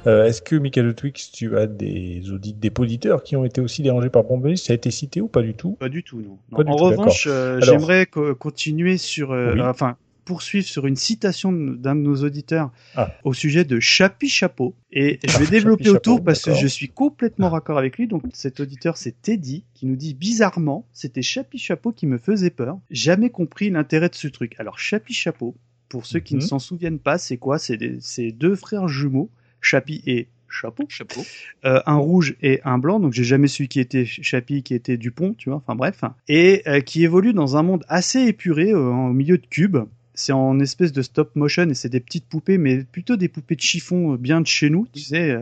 [0.07, 4.11] Est-ce que, Michael Twix, tu as des audits, des auditeurs qui ont été aussi dérangés
[4.11, 5.73] par Bombelis Ça a été cité ou pas du tout?
[5.73, 6.39] Pas du tout, non.
[6.53, 7.29] en revanche,
[7.61, 9.31] j'aimerais continuer sur,
[9.61, 9.97] enfin,
[10.27, 13.15] poursuivre sur une citation d'un de nos auditeurs ah.
[13.25, 14.75] au sujet de Chapi Chapeau.
[14.93, 18.09] Et je vais développer autour parce que je suis complètement raccord avec lui.
[18.09, 22.51] Donc cet auditeur, c'est Teddy, qui nous dit bizarrement, c'était Chapi Chapeau qui me faisait
[22.51, 22.79] peur.
[22.91, 24.57] Jamais compris l'intérêt de ce truc.
[24.59, 25.55] Alors Chapi Chapeau,
[25.89, 26.47] pour ceux qui ne mhm.
[26.47, 27.59] s'en souviennent pas, c'est quoi?
[27.59, 29.31] C'est deux frères jumeaux,
[29.67, 30.85] Chapi et Chapeau.
[30.89, 31.23] Chapeau.
[31.65, 33.01] Euh, un rouge et un blanc.
[33.01, 35.59] Donc j'ai jamais su qui était Chapi, qui était Dupont, tu vois.
[35.59, 36.03] Enfin bref.
[36.29, 39.79] Et euh, qui évolue dans un monde assez épuré euh, au milieu de cubes
[40.19, 43.55] c'est en espèce de stop motion et c'est des petites poupées, mais plutôt des poupées
[43.55, 45.37] de chiffon bien de chez nous, tu sais,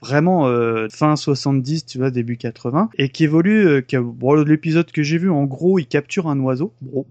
[0.00, 3.84] vraiment euh, fin 70, tu vois, début 80, et qui évolue.
[3.92, 6.72] bon, l'épisode que j'ai vu, en gros, il capture un oiseau.
[6.80, 7.06] Bon,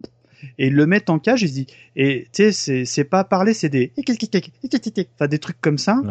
[0.58, 3.70] et ils le mettent en cage et dit et tu sais c'est pas parler c'est
[3.70, 3.92] des
[5.16, 6.02] enfin des trucs comme ça.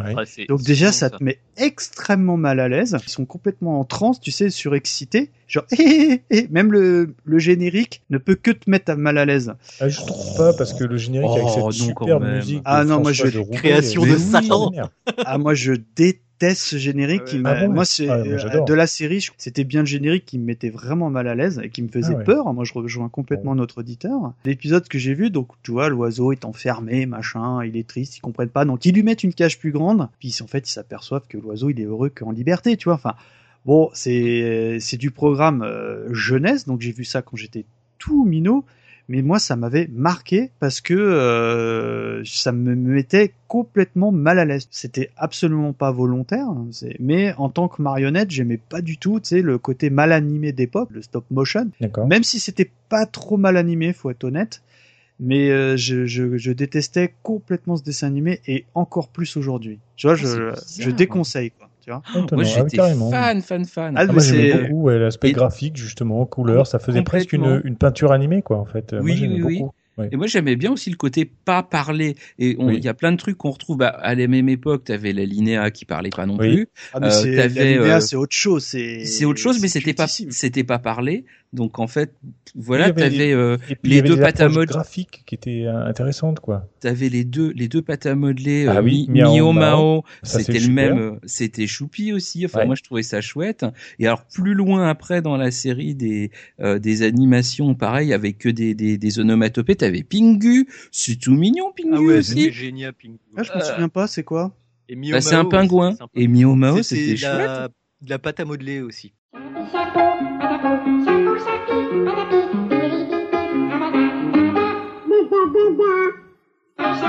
[0.48, 2.96] Donc déjà ça te met extrêmement mal à l'aise.
[3.06, 5.30] Ils sont complètement en transe tu sais surexcités.
[5.48, 9.52] Genre et même le, le générique ne peut que te mettre mal à l'aise.
[9.80, 13.00] Ah, je trouve pas parce que le générique avec cette oh, super musique ah non
[13.00, 14.72] moi je création de Satan
[15.24, 18.86] ah moi je déteste test ce générique qui ah moi c'est ah, euh, de la
[18.86, 21.88] série c'était bien le générique qui me mettait vraiment mal à l'aise et qui me
[21.88, 22.52] faisait ah peur.
[22.52, 24.32] Moi je rejoins complètement notre auditeur.
[24.44, 28.20] L'épisode que j'ai vu donc tu vois l'oiseau est enfermé machin il est triste ils
[28.20, 28.64] comprennent pas.
[28.64, 31.70] Donc ils lui mettent une cage plus grande puis en fait ils s'aperçoivent que l'oiseau
[31.70, 32.94] il est heureux qu'en liberté tu vois.
[32.94, 33.14] Enfin
[33.64, 36.66] bon c'est c'est du programme euh, jeunesse.
[36.66, 37.64] Donc j'ai vu ça quand j'étais
[37.98, 38.64] tout minot
[39.08, 44.66] mais moi ça m'avait marqué parce que euh, ça me mettait complètement mal à l'aise.
[44.70, 49.28] C'était absolument pas volontaire, hein, mais en tant que marionnette, j'aimais pas du tout, tu
[49.28, 51.70] sais, le côté mal animé d'époque, le stop motion.
[52.06, 54.62] Même si c'était pas trop mal animé, faut être honnête.
[55.18, 59.78] Mais euh, je, je, je, détestais complètement ce dessin animé et encore plus aujourd'hui.
[59.96, 61.65] Tu vois, ah, je, je déconseille quoi.
[61.86, 63.94] Moi, ah, j'étais fan, fan, fan.
[63.96, 66.66] Ah, moi, j'aimais beaucoup l'aspect graphique, justement, couleur.
[66.66, 68.94] Ça faisait presque une, une, peinture animée, quoi, en fait.
[69.00, 69.62] Oui, oui, oui.
[70.12, 72.16] Et moi j'aimais bien aussi le côté pas parler.
[72.38, 74.84] Et il y a plein de trucs qu'on retrouve bah, à la même époque.
[74.84, 76.68] T'avais la Linéa qui parlait pas non plus.
[76.92, 78.64] Ah, mais euh, la Linéa, euh, c'est autre chose.
[78.64, 81.24] C'est autre chose, mais c'était pas c'était pas parlé.
[81.56, 82.14] Donc en fait,
[82.54, 86.68] voilà, tu avais euh, les deux pâtes à modeler graphiques qui étaient intéressantes quoi.
[86.82, 90.68] Tu avais les deux les deux pâtes à modeler ah, oui, Mio Mao, c'était le
[90.68, 92.44] même euh, c'était Choupi aussi.
[92.44, 93.64] Enfin moi je trouvais ça chouette.
[93.98, 96.30] Et alors plus loin après dans la série des
[96.60, 101.34] euh, des animations pareil avec que des des, des onomatopées, tu avais Pingu, c'est tout
[101.34, 102.52] mignon Pingu ah ouais, aussi.
[102.52, 103.16] génial Pingu.
[103.34, 104.54] Ah, je me souviens pas, c'est quoi?
[105.10, 105.96] Bah, c'est un pingouin.
[106.14, 107.72] Et Mio Mao, c'était chouette.
[108.02, 109.14] De la pâte à modeler aussi.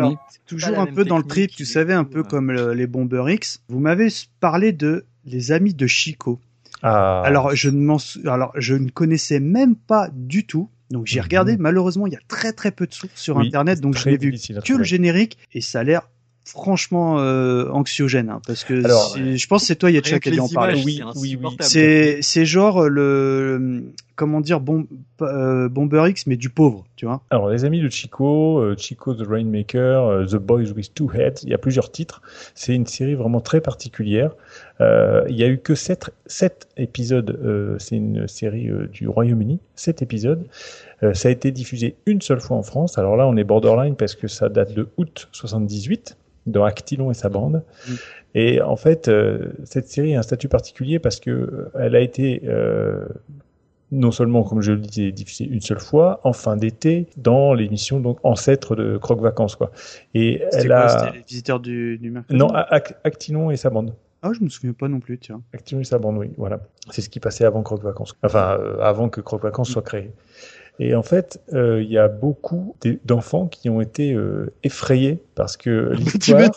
[0.00, 3.62] Alors, toujours un peu dans le trip, tu savais, un peu comme les Bomber X.
[3.68, 4.08] Vous m'avez
[4.40, 6.40] parlé de les amis de Chico.
[6.82, 7.22] Ah.
[7.24, 10.68] Alors, je ne alors, je ne connaissais même pas du tout.
[10.90, 11.24] Donc, j'ai mhm.
[11.24, 11.56] regardé.
[11.56, 13.80] Malheureusement, il y a très très peu de sources sur Internet.
[13.80, 16.08] Donc, je n'ai vu que le générique et ça a l'air
[16.50, 20.48] franchement euh, anxiogène hein, parce que je pense que c'est toi Yetcha qui a en
[20.48, 20.82] parler.
[20.84, 21.56] Oui, oui, oui.
[21.60, 24.86] C'est c'est genre le comment dire bon,
[25.22, 27.22] euh, Bomber X mais du pauvre, tu vois.
[27.30, 31.50] Alors les amis de Chico, euh, Chico the Rainmaker, The Boys with Two Heads, il
[31.50, 32.20] y a plusieurs titres.
[32.54, 34.32] C'est une série vraiment très particulière.
[34.80, 37.76] il y a eu que sept, sept épisodes.
[37.78, 40.44] c'est une série du Royaume-Uni, sept épisodes.
[41.12, 42.98] ça a été diffusé une seule fois en France.
[42.98, 46.16] Alors là, on est borderline parce que ça date de août 78
[46.46, 47.62] dans Actilon et sa bande.
[47.88, 47.92] Mm.
[48.34, 52.00] Et en fait, euh, cette série a un statut particulier parce que euh, elle a
[52.00, 53.06] été euh,
[53.90, 57.98] non seulement, comme je le disais, diffusée une seule fois en fin d'été dans l'émission
[57.98, 59.72] donc ancêtre de Croque Vacances quoi.
[60.14, 60.88] Et elle a.
[60.88, 62.38] C'était les visiteurs du, du mercredi?
[62.38, 62.52] Non,
[63.04, 63.94] Actilon et sa bande.
[64.22, 65.40] Ah, je me souviens pas non plus, tiens.
[65.54, 66.60] Actilon et sa bande, oui, voilà.
[66.90, 68.14] C'est ce qui passait avant Croque Vacances.
[68.22, 70.12] Enfin, avant que Croque Vacances soit créé.
[70.80, 72.74] Et en fait, euh, il y a beaucoup
[73.04, 76.50] d'enfants qui ont été euh, effrayés parce que l'histoire.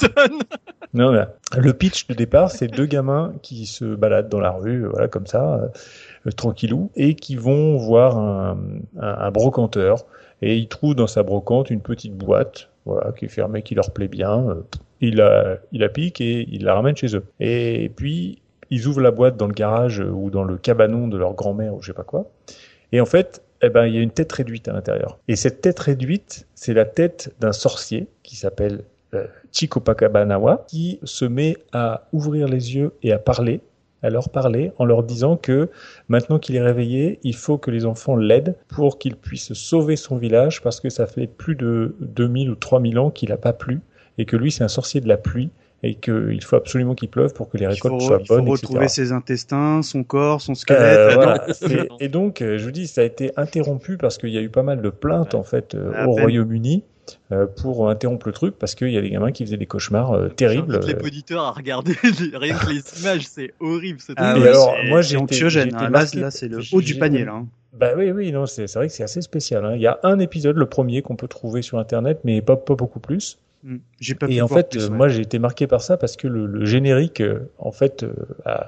[0.93, 1.11] non,
[1.57, 5.27] le pitch de départ, c'est deux gamins qui se baladent dans la rue, voilà comme
[5.27, 5.69] ça,
[6.25, 8.57] euh, tranquillou, et qui vont voir un,
[8.97, 10.05] un, brocanteur
[10.41, 13.91] Et il trouve dans sa brocante une petite boîte, voilà, qui est fermée, qui leur
[13.91, 14.55] plaît bien.
[15.01, 17.25] Il la, il la pique et il la ramène chez eux.
[17.41, 21.33] Et puis, ils ouvrent la boîte dans le garage ou dans le cabanon de leur
[21.33, 22.31] grand-mère ou je sais pas quoi.
[22.93, 25.19] Et en fait, eh ben, il y a une tête réduite à l'intérieur.
[25.27, 28.83] Et cette tête réduite, c'est la tête d'un sorcier qui s'appelle
[29.13, 33.61] euh, Chikopakabanawa, qui se met à ouvrir les yeux et à parler,
[34.01, 35.69] à leur parler, en leur disant que
[36.09, 40.17] maintenant qu'il est réveillé, il faut que les enfants l'aident pour qu'il puisse sauver son
[40.17, 43.79] village, parce que ça fait plus de 2000 ou 3000 ans qu'il n'a pas plu,
[44.17, 45.51] et que lui c'est un sorcier de la pluie,
[45.83, 48.43] et qu'il faut absolument qu'il pleuve pour que les récoltes soient bonnes.
[48.43, 51.17] Il faut retrouver ses intestins, son corps, son squelette.
[51.61, 54.41] Euh, et, donc, euh, je vous dis, ça a été interrompu parce qu'il y a
[54.41, 56.83] eu pas mal de plaintes en fait euh, au Royaume-Uni.
[57.57, 60.79] pour interrompre le truc parce qu'il y a des gamins qui faisaient des cauchemars terribles.
[60.87, 61.95] Les auditeurs à regarder
[62.33, 63.99] rien que les images, c'est horrible.
[64.15, 65.75] Ah, et alors, moi j'ai anxiogène.
[65.75, 65.89] Hein.
[65.89, 67.33] Là, là c'est le haut du panier là.
[67.33, 67.47] Hein.
[67.73, 69.65] Bah oui, oui, non, c'est vrai que c'est assez spécial.
[69.65, 69.73] Hein.
[69.75, 72.75] Il y a un épisode, le premier, qu'on peut trouver sur Internet, mais pas, pas
[72.75, 73.39] beaucoup plus.
[73.63, 73.77] Mm.
[73.99, 77.21] J'ai pas et en fait, moi j'ai été marqué par ça parce que le, générique,
[77.21, 78.13] euh, en fait, euh,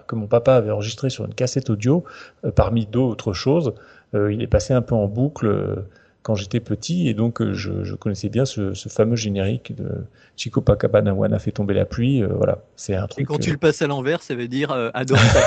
[0.08, 2.06] que mon papa avait enregistré sur une cassette audio,
[2.46, 3.74] euh, parmi d'autres choses,
[4.14, 5.84] il est passé un peu en boucle
[6.22, 9.90] quand j'étais petit et donc je, connaissais bien ce, fameux générique de
[10.38, 12.24] Chico Pacabana fait tomber la pluie.
[12.24, 13.24] voilà, c'est un truc.
[13.24, 15.42] Et quand tu le passes à l'envers, ça veut dire adore ta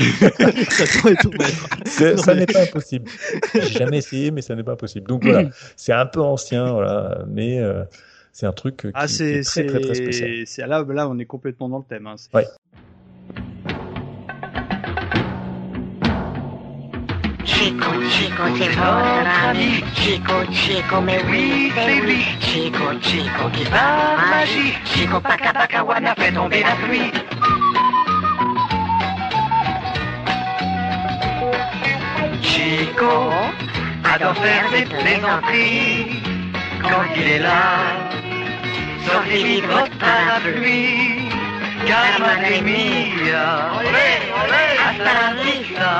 [1.84, 3.08] ça, ça n'est pas impossible.
[3.54, 5.06] J'ai jamais essayé, mais ça n'est pas possible.
[5.06, 7.62] Donc voilà, c'est un peu ancien, voilà, mais
[8.40, 10.46] c'est un truc qui, ah, est, très, très, très, spécial.
[10.46, 12.06] C'est là, là, on est complètement dans le thème.
[12.06, 12.14] Hein.
[12.32, 12.46] Ouais.
[17.44, 19.84] Chico, Chico, c'est votre ami.
[19.94, 22.22] Chico, Chico, mais oui, c'est lui.
[22.40, 24.72] Chico, Chico qui va magie.
[24.86, 27.12] Chico, Paka, Paka, Wana fait tomber la pluie.
[32.40, 33.30] Chico
[34.02, 36.39] adore faire des plaisanteries
[36.82, 38.10] quand il est là
[39.06, 41.28] sortez votre parapluie,
[41.86, 43.46] car madre mia,
[43.78, 44.10] olé,
[44.42, 45.92] olé, hasta la vista.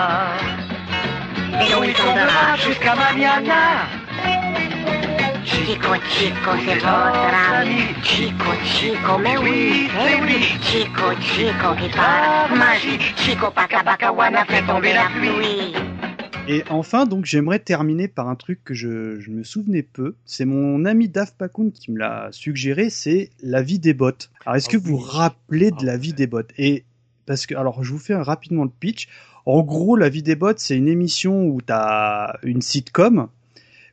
[1.62, 3.88] Et on y tombera jusqu'à mañana.
[5.44, 7.94] Chico, chico, c'est votre ami.
[8.02, 10.58] Chico, chico, mais oui, c'est oui.
[10.62, 12.98] Chico, chico, qui parle magie.
[13.16, 15.89] Chico, paca, paca, wana, fait tomber la pluie.
[16.50, 20.16] Et enfin, donc, j'aimerais terminer par un truc que je, je me souvenais peu.
[20.24, 24.32] C'est mon ami Dave Pakoun qui me l'a suggéré, c'est la vie des bottes.
[24.44, 26.82] Alors, est-ce que ah vous vous rappelez de ah la vie des bottes Et
[27.24, 29.08] parce que, alors, je vous fais rapidement le pitch.
[29.46, 33.28] En gros, la vie des bottes, c'est une émission où tu as une sitcom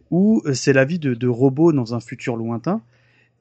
[0.10, 2.82] où euh, c'est la vie de, de robots dans un futur lointain,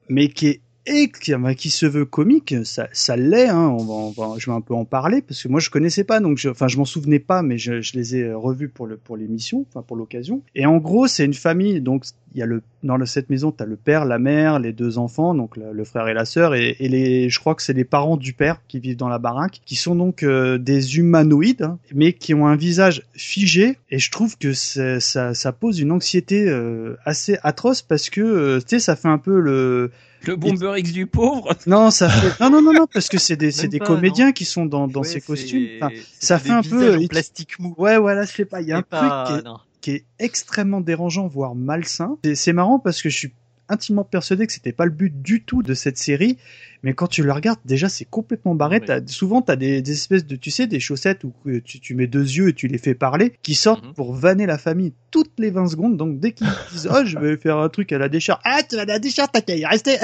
[0.09, 3.49] mais qui est et qui, se veut comique, ça, ça l'est.
[3.49, 6.19] Hein, on va, je vais un peu en parler parce que moi je connaissais pas,
[6.19, 8.97] donc je, enfin je m'en souvenais pas, mais je, je, les ai revus pour le
[8.97, 10.41] pour l'émission, enfin pour l'occasion.
[10.55, 11.81] Et en gros, c'est une famille.
[11.81, 14.71] Donc il y a le dans cette maison, tu as le père, la mère, les
[14.71, 17.73] deux enfants, donc le, frère et la sœur, et, et, les, je crois que c'est
[17.73, 21.63] les parents du père qui vivent dans la baraque, qui sont donc euh, des humanoïdes,
[21.63, 23.77] hein, mais qui ont un visage figé.
[23.89, 28.59] Et je trouve que ça, ça pose une anxiété euh, assez atroce parce que euh,
[28.59, 29.91] tu sais, ça fait un peu le
[30.23, 33.35] le Bomber X du pauvre Non, ça fait non non non non parce que c'est
[33.35, 35.67] des c'est des comédiens qui sont dans dans ces costumes.
[35.81, 37.75] Enfin, ça fait un peu plastique mou.
[37.77, 39.45] Ouais voilà, je sais pas, il y a un truc
[39.81, 42.17] qui est, extrêmement dérangeant voire malsain.
[42.35, 43.33] C'est marrant parce que je suis
[43.69, 46.37] intimement persuadé que c'était pas le but du tout de cette série
[46.83, 48.81] mais quand tu le regardes, déjà, c'est complètement barré.
[49.07, 52.23] souvent, tu as des, espèces de, tu sais, des chaussettes où tu, tu, mets deux
[52.23, 53.93] yeux et tu les fais parler, qui sortent mhm.
[53.93, 55.97] pour vanner la famille toutes les 20 secondes.
[55.97, 58.75] Donc, dès qu'ils disent, oh, je vais faire un truc à la décharge, ah, tu
[58.75, 59.97] vas à la décharge, t'as qu'à y rester.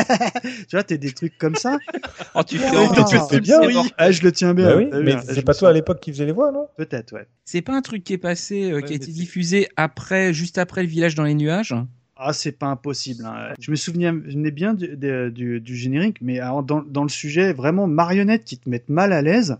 [0.67, 1.77] tu vois, t'es des trucs comme ça.
[2.35, 3.77] oh, tu fais, bien, oui.
[3.97, 4.69] Ah, je le tiens bien.
[4.69, 6.67] Bah oui, mais c'est pas toi à l'époque qui faisait les voix, non?
[6.77, 7.27] Peut-être, ouais.
[7.45, 10.81] C'est pas un truc qui est passé, euh, qui a été diffusé après, juste après
[10.81, 11.75] le village dans les nuages?
[12.25, 13.25] Ah, c'est pas impossible.
[13.25, 13.53] Hein.
[13.59, 18.69] Je me souviens bien du, générique, mais dans, dans, le sujet, vraiment marionnettes qui te
[18.69, 19.57] mettent mal à l'aise.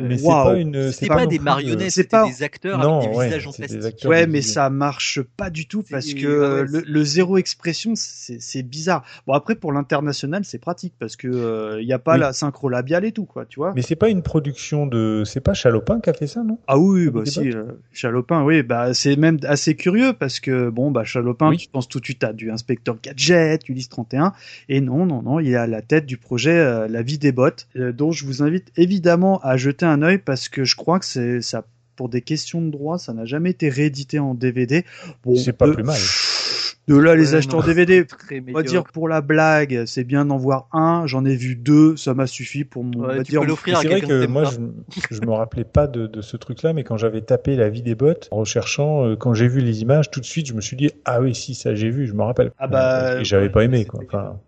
[0.00, 0.92] Mais c'est pas une.
[0.92, 4.08] C'est pas, des marionnettes, c'est pas des acteurs non, avec des visages en plastique.
[4.08, 9.04] Ouais, mais ça marche pas du tout parce que le, zéro expression, c'est bizarre.
[9.26, 12.68] Bon après pour l'international, c'est pratique parce que il euh, y a pas la synchro
[12.68, 13.72] labiale et tout quoi, tu vois.
[13.74, 16.58] Mais c'est pas une production de, c'est pas Chalopin qui a fait ça, non?
[16.66, 20.90] Ah oui, bah si, euh, Chalopin, oui, bah c'est même assez curieux parce que bon
[20.90, 24.32] bah Chalopin, tu penses tout de suite à du inspecteur gadget, Ulysse 31,
[24.68, 27.32] et non non non, il y a la tête du projet euh, La vie des
[27.32, 31.06] bottes, dont je vous invite évidemment à jeter un œil parce que je crois que
[31.06, 31.64] c'est ça
[31.96, 34.86] pour des questions de droit, ça n'a jamais été réédité en DVD.
[35.22, 35.98] Bon, c'est pas plus mal.
[36.88, 38.04] De là, les acheteurs DVD,
[38.48, 41.06] on va dire pour la blague, c'est bien d'en voir un.
[41.06, 43.06] J'en ai vu deux, ça m'a suffi pour mon.
[43.06, 43.42] Ouais, dire.
[43.64, 46.96] C'est vrai que moi, je, je me rappelais pas de, de ce truc-là, mais quand
[46.96, 50.18] j'avais tapé la vie des bottes en recherchant, euh, quand j'ai vu les images, tout
[50.20, 52.50] de suite, je me suis dit ah oui, si ça j'ai vu, je me rappelle.
[52.58, 53.20] Ah bah.
[53.20, 54.00] Et j'avais pas aimé quoi.
[54.04, 54.40] Enfin,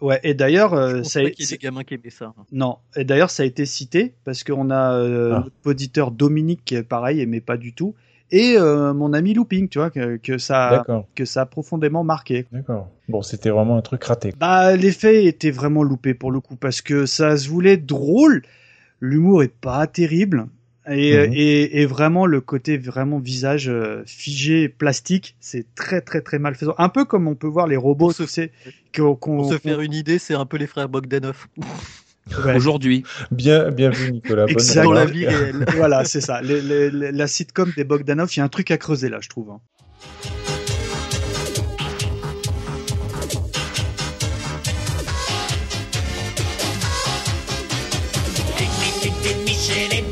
[0.00, 1.44] Ouais, et d'ailleurs, euh, ça a été.
[1.46, 2.32] des gamins qui aimaient ça.
[2.38, 2.44] hein.
[2.52, 5.40] Non, et d'ailleurs, ça a été cité parce qu'on a euh, Ah.
[5.44, 7.94] notre auditeur Dominique qui, est pareil, aimait pas du tout,
[8.30, 10.84] et euh, mon ami Looping, tu vois, que, que ça,
[11.14, 12.46] que ça a profondément marqué.
[12.52, 12.88] d'accord.
[13.08, 14.32] Bon, c'était vraiment un truc raté.
[14.38, 18.42] Bah, l'effet était vraiment loupé pour le coup parce que ça se voulait drôle,
[19.00, 20.46] l'humour est pas terrible.
[20.88, 21.32] Et, Mhm.
[21.34, 26.54] et, et vraiment le côté vraiment visage euh, figé plastique c'est très très très mal
[26.54, 28.48] faisant un peu comme on peut voir les robots Pour se-
[28.96, 31.46] qu'on qu'on- Pour se faire une idée, c'est un peu les frères Bogdanov.
[32.44, 32.54] Ouais.
[32.54, 33.02] Aujourd'hui.
[33.32, 34.44] Bien, bien vu Nicolas.
[34.46, 34.84] Exact.
[34.84, 35.16] Dans la remarque.
[35.16, 35.64] vie réelle.
[35.76, 36.40] voilà, c'est ça.
[36.42, 39.18] Les- les- les- la sitcom des Bogdanov, il y a un truc à creuser là,
[39.20, 39.50] je trouve.
[39.50, 39.60] hein.
[49.90, 50.02] Les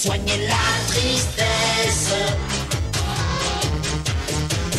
[0.00, 2.14] soigner la tristesse.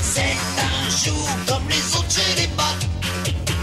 [0.02, 2.88] C'est un jour comme les autres chez les bottes.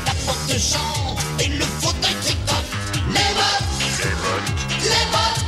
[0.06, 2.70] La porte chante et le fauteuil tricote.
[3.08, 3.68] Les bottes,
[4.84, 5.42] les bottes,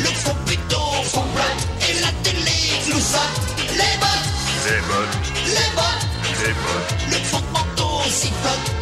[0.00, 3.40] le faux plutôt complote et la télé clousotte.
[3.72, 4.28] Les bottes,
[4.66, 4.80] les
[5.76, 6.06] bottes,
[7.08, 8.75] le faux manteau sifflote et la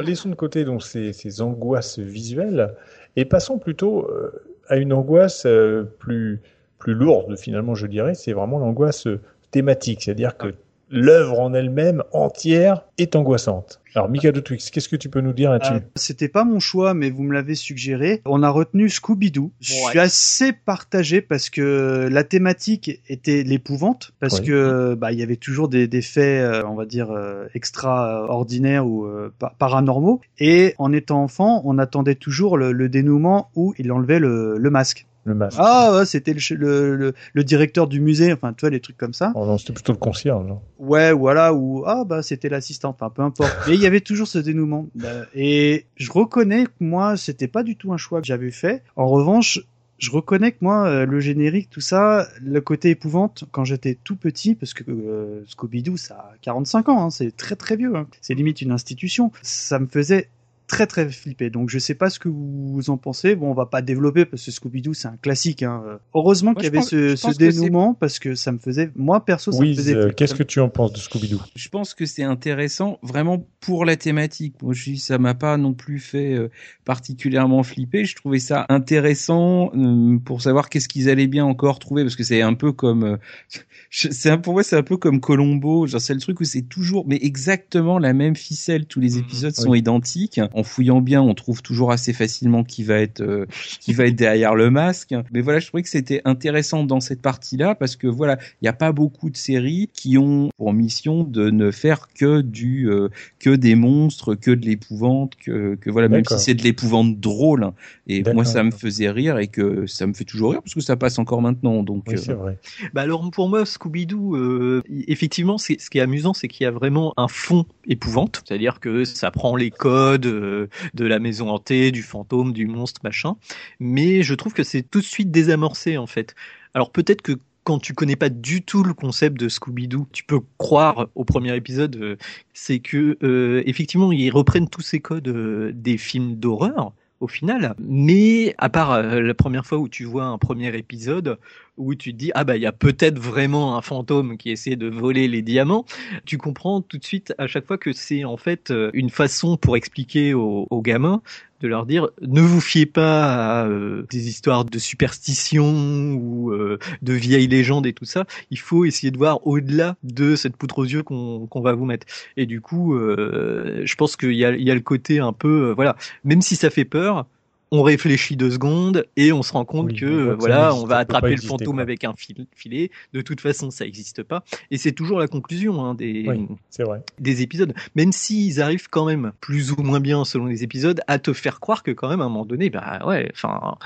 [0.00, 2.74] Laissons de côté donc ces, ces angoisses visuelles
[3.16, 4.30] et passons plutôt euh,
[4.68, 6.40] à une angoisse euh, plus
[6.78, 8.14] plus lourde finalement, je dirais.
[8.14, 9.20] C'est vraiment l'angoisse euh,
[9.50, 10.54] thématique, c'est-à-dire que
[10.92, 13.80] l'œuvre en elle-même entière est angoissante.
[13.94, 16.94] Alors, Mikado Twix, qu'est-ce que tu peux nous dire là-dessus Euh, C'était pas mon choix,
[16.94, 18.22] mais vous me l'avez suggéré.
[18.24, 19.50] On a retenu Scooby-Doo.
[19.60, 24.46] Je suis assez partagé parce que la thématique était l'épouvante, parce Oui.
[24.46, 28.86] que bah il y avait toujours des, des faits, euh, on va dire euh, extraordinaires
[28.86, 30.20] ou euh, pa- paranormaux.
[30.38, 34.70] Et en étant enfant, on attendait toujours le, le dénouement où il enlevait le, le
[34.70, 35.06] masque.
[35.24, 35.56] Le masque.
[35.60, 38.96] Ah, ouais, c'était le, le, le, le directeur du musée, enfin, tu vois, les trucs
[38.96, 39.32] comme ça.
[39.36, 40.50] Oh non, c'était plutôt le concierge.
[40.50, 40.58] hein.
[40.80, 43.52] Ouais, voilà, ou ah bah c'était l'assistante, enfin peu importe.
[43.68, 44.88] Mais il y avait toujours ce dénouement.
[45.04, 48.82] Euh, Et je reconnais que moi, c'était pas du tout un choix que j'avais fait.
[48.96, 49.60] En revanche,
[49.98, 54.16] je reconnais que moi, euh, le générique, tout ça, le côté épouvante, quand j'étais tout
[54.16, 58.08] petit, parce que euh, Scooby-Doo, ça a 45 ans, hein, c'est très très vieux, hein.
[58.20, 60.28] c'est limite une institution, ça me faisait
[60.66, 61.50] très très flipper.
[61.50, 63.36] Donc je sais pas ce que vous en pensez.
[63.36, 65.62] Bon, on va pas développer parce que Scooby-Doo c'est un classique.
[65.62, 65.82] Hein.
[66.14, 69.52] Heureusement qu'il y avait pense- ce, ce dénouement parce que ça me faisait, moi perso,
[69.52, 69.94] ça me faisait.
[69.94, 71.40] euh, qu'est-ce que tu en penses de Scooby-Doo?
[71.54, 74.54] Je pense que c'est intéressant vraiment pour la thématique.
[74.62, 76.48] Moi, je dis, ça m'a pas non plus fait euh,
[76.84, 78.04] particulièrement flipper.
[78.04, 82.24] Je trouvais ça intéressant euh, pour savoir qu'est-ce qu'ils allaient bien encore trouver parce que
[82.24, 83.16] c'est un peu comme euh,
[83.90, 85.86] c'est pour moi c'est un peu comme Colombo.
[85.86, 88.86] Genre c'est le truc où c'est toujours mais exactement la même ficelle.
[88.86, 89.18] Tous les Mhm.
[89.20, 90.40] épisodes sont identiques.
[90.54, 93.46] En fouillant bien, on trouve toujours assez facilement qui va être euh,
[93.80, 95.14] qui va être derrière le masque.
[95.32, 98.68] Mais voilà, je trouvais que c'était intéressant dans cette partie-là parce que voilà, il n'y
[98.68, 103.08] a pas beaucoup de séries qui ont pour mission de ne faire que du euh,
[103.38, 107.70] que des monstres, que de l'épouvante, que, que voilà, même si c'est de l'épouvante drôle.
[108.06, 110.80] Et moi, ça me faisait rire et que ça me fait toujours rire parce que
[110.80, 111.82] ça passe encore maintenant.
[111.82, 112.58] Donc Oui, euh, c'est vrai.
[112.92, 116.66] Bah alors pour moi, Scooby-Doo, euh, effectivement, c'est ce qui est amusant, c'est qu'il y
[116.66, 121.90] a vraiment un fond épouvante, c'est-à-dire que ça prend les codes de la maison hantée,
[121.92, 123.36] du fantôme, du monstre, machin.
[123.80, 126.34] Mais je trouve que c'est tout de suite désamorcé en fait.
[126.74, 130.40] Alors peut-être que quand tu connais pas du tout le concept de Scooby-Doo, tu peux
[130.58, 132.16] croire au premier épisode, euh,
[132.54, 136.92] c'est que euh, effectivement ils reprennent tous ces codes euh, des films d'horreur
[137.22, 137.74] au final.
[137.78, 141.38] Mais à part euh, la première fois où tu vois un premier épisode
[141.78, 144.76] où tu te dis ah bah il y a peut-être vraiment un fantôme qui essaie
[144.76, 145.86] de voler les diamants,
[146.26, 149.56] tu comprends tout de suite à chaque fois que c'est en fait euh, une façon
[149.56, 151.22] pour expliquer aux, aux gamins
[151.62, 156.78] de leur dire ne vous fiez pas à euh, des histoires de superstition ou euh,
[157.02, 158.26] de vieilles légendes et tout ça.
[158.50, 162.06] Il faut essayer de voir au-delà de cette poutre aux yeux qu'on va vous mettre.
[162.36, 165.74] Et du coup, euh, je pense qu'il y y a le côté un peu, euh,
[165.74, 167.26] voilà, même si ça fait peur,
[167.74, 171.28] on réfléchit deux secondes et on se rend compte Oui, que voilà, on va attraper
[171.28, 171.82] le exister, fantôme quoi.
[171.82, 172.90] avec un fil- filet.
[173.14, 174.44] De toute façon, ça n'existe pas.
[174.70, 176.46] Et c'est toujours la conclusion hein, des, Oui.
[176.70, 177.02] C'est vrai.
[177.18, 181.18] des épisodes, même s'ils arrivent quand même plus ou moins bien selon les épisodes à
[181.18, 183.76] te faire croire que quand même à un moment donné, bah ouais, enfin,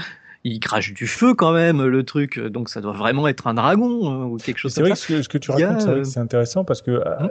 [0.46, 4.10] il crache du feu quand même le truc, donc ça doit vraiment être un dragon
[4.10, 4.94] hein, ou quelque chose comme ça.
[4.94, 7.30] C'est vrai que ce que tu racontes, c'est intéressant parce que hein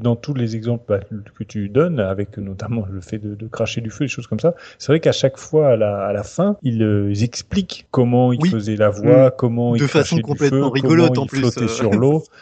[0.00, 1.00] dans tous les exemples bah,
[1.38, 4.54] que tu donnes, avec notamment le fait de, cracher du feu, des choses comme ça,
[4.78, 8.76] c'est vrai qu'à chaque fois à la, à la fin, ils, expliquent comment ils faisaient
[8.76, 9.32] la voix, mmh.
[9.36, 12.24] comment de ils rigolote en plus, flottaient sur l'eau.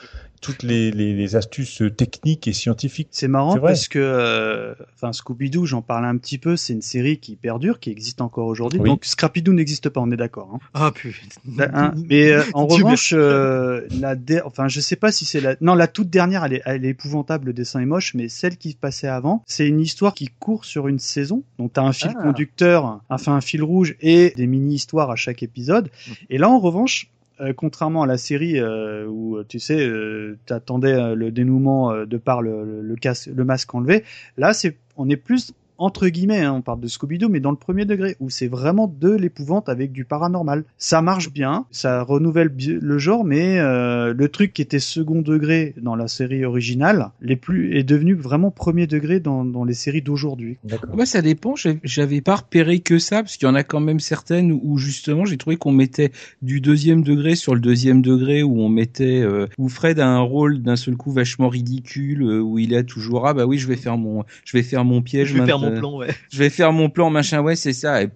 [0.41, 3.09] toutes les, les, les, astuces techniques et scientifiques.
[3.11, 7.19] C'est marrant parce que, euh, enfin, Scooby-Doo, j'en parlais un petit peu, c'est une série
[7.19, 8.81] qui perdure, qui existe encore aujourd'hui.
[8.81, 10.51] Donc, Scrappy-Doo n'existe pas, on est d'accord.
[10.55, 10.59] Hein.
[10.75, 11.19] Ah putain.
[11.45, 15.57] Bah, hein, mais euh, en revanche, euh, la, enfin, je sais pas si c'est la,
[15.61, 18.57] non, la toute dernière, elle est, elle est épouvantable, le dessin est moche, mais celle
[18.57, 21.43] qui passait avant, c'est une histoire qui court sur une saison.
[21.59, 22.23] Donc, t'as un fil ah.
[22.23, 25.87] conducteur, enfin un fil rouge et des mini-histoires à chaque épisode.
[25.87, 26.13] Mm.
[26.31, 27.11] Et là, en revanche,
[27.41, 32.43] euh, contrairement à la série euh, où tu sais, euh, t'attendais le dénouement de par
[32.43, 32.97] le, le,
[33.35, 34.05] le masque enlevé,
[34.37, 37.57] là c'est on est plus entre guillemets, hein, on parle de Scooby-Doo, mais dans le
[37.57, 40.65] premier degré, où c'est vraiment de l'épouvante avec du paranormal.
[40.77, 45.75] Ça marche bien, ça renouvelle le genre, mais euh, le truc qui était second degré
[45.81, 50.03] dans la série originale les plus, est devenu vraiment premier degré dans, dans les séries
[50.03, 50.59] d'aujourd'hui.
[50.93, 51.55] Moi, ça dépend.
[51.85, 55.25] J'avais pas repéré que ça, parce qu'il y en a quand même certaines où justement
[55.25, 59.47] j'ai trouvé qu'on mettait du deuxième degré sur le deuxième degré, où on mettait euh,
[59.59, 63.27] où Fred a un rôle d'un seul coup vachement ridicule, euh, où il a toujours
[63.27, 65.29] ah bah oui je vais faire mon je vais faire mon piège.
[65.29, 66.09] Je vais faire mon plan, ouais.
[66.31, 68.03] Je vais faire mon plan, machin, ouais, c'est ça.
[68.03, 68.09] Et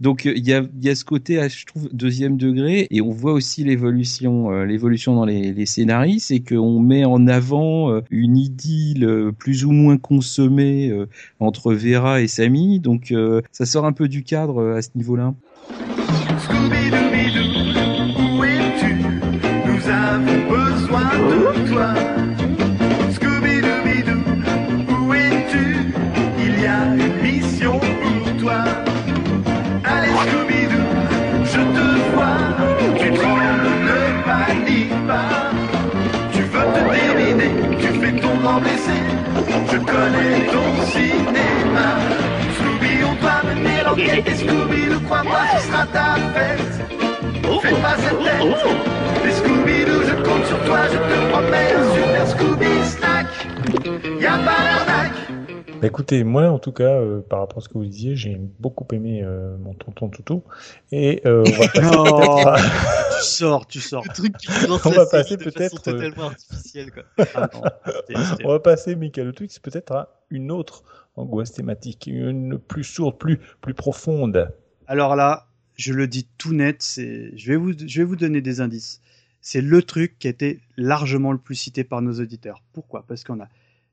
[0.00, 3.32] donc il y a, y a ce côté, je trouve, deuxième degré, et on voit
[3.32, 8.36] aussi l'évolution, euh, l'évolution dans les, les scénarios, c'est qu'on met en avant euh, une
[8.36, 10.92] idylle euh, plus ou moins consommée
[11.40, 13.12] entre Vera et Samy, donc
[13.52, 15.34] ça sort un peu du cadre à ce niveau-là.
[16.38, 17.00] Scooby-Doo,
[18.18, 18.94] où es-tu?
[19.66, 22.35] Nous avons besoin de toi.
[38.56, 41.98] Je connais ton cinéma.
[42.56, 44.26] Scooby, on doit mener l'enquête.
[44.26, 46.60] Et Scooby, ne crois pas, ce sera ta fête.
[47.60, 49.26] Fais pas cette tête.
[49.26, 50.78] Et Scooby, je compte sur toi.
[50.90, 53.26] Je te promets un super Scooby snack.
[54.20, 55.12] Y'a pas d'arnaque.
[55.80, 58.40] Bah, écoutez, moi en tout cas, euh, par rapport à ce que vous disiez, j'ai
[58.58, 60.42] beaucoup aimé euh, mon tonton Toutou.
[60.90, 61.68] Et euh, on va
[62.52, 62.86] passer
[63.36, 64.04] sors, tu sors.
[64.04, 67.04] Le truc qui on va passer peut-être totalement artificiel quoi.
[68.44, 70.82] on va passer, Michael Twix, peut-être à une autre
[71.16, 74.50] angoisse thématique, une plus sourde, plus plus profonde.
[74.86, 78.40] Alors là, je le dis tout net, c'est, je vais vous, je vais vous donner
[78.40, 79.00] des indices.
[79.40, 82.62] C'est le truc qui a été largement le plus cité par nos auditeurs.
[82.72, 83.04] Pourquoi?
[83.06, 83.48] Parce qu'on a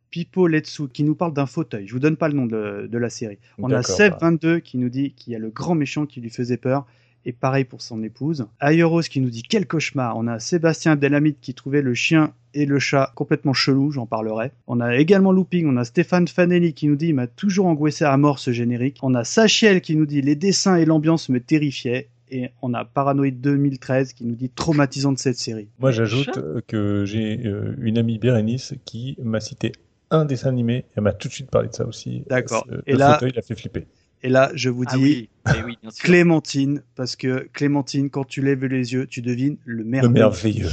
[0.10, 1.88] Pipo Letsu qui nous parle d'un fauteuil.
[1.88, 3.40] Je vous donne pas le nom de, la série.
[3.57, 6.57] On a Seb22 qui nous dit qu'il y a le grand méchant qui lui faisait
[6.57, 6.86] peur.
[7.25, 8.47] Et pareil pour son épouse.
[8.59, 10.17] Ayeros qui nous dit quel cauchemar.
[10.17, 14.51] On a Sébastien Abdelhamid qui trouvait le chien et le chat complètement chelou, j'en parlerai.
[14.67, 18.05] On a également Looping, on a Stéphane Fanelli qui nous dit il m'a toujours angoissé
[18.05, 18.97] à mort ce générique.
[19.01, 22.83] On a Sachiel qui nous dit les dessins et l'ambiance me terrifiaient et on a
[22.83, 25.69] Paranoid 2013 qui nous dit traumatisant de cette série.
[25.79, 29.71] Moi j'ajoute que j'ai euh, une amie Bérénice qui m'a cité
[30.13, 30.85] un dessin animé.
[30.95, 32.23] Elle m'a tout de suite parlé de ça aussi.
[32.29, 32.65] D'accord.
[32.85, 33.87] Et là, fauteuil, il a fait flipper.
[34.21, 34.95] Et là, je vous ah
[35.48, 40.07] eh Clémentine, parce que Clémentine, quand tu lèves les yeux, tu devines le merveilleux.
[40.07, 40.70] Le merveilleux.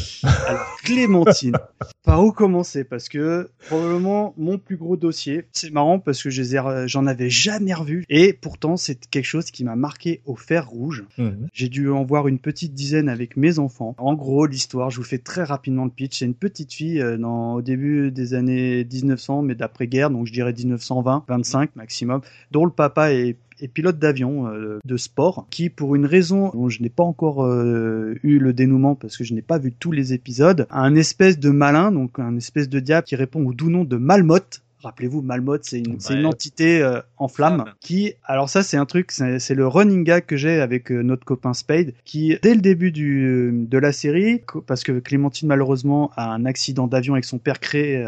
[0.47, 1.57] Alors, Clémentine,
[2.05, 2.85] par où commencer?
[2.85, 8.05] Parce que probablement mon plus gros dossier, c'est marrant parce que j'en avais jamais revu.
[8.09, 11.05] Et pourtant, c'est quelque chose qui m'a marqué au fer rouge.
[11.19, 11.49] Mhm.
[11.53, 13.95] J'ai dû en voir une petite dizaine avec mes enfants.
[13.99, 16.19] En gros, l'histoire, je vous fais très rapidement le pitch.
[16.19, 20.33] C'est une petite fille euh, dans, au début des années 1900, mais d'après-guerre, donc je
[20.33, 22.21] dirais 1920, 25 maximum,
[22.51, 26.69] dont le papa est et pilote d'avion euh, de sport qui, pour une raison dont
[26.69, 29.93] je n'ai pas encore euh, eu le dénouement parce que je n'ai pas vu tous
[29.93, 33.53] les épisodes, a un espèce de malin, donc un espèce de diable qui répond au
[33.53, 37.65] doux nom de Malmotte, Rappelez-vous, Malmotte, c'est une, une, entité euh, en flamme.
[37.81, 41.25] qui, alors ça c'est un truc, c'est le running gag que j'ai avec euh, notre
[41.25, 46.11] copain Spade, qui dès le début du, euh, de la série, parce que Clémentine malheureusement
[46.17, 48.03] a un accident d'avion avec son père créé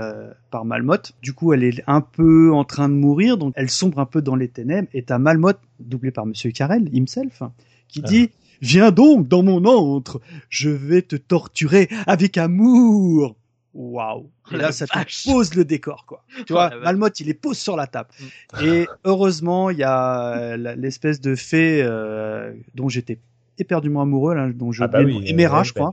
[0.51, 3.99] par Malmotte, du coup elle est un peu en train de mourir, donc elle sombre
[3.99, 7.43] un peu dans les ténèbres, et t'as Malmotte, doublé par Monsieur Carrel himself,
[7.89, 8.09] qui ah.
[8.09, 8.31] dit
[8.63, 13.35] Viens donc dans mon antre, je vais te torturer avec amour
[13.75, 14.31] waouh.
[14.51, 16.25] Là, ça te pose le décor, quoi.
[16.47, 18.11] Tu vois, Malmotte, il est pose sur la table.
[18.21, 18.65] Mm.
[18.65, 23.19] Et heureusement, il y a l'espèce de fée euh, dont j'étais
[23.59, 25.93] éperdument amoureux, là, dont je ah bah oui, je crois.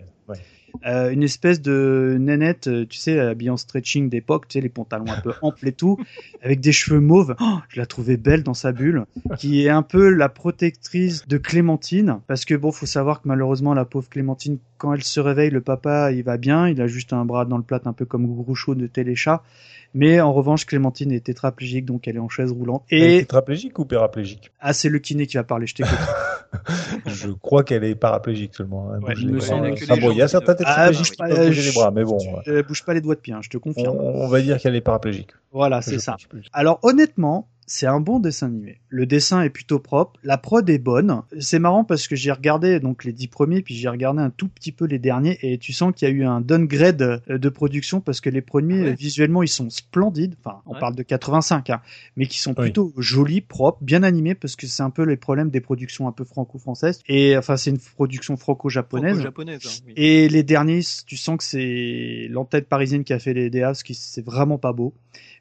[0.86, 4.70] Euh, une espèce de nénette, euh, tu sais, habillée en stretching d'époque, tu sais, les
[4.70, 5.98] pantalons un peu amples et tout,
[6.42, 7.36] avec des cheveux mauves.
[7.40, 9.06] Oh, je la trouvais belle dans sa bulle,
[9.38, 13.74] qui est un peu la protectrice de Clémentine, parce que bon, faut savoir que malheureusement
[13.74, 17.14] la pauvre Clémentine, quand elle se réveille, le papa, il va bien, il a juste
[17.14, 19.44] un bras dans le plat, un peu comme Groucho de Téléchat.
[19.94, 22.84] Mais en revanche, Clémentine est tétraplégique, donc elle est en chaise roulante.
[22.90, 25.66] Et tétraplégique ou paraplégique Ah, c'est le kiné qui va parler.
[25.66, 25.98] Je t'écoute.
[27.08, 28.92] je crois qu'elle est paraplégique seulement.
[28.92, 29.00] Hein.
[29.02, 31.48] Ouais, il me semble que ah bon, il y a certains tétraplégiques ah, qui peuvent
[31.48, 32.18] bouger les bras, mais bon.
[32.46, 33.98] Je bouge pas les doigts de pied, hein, je te confirme.
[33.98, 35.32] On, on va dire qu'elle est paraplégique.
[35.52, 36.18] Voilà, c'est ça.
[36.54, 38.80] Alors honnêtement, c'est un bon dessin animé.
[38.90, 41.22] Le dessin est plutôt propre, la prod est bonne.
[41.40, 44.48] C'est marrant parce que j'ai regardé donc les dix premiers, puis j'ai regardé un tout
[44.48, 47.50] petit peu les derniers, et tu sens qu'il y a eu un downgrade euh, de
[47.50, 48.94] production parce que les premiers Ah ouais.
[48.96, 50.36] visuellement ils sont splendides.
[50.44, 50.80] Enfin, on Ouais.
[50.80, 51.82] parle de 85, hein,
[52.18, 52.64] mais qui sont Oui.
[52.66, 56.12] plutôt jolis, propres, bien animés parce que c'est un peu les problèmes des productions un
[56.12, 57.02] peu franco-françaises.
[57.08, 59.22] Et enfin, c'est une production franco-japonaise.
[59.22, 59.62] japonaise.
[59.66, 59.94] hein, oui.
[59.96, 63.84] Et les derniers, tu sens que c'est l'antenne parisienne qui a fait les DA, ce
[63.84, 64.94] qui c'est vraiment pas beau.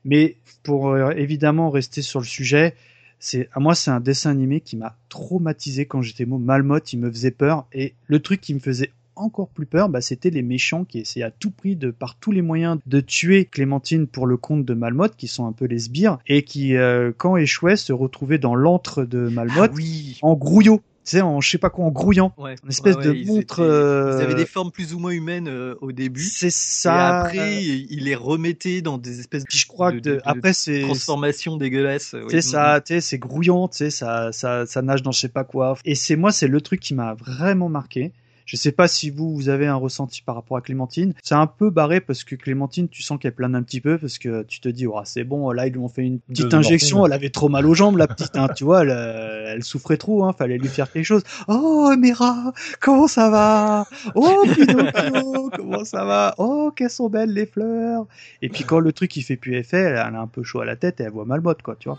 [0.04, 2.74] Mais pour euh, évidemment rester sur le sujet,
[3.18, 6.26] c'est à moi c'est un dessin animé qui m'a traumatisé quand j'étais.
[6.26, 7.66] Malmotte, il me faisait peur.
[7.72, 11.24] Et le truc qui me faisait encore plus peur, bah, c'était les méchants qui essayaient
[11.24, 14.74] à tout prix, de par tous les moyens, de tuer Clémentine pour le compte de
[14.74, 18.54] Malmotte, qui sont un peu les sbires, et qui, euh, quand échouaient, se retrouvaient dans
[18.54, 20.18] l'antre de Malmotte Ah oui.
[20.22, 20.80] en grouillot.
[21.08, 22.34] Tu sais, en je sais pas quoi, en grouillant.
[22.36, 22.54] Ouais.
[22.62, 25.12] Une espèce Ouais, de ils montre, étaient- euh, Ils avaient des formes plus ou moins
[25.12, 26.20] humaines euh, au début.
[26.22, 27.20] C'est Et ça.
[27.20, 30.52] après, il les remettait dans des espèces Puis je crois de, que de- de après
[30.52, 32.14] c'est transformations dégueulasses.
[32.14, 32.26] oui.
[32.28, 35.20] tu sais ça, tu sais c'est grouillant, tu sais ça, ça ça nage dans je
[35.20, 35.78] sais pas quoi.
[35.86, 38.12] Et c'est moi c'est le truc qui m'a vraiment marqué.
[38.48, 41.12] Je sais pas si vous vous avez un ressenti par rapport à Clémentine.
[41.22, 44.16] C'est un peu barré parce que Clémentine, tu sens qu'elle plane un petit peu parce
[44.16, 46.96] que tu te dis oh, c'est bon, là ils lui ont fait une petite injection,
[46.96, 47.12] morphine.
[47.12, 49.98] elle avait trop mal aux jambes la petite hein, tu vois, elle, euh, elle souffrait
[49.98, 51.24] trop hein, fallait lui faire quelque chose.
[51.46, 53.86] Oh Mira, comment ça va?
[54.14, 56.34] Oh Pinocchio, comment ça va?
[56.38, 58.06] Oh qu'elles sont belles les fleurs.
[58.40, 60.64] Et puis quand le truc il fait plus effet, elle a un peu chaud à
[60.64, 61.98] la tête et elle voit Malmotte quoi, tu vois.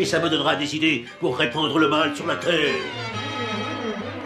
[0.00, 2.74] Et ça me donnera des idées pour répandre le mal sur la terre.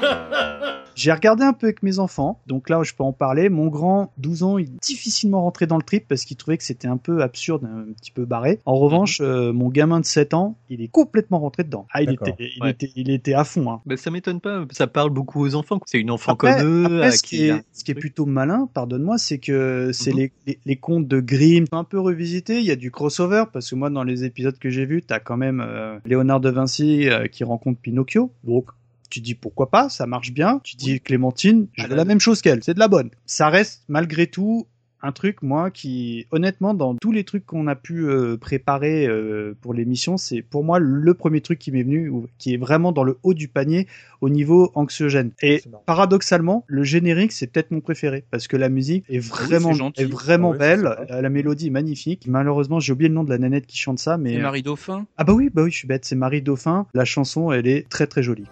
[0.95, 3.49] J'ai regardé un peu avec mes enfants, donc là je peux en parler.
[3.49, 6.65] Mon grand, 12 ans, il est difficilement rentré dans le trip parce qu'il trouvait que
[6.65, 8.61] c'était un peu absurde, un petit peu barré.
[8.65, 11.87] En revanche, euh, mon gamin de 7 ans, il est complètement rentré dedans.
[11.93, 12.71] Ah, il était, il Ouais.
[12.71, 13.71] était, il était à fond.
[13.71, 13.81] Hein.
[13.87, 14.65] Bah, ça m'étonne pas.
[14.71, 15.81] Ça parle beaucoup aux enfants.
[15.87, 16.85] C'est une enfant Après, comme eux.
[17.03, 20.13] après, ce, qui a est, un ce qui est plutôt malin, pardonne-moi, c'est que c'est
[20.13, 20.17] Mhm.
[20.19, 22.59] les, les, les contes de Grimm un peu revisités.
[22.61, 25.19] Il y a du crossover parce que moi, dans les épisodes que j'ai vus, t'as
[25.21, 28.31] quand même euh, Léonard de Vinci euh, qui rencontre Pinocchio.
[28.45, 28.67] Donc,
[29.15, 30.61] tu dis pourquoi pas, ça marche bien.
[30.65, 33.11] Tu dis Clémentine, je Ah, veux la même chose qu'elle, c'est de la bonne.
[33.27, 34.67] Ça reste malgré tout
[35.07, 39.55] un truc, moi, qui, honnêtement, dans tous les trucs qu'on a pu euh, préparer euh,
[39.61, 42.91] pour l'émission, c'est pour moi le premier truc qui m'est venu, ou- qui est vraiment
[42.91, 43.87] dans le haut du panier
[44.23, 45.33] au niveau anxiogène.
[45.43, 49.79] Et paradoxalement, le générique, c'est peut-être mon préféré, parce que la musique est vraiment, c'est
[49.79, 50.03] gentil.
[50.03, 51.21] est vraiment Ah belle, sympa.
[51.21, 52.25] la, mélodie est magnifique.
[52.27, 54.39] Malheureusement, j'ai oublié le nom de la nanette qui chante ça, mais...
[54.39, 55.07] Marie Dauphin?
[55.19, 56.87] Ah bah oui, bah oui, je suis bête, c'est Marie Dauphin.
[56.95, 58.47] La chanson, elle est très très jolie.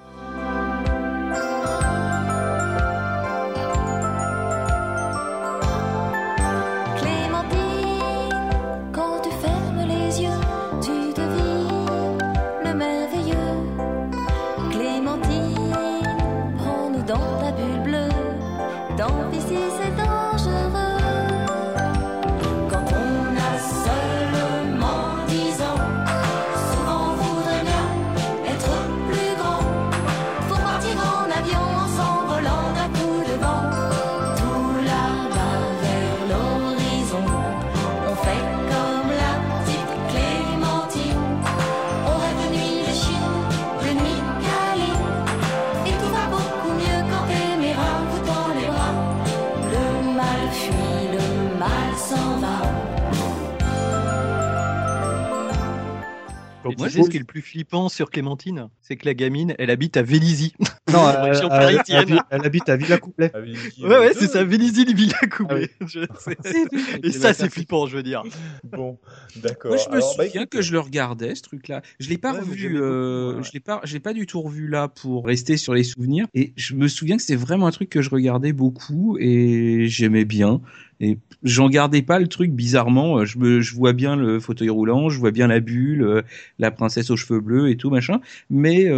[56.72, 59.14] Et moi, tu sais ce qui est le plus flippant sur Clémentine C'est que la
[59.14, 60.54] gamine, elle habite à Vélizy.
[60.92, 61.34] Non, elle,
[61.66, 63.30] habite- elle habite à Villa Couplet.
[63.34, 65.18] Ah oui, Ouais, ouais, c'est ça, Vélizy, les villas
[65.48, 65.54] Ah
[66.18, 66.64] sais.
[67.02, 68.22] Et Et ça, c'est flippant, je veux dire.
[68.64, 68.98] Bon,
[69.36, 69.72] d'accord.
[69.72, 71.82] Moi, je me Alors, bah, souviens écoute, que je le regardais, ce truc-là.
[72.00, 73.42] Je l'ai pas Ouais, revu, euh, ouais.
[73.42, 76.26] je l'ai pas, je l'ai pas du tout revu là pour rester sur les souvenirs.
[76.34, 80.24] Et je me souviens que c'était vraiment un truc que je regardais beaucoup et j'aimais
[80.24, 80.60] bien.
[81.02, 83.24] Et j'en gardais pas le truc bizarrement.
[83.24, 86.22] Je, me, je vois bien le fauteuil roulant, je vois bien la bulle,
[86.58, 88.20] la princesse aux cheveux bleus et tout machin.
[88.48, 88.88] Mais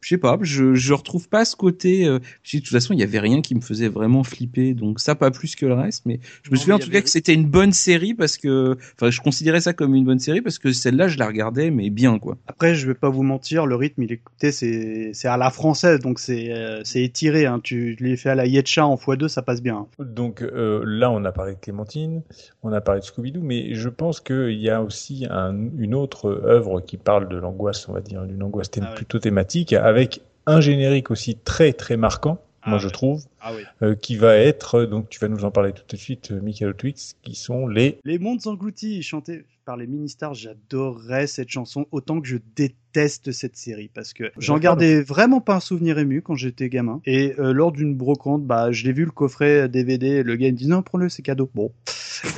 [0.00, 2.06] je sais pas, je je retrouve pas ce côté.
[2.06, 5.14] Euh, de toute façon, il y avait rien qui me faisait vraiment flipper, donc ça
[5.14, 6.06] pas plus que le reste.
[6.06, 9.10] Mais je me souviens en tout cas que c'était une bonne série parce que, enfin,
[9.10, 12.18] je considérais ça comme une bonne série parce que celle-là, je la regardais, mais bien
[12.18, 12.36] quoi.
[12.46, 16.00] Après, je vais pas vous mentir, le rythme, il écoutait, c'est c'est à la française,
[16.00, 17.46] donc c'est euh, c'est étiré.
[17.46, 17.60] Hein.
[17.62, 19.86] Tu l'as fait à la Yetcha en x2, ça passe bien.
[19.98, 22.22] Donc euh, là, on a parlé de Clémentine,
[22.62, 26.28] on a parlé de Scooby-Doo, mais je pense qu'il y a aussi un, une autre
[26.44, 30.60] œuvre qui parle de l'angoisse, on va dire, d'une angoisse ah plutôt thématique avec un
[30.60, 33.52] générique aussi très très marquant, moi ah je trouve, ah
[33.82, 36.74] euh, qui va être, donc tu vas nous en parler tout de suite, euh, Michael
[36.74, 37.98] Twix, qui sont les...
[38.04, 43.54] Les Mondes Engloutis, chantés par les Ministars, j'adorais cette chanson, autant que je déteste cette
[43.54, 47.52] série, parce que j'en gardais vraiment pas un souvenir ému quand j'étais gamin, et euh,
[47.52, 50.80] lors d'une brocante, bah je l'ai vu le coffret DVD, le gars me dit non,
[50.80, 51.50] prends-le, c'est cadeau.
[51.54, 51.70] Bon.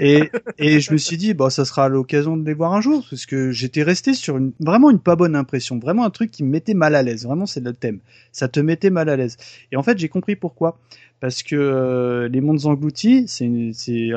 [0.01, 0.28] Et,
[0.59, 3.27] et je me suis dit, bah, ça sera l'occasion de les voir un jour, parce
[3.27, 6.51] que j'étais resté sur une, vraiment une pas bonne impression, vraiment un truc qui me
[6.51, 8.01] mettait mal à l'aise, vraiment c'est le thème.
[8.32, 9.36] Ça te mettait mal à l'aise.
[9.70, 10.81] Et en fait, j'ai compris pourquoi.
[11.20, 13.47] Parce que euh, les mondes engloutis, c'est,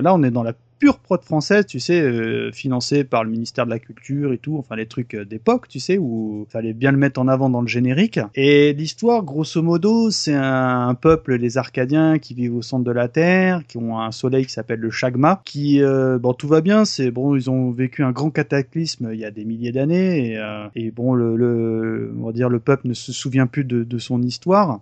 [0.01, 0.53] là on est dans la
[0.83, 4.57] pure prod française, tu sais, euh, financée par le ministère de la Culture et tout,
[4.57, 7.61] enfin les trucs euh, d'époque, tu sais, où fallait bien le mettre en avant dans
[7.61, 8.19] le générique.
[8.35, 13.07] Et l'histoire, grosso modo, c'est un, peuple, les Arcadiens, qui vivent au centre de la
[13.07, 16.83] Terre, qui ont un soleil qui s'appelle le Chagma, qui, euh, bon, tout va bien,
[16.83, 20.41] c'est bon, ils ont vécu un grand cataclysme il y a des milliers d'années, et,
[20.75, 23.97] et, bon, le, le, on va dire, le peuple ne se souvient plus de, de
[23.99, 24.81] son histoire.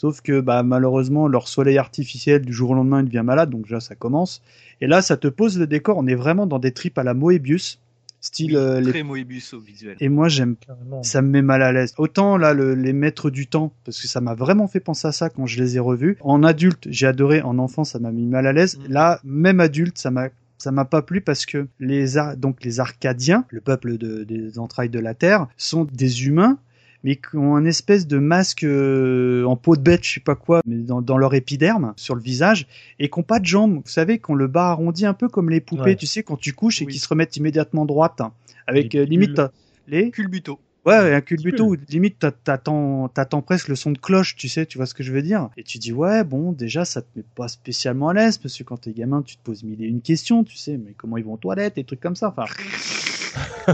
[0.00, 3.64] Sauf que bah, malheureusement, leur soleil artificiel du jour au lendemain il devient malade, donc
[3.64, 4.40] déjà ça commence.
[4.80, 5.98] Et là, ça te pose le décor.
[5.98, 7.78] On est vraiment dans des tripes à la Moebius.
[8.22, 9.98] Style euh, très Moebius au visuel.
[10.00, 10.56] Et moi j'aime,
[11.02, 11.92] ça me met mal à l'aise.
[11.98, 15.28] Autant là les maîtres du temps, parce que ça m'a vraiment fait penser à ça
[15.28, 16.16] quand je les ai revus.
[16.22, 17.42] En adulte, j'ai adoré.
[17.42, 18.78] En enfant, ça m'a mis mal à l'aise.
[18.78, 18.92] Mm.
[18.92, 23.44] Là, même adulte, ça m'a ça m'a pas plu parce que les donc les Arcadiens,
[23.50, 26.58] le peuple des entrailles de la Terre, sont des humains
[27.04, 30.34] mais qui ont un espèce de masque euh, en peau de bête, je sais pas
[30.34, 32.66] quoi, mais dans, leur épiderme, sur le visage,
[32.98, 33.74] et qui n'ont pas de jambes.
[33.76, 36.52] Vous savez, qu'on le bas arrondi un peu comme les poupées, tu sais, quand tu
[36.52, 38.20] couches et qui se remettent immédiatement droite,
[38.66, 39.40] avec euh, limite
[39.88, 40.58] les culbuto.
[40.86, 44.78] Ouais, un culbuto où limite t'attends, t'attends presque le son de cloche, tu sais, tu
[44.78, 45.50] vois ce que je veux dire.
[45.58, 48.62] Et tu dis ouais, bon, déjà ça te met pas spécialement à l'aise parce que
[48.62, 51.24] quand t'es gamin, tu te poses mille et une questions, tu sais, mais comment ils
[51.24, 52.28] vont aux toilettes et trucs comme ça.
[52.28, 52.46] Enfin,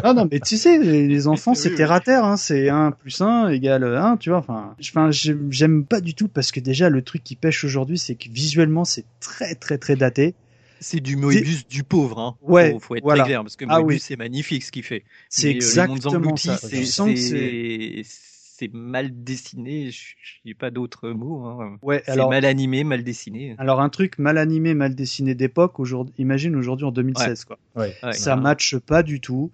[0.04, 3.20] non, non, mais tu sais, les, enfants, c'est terre à terre, hein, c'est 1 plus
[3.20, 4.38] 1 égale 1, tu vois.
[4.38, 8.28] Enfin, j'aime pas du tout parce que déjà, le truc qui pêche aujourd'hui, c'est que
[8.30, 10.34] visuellement, c'est très, très, très daté.
[10.80, 12.36] C'est du Moebius du pauvre, hein.
[12.42, 12.76] Ouais.
[12.80, 15.04] Faut, être très clair, parce que ah Moebius, c'est magnifique ce qu'il fait.
[15.30, 16.58] C'est euh, exactement ça.
[16.58, 16.84] C'est
[18.72, 20.14] mal dessiné, je
[20.44, 21.44] n'ai pas d'autres mots.
[21.44, 21.78] Hein.
[21.82, 23.54] Ouais, c'est mal animé, mal dessiné.
[23.58, 27.58] Alors un truc mal animé, mal dessiné d'époque, aujourd'hui, imagine aujourd'hui en 2016 quoi.
[27.74, 27.94] Ouais.
[28.12, 29.52] ça matche pas du tout.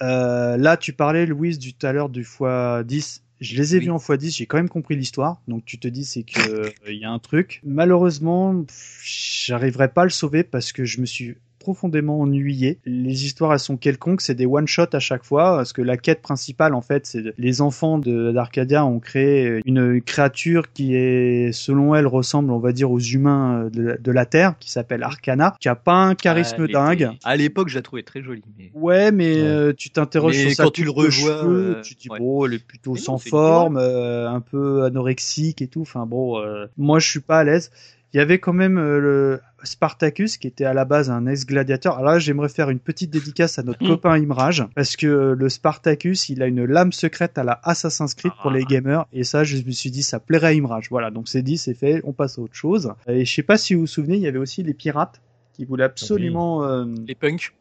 [0.00, 3.20] Euh, là, tu parlais, Louise, du tout à l'heure du x10.
[3.40, 5.40] Je les ai vus en x10, j'ai quand même compris l'histoire.
[5.48, 7.60] Donc tu te dis c'est que euh, il y a un truc.
[7.64, 8.64] Malheureusement,
[9.02, 12.78] j'arriverai pas à le sauver parce que je me suis profondément ennuyé.
[12.84, 15.96] Les histoires elles sont quelconques, c'est des one shot à chaque fois parce que la
[15.96, 21.94] quête principale en fait, c'est les enfants d'Arcadia ont créé une créature qui est selon
[21.94, 25.74] elle ressemble, on va dire aux humains de, la Terre qui s'appelle Arcana, qui a
[25.74, 27.10] pas un charisme ah, dingue.
[27.24, 28.70] À l'époque, je la trouvais très jolie mais...
[28.74, 32.54] Ouais, mais euh, tu t'interroges sur quand tu le revois, euh, tu dis bon, elle
[32.54, 35.82] est plutôt sans forme, euh, un peu anorexique et tout.
[35.82, 36.42] Enfin bon,
[36.76, 37.70] moi je suis pas à l'aise.
[38.14, 41.96] Il y avait quand même le Spartacus qui était à la base un ex-gladiateur.
[41.98, 43.88] Alors là, j'aimerais faire une petite dédicace à notre mm.
[43.88, 48.32] copain Imrage parce que le Spartacus, il a une lame secrète à la Assassin's Creed
[48.42, 48.70] pour les ah.
[48.70, 50.88] gamers et ça, je me suis dit, ça plairait à Imrage.
[50.90, 52.92] Voilà, donc c'est dit, c'est fait, on passe à autre chose.
[53.06, 55.22] Et je sais pas si vous vous souvenez, il y avait aussi les pirates
[55.54, 56.64] qui voulaient absolument...
[56.64, 57.54] Euh, les punks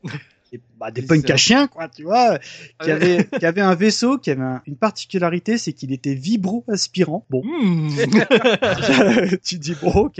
[0.81, 2.39] bah, des punks à chiens, quoi, tu vois,
[2.81, 7.23] qui avait, qui avait un vaisseau qui avait une particularité, c'est qu'il était vibro-aspirant.
[7.29, 7.43] Bon.
[7.45, 7.89] Hmm.
[9.43, 10.19] tu dis, bon, ok.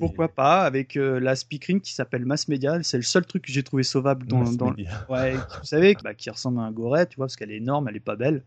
[0.00, 2.82] Pourquoi pas, avec euh, la speakering qui s'appelle Mass Media.
[2.82, 4.74] C'est le seul truc que j'ai trouvé sauvable dans, dans
[5.08, 7.86] ouais, vous savez, bah, qui ressemble à un goret, tu vois, parce qu'elle est énorme,
[7.88, 8.42] elle est pas belle.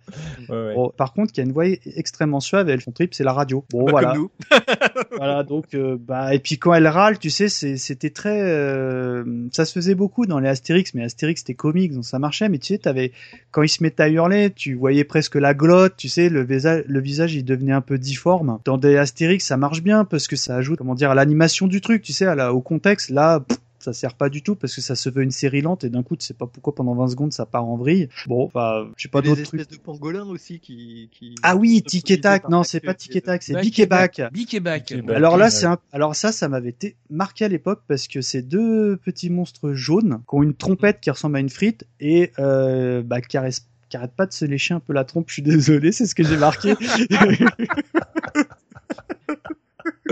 [0.98, 3.64] par contre, qui a une voix extrêmement suave et elle font trip, c'est la radio.
[3.72, 4.10] Bon, voilà.
[4.10, 4.32] Comme nous.
[5.16, 9.64] voilà, donc, euh, bah, et puis quand elle râle, tu sais, c'était très, euh, ça
[9.64, 12.50] se faisait beaucoup dans les Astérix mais Astérix c'était comique, donc ça marchait.
[12.50, 13.12] Mais tu sais, avais,
[13.52, 16.84] quand il se mettait à hurler, tu voyais presque la glotte, tu sais, le visage,
[16.88, 18.60] le visage il devenait un peu difforme.
[18.66, 21.82] Dans des Astérix, ça marche bien parce que ça ajoute, comment dire, à l'animation du
[21.82, 23.10] truc, tu sais, à la, au contexte.
[23.10, 23.44] Là,
[23.86, 26.04] ça sert pas du tout parce que ça se veut une série lente et d'un
[26.04, 28.10] coup, tu sais pas pourquoi pendant 20 secondes ça part en vrille.
[28.28, 29.70] Bon, enfin, j'ai pas d'autres trucs.
[29.70, 31.10] de pangolins aussi qui.
[31.44, 32.50] Ah oui, tic et tac.
[32.50, 34.22] Non, c'est pas tic et tac, c'est bic et bac.
[34.32, 34.94] Bic et bac.
[35.10, 35.78] Alors là, c'est un...
[35.92, 40.22] alors ça, ça m'avait été marqué à l'époque parce que c'est deux petits monstres jaunes
[40.28, 44.26] qui ont une trompette qui ressemble à une frite et euh, bah, qui arrêtent pas
[44.26, 45.26] de se lécher un peu la trompe.
[45.30, 46.74] Je suis désolé, c'est ce que j'ai marqué.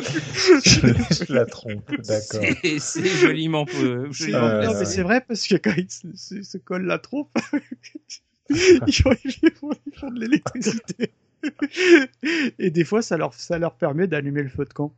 [0.65, 2.43] je la trompe, d'accord.
[2.79, 4.09] C'est joliment peu.
[4.09, 7.29] Euh, c'est vrai parce que quand ils se, collent la trompe,
[8.49, 11.11] ils font, de l'électricité.
[12.59, 14.93] Et des fois, ça leur, ça leur permet d'allumer le feu de camp.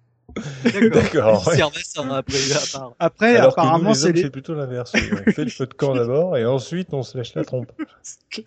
[0.91, 1.47] D'accord.
[1.47, 1.61] après,
[2.99, 4.29] après apparemment, c'est les...
[4.29, 4.93] plutôt l'inverse.
[4.95, 7.71] On fait le feu de camp d'abord et ensuite on se lèche la trompe.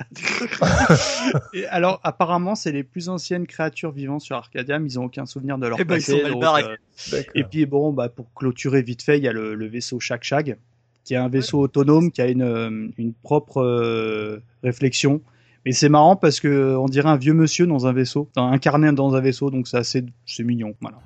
[1.54, 4.84] et alors, apparemment, c'est les plus anciennes créatures vivant sur Arcadium.
[4.86, 6.22] Ils ont aucun souvenir de leur et eh ben, passé.
[6.24, 10.22] Euh, et puis bon, bah pour clôturer vite fait, il y a le, vaisseau Shag
[10.22, 10.58] Shag,
[11.04, 15.22] qui est un vaisseau autonome, qui a une, euh, une propre euh, réflexion.
[15.64, 19.14] Mais c'est marrant parce que on dirait un vieux monsieur dans un vaisseau, incarné dans
[19.14, 20.98] un vaisseau, donc c'est assez, c'est mignon, voilà.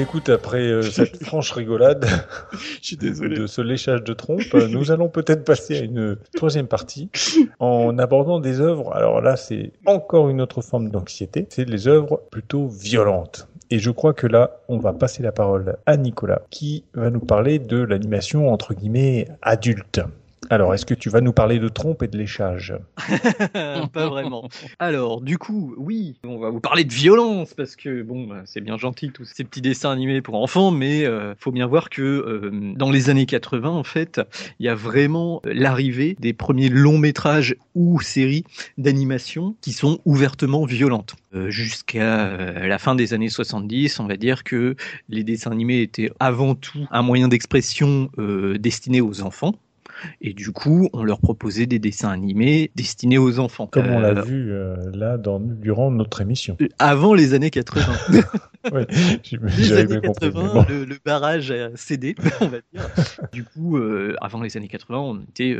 [0.00, 2.06] Écoute, après euh, cette franche rigolade,
[3.00, 7.10] de ce léchage de trompe, euh, nous allons peut-être passer à une troisième partie
[7.58, 8.94] en abordant des œuvres.
[8.94, 11.46] Alors là, c'est encore une autre forme d'anxiété.
[11.50, 13.48] C'est les œuvres plutôt violentes.
[13.70, 17.20] Et je crois que là, on va passer la parole à Nicolas, qui va nous
[17.20, 20.00] parler de l'animation entre guillemets adulte.
[20.50, 22.74] Alors, est-ce que tu vas nous parler de trompe et de léchage?
[23.92, 24.48] Pas vraiment.
[24.78, 28.60] Alors, du coup, oui, on va vous parler de violence parce que bon, bah, c'est
[28.60, 32.02] bien gentil tous ces petits dessins animés pour enfants, mais euh, faut bien voir que
[32.02, 34.20] euh, dans les années 80, en fait,
[34.60, 38.44] il y a vraiment l'arrivée des premiers longs métrages ou séries
[38.78, 41.16] d'animation qui sont ouvertement violentes.
[41.34, 42.36] Euh, jusqu'à
[42.66, 44.76] la fin des années 70, on va dire que
[45.08, 48.10] les dessins animés étaient avant tout un moyen d'expression
[48.58, 49.54] destiné aux enfants
[50.20, 53.66] et du coup, on leur proposait des dessins animés destinés aux enfants.
[53.66, 56.56] Comme on l'a euh, vu euh, là dans, durant notre émission.
[56.60, 57.84] Euh, avant les années 80.
[58.72, 58.86] ouais,
[59.58, 62.88] les années 80, le, barrage a cédé, on va dire.
[63.32, 63.78] Du coup,
[64.20, 65.56] avant les années 80, on était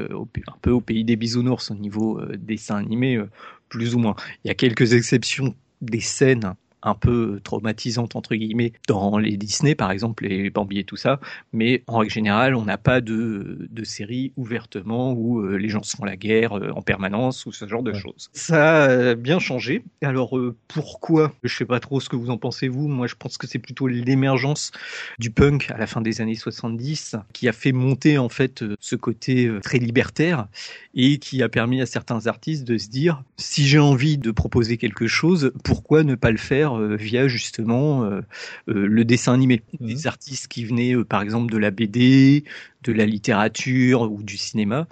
[0.49, 3.21] un peu au pays des bisounours au niveau dessin animé,
[3.69, 4.17] plus ou moins.
[4.45, 9.75] Il y a quelques exceptions des scènes un peu traumatisante entre guillemets dans les Disney
[9.75, 11.21] par exemple les Bambi et tout ça.
[11.53, 15.83] Mais en règle générale on n'a pas de, de série ouvertement où euh, les gens
[15.83, 18.31] se font la guerre euh, en permanence ou ce genre de choses.
[18.33, 19.85] Ça a bien changé.
[20.03, 21.33] Alors euh, pourquoi?
[21.43, 22.89] Je sais pas trop ce que vous en pensez vous.
[22.89, 24.73] Moi je pense que c'est plutôt l'émergence
[25.19, 28.97] du punk à la fin des années 70 qui a fait monter en fait ce
[28.97, 30.47] côté très libertaire
[30.95, 34.77] et qui a permis à certains artistes de se dire si j'ai envie de proposer
[34.77, 38.21] quelque chose pourquoi ne pas le faire euh, via justement euh,
[38.69, 39.63] euh, le dessin animé.
[39.81, 39.87] Mmh.
[39.87, 42.45] Des artistes qui venaient par exemple de la BD,
[42.83, 44.87] de la littérature ou du cinéma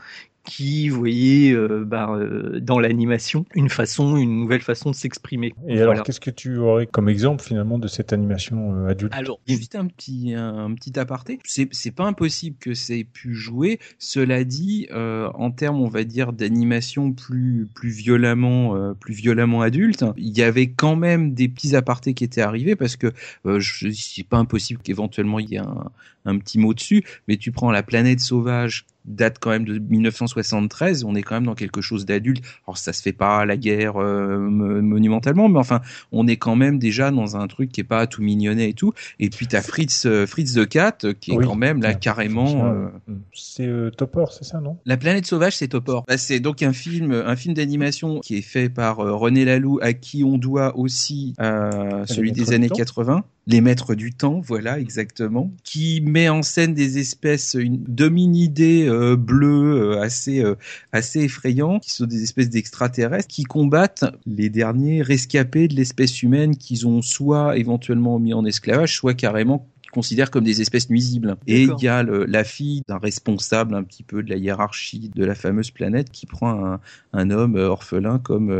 [0.45, 5.55] qui voyait euh, bah, euh, dans l'animation une façon, une nouvelle façon de s'exprimer.
[5.67, 9.15] Et alors, qu'est-ce que tu aurais comme exemple finalement de cette animation euh, adulte?
[9.15, 11.39] Alors, juste un petit un, petit aparté.
[11.45, 13.81] C'est c'est pas impossible que ça ait pu jouer.
[13.99, 20.37] Cela dit, en termes, on va dire, d'animation plus plus violemment plus violemment adulte, il
[20.37, 23.13] y avait quand même des petits apartés qui étaient arrivés parce que
[23.61, 25.91] c'est pas impossible qu'éventuellement il y ait un,
[26.25, 27.05] un petit mot dessus.
[27.29, 31.05] Mais tu prends la planète sauvage date quand même de 1973.
[31.05, 32.43] On est quand même dans quelque chose d'adulte.
[32.67, 35.81] Alors ça se fait pas à la guerre euh, monumentalement, mais enfin,
[36.13, 38.93] on est quand même déjà dans un truc qui est pas tout mignonnet et tout.
[39.19, 42.67] Et puis t'as Fritz, euh, Fritz the Cat, qui est quand même là carrément.
[42.67, 42.89] Euh,
[43.33, 44.79] c'est Topor, c'est ça, non?
[44.87, 46.05] La planète sauvage, c'est Topor.
[46.09, 49.93] Bah, c'est donc un film, un film d'animation qui est fait par René Laloux, à
[49.93, 56.01] qui on doit aussi celui des années 80 les maîtres du temps, voilà exactement, qui
[56.01, 60.55] met en scène des espèces, une dominidés euh, bleus euh, assez euh,
[60.93, 66.57] assez effrayants, qui sont des espèces d'extraterrestres qui combattent les derniers rescapés de l'espèce humaine
[66.57, 71.37] qu'ils ont soit éventuellement mis en esclavage, soit carrément considèrent comme des espèces nuisibles.
[71.47, 75.25] Et il y a la fille d'un responsable un petit peu de la hiérarchie de
[75.25, 76.79] la fameuse planète qui prend
[77.13, 78.51] un, homme orphelin comme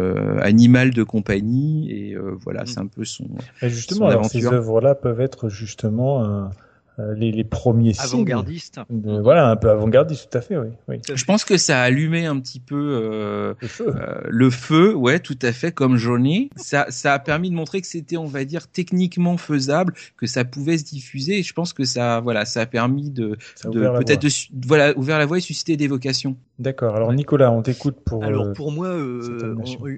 [0.41, 2.67] animal de compagnie et voilà, mm.
[2.67, 3.27] c'est un peu son.
[3.63, 6.45] justement, ces œuvres-là peuvent être justement euh,
[6.99, 8.81] les, les, premiers avant-gardistes.
[8.89, 11.01] Voilà, un peu avant-gardiste, tout à fait, oui, oui.
[11.13, 13.87] Je pense que ça a allumé un petit peu euh, le, feu.
[13.89, 16.51] Euh, le feu, ouais, tout à fait, comme Johnny.
[16.57, 20.45] Ça, ça a permis de montrer que c'était, on va dire, techniquement faisable, que ça
[20.45, 21.39] pouvait se diffuser.
[21.39, 24.27] Et je pense que ça, voilà, ça a permis de, de peut-être,
[24.67, 26.37] voilà, ouvert la voie et susciter des vocations.
[26.61, 26.95] D'accord.
[26.95, 28.23] Alors Nicolas, on t'écoute pour.
[28.23, 28.97] Alors pour moi,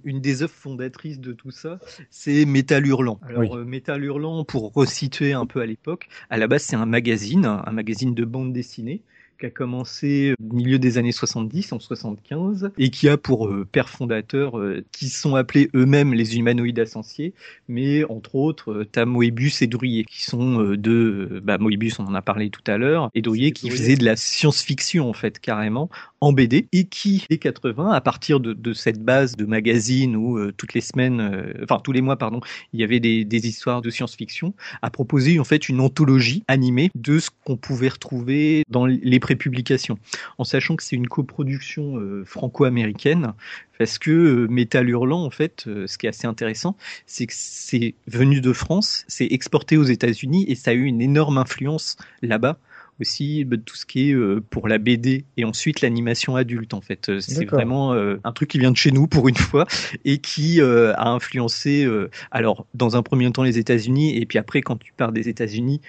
[0.04, 1.78] une des œuvres fondatrices de tout ça,
[2.10, 3.20] c'est Métal Hurlant.
[3.28, 7.44] Alors Métal Hurlant, pour resituer un peu à l'époque, à la base c'est un magazine,
[7.44, 9.02] un magazine de bande dessinée
[9.38, 13.66] qui a commencé au milieu des années 70, en 75, et qui a pour euh,
[13.70, 17.34] père fondateur, euh, qui sont appelés eux-mêmes les humanoïdes ascensiers,
[17.68, 22.06] mais entre autres, euh, t'as Moebius et Drouillet, qui sont euh, deux, bah, Moebius, on
[22.06, 25.38] en a parlé tout à l'heure, et Drouillet qui faisait de la science-fiction, en fait,
[25.38, 25.90] carrément,
[26.20, 30.50] en BD, et qui, dès 80, à partir de, de cette base de magazine où
[30.52, 32.40] toutes les semaines, enfin tous les mois, pardon,
[32.72, 36.90] il y avait des, des histoires de science-fiction, a proposé en fait une anthologie animée
[36.94, 39.98] de ce qu'on pouvait retrouver dans les prépublication,
[40.38, 43.32] en sachant que c'est une coproduction euh, franco-américaine,
[43.78, 46.76] parce que euh, Métal Hurlant, en fait, euh, ce qui est assez intéressant,
[47.06, 51.00] c'est que c'est venu de France, c'est exporté aux États-Unis et ça a eu une
[51.00, 52.58] énorme influence là-bas
[53.00, 54.16] aussi bah, tout ce qui est
[54.50, 57.10] pour la BD et ensuite l'animation adulte en fait.
[57.20, 59.66] C'est vraiment un truc qui vient de chez nous pour une fois
[60.04, 61.88] et qui a influencé
[62.30, 65.80] alors dans un premier temps les États-Unis et puis après quand tu pars des États-Unis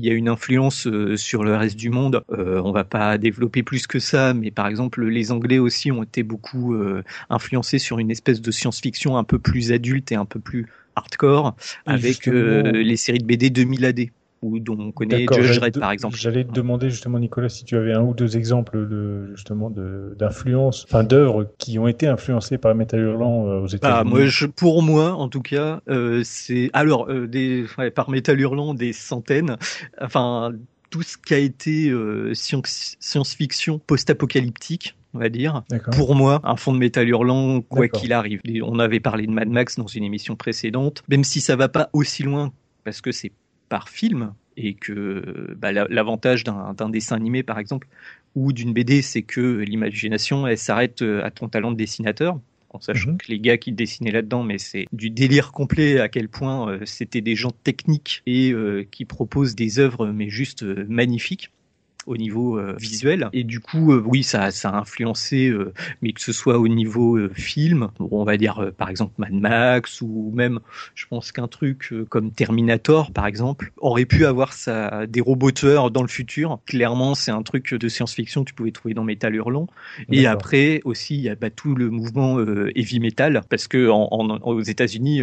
[0.00, 2.22] il y a une influence euh, sur le reste du monde.
[2.32, 6.02] Euh, on va pas développer plus que ça, mais par exemple, les Anglais aussi ont
[6.02, 10.24] été beaucoup euh, influencés sur une espèce de science-fiction un peu plus adulte et un
[10.24, 10.66] peu plus
[10.96, 11.54] hardcore
[11.86, 14.00] avec les séries de BD 2000 AD
[14.42, 16.16] ou dont on connaît Judge Red par exemple.
[16.16, 20.84] J'allais te demander justement Nicolas si tu avais un ou deux exemples de justement d'influence,
[20.88, 24.10] enfin d'œuvres qui ont été influencées par Metal Hurlant euh, aux bah, États-Unis.
[24.10, 28.38] moi, je, pour moi, en tout cas, euh, c'est alors euh, des ouais, par Metal
[28.40, 29.56] Hurlant des centaines.
[30.00, 30.52] Enfin,
[30.90, 35.62] tout ce qui a été euh, science-fiction post-apocalyptique, on va dire.
[35.92, 38.40] Pour moi, un fond de métal hurlant, quoi qu'il arrive.
[38.62, 41.88] On avait parlé de Mad Max dans une émission précédente, même si ça va pas
[41.92, 42.52] aussi loin,
[42.84, 43.32] parce que c'est
[43.70, 47.88] par film et que bah, l'avantage d'un dessin animé par exemple
[48.34, 52.38] ou d'une BD c'est que l'imagination elle s'arrête euh, à ton talent de dessinateur
[52.72, 53.18] en sachant mhm.
[53.18, 56.80] que les gars qui dessinaient là-dedans, mais c'est du délire complet à quel point euh,
[56.84, 61.50] c'était des gens techniques et euh, qui proposent des œuvres mais juste magnifiques
[62.10, 63.28] au niveau euh, visuel.
[63.32, 65.72] Et du coup, euh, oui, ça, ça a influencé, euh,
[66.02, 70.32] mais que ce soit au niveau film, on va dire par exemple Mad Max, ou
[70.34, 70.58] même,
[70.94, 75.90] je pense qu'un truc comme Terminator, par exemple, aurait pu avoir ça, des robots tueurs
[75.90, 76.58] dans le futur.
[76.66, 79.68] Clairement, c'est un truc de science-fiction que tu pouvais trouver dans Metal Hurlant.
[80.10, 82.40] Et après aussi, il y a bah, tout le mouvement
[82.74, 84.08] heavy metal, parce que en,
[84.42, 85.22] aux États-Unis,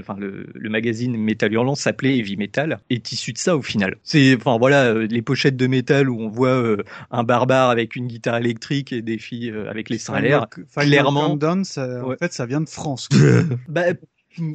[0.00, 3.96] enfin, le, le, magazine Metal Hurlant s'appelait Heavy Metal, est issu de ça au final.
[4.02, 8.06] C'est, enfin voilà, les pochettes de métal où on voit euh, un barbare avec une
[8.06, 10.46] guitare électrique et des filles euh, avec les seins à l'air.
[10.76, 13.08] Clairement, en fait, ça vient de France.
[13.68, 13.84] bah,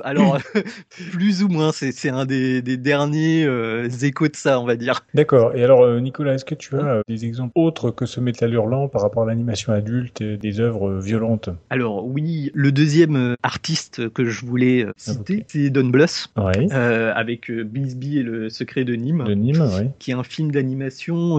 [0.03, 0.37] alors,
[1.11, 5.05] plus ou moins, c'est un des, derniers euh, échos de ça, on va dire.
[5.13, 5.55] D'accord.
[5.55, 8.53] Et alors, euh, Nicolas, est-ce que tu as euh, des exemples autres que ce métal
[8.53, 11.49] hurlant par rapport à l'animation adulte et des œuvres violentes?
[11.69, 18.23] Alors, oui, le deuxième artiste que je voulais citer, c'est Don Bluth, avec Bisbee et
[18.23, 21.37] le secret de Nîmes, de Nîmes qui est un film d'animation.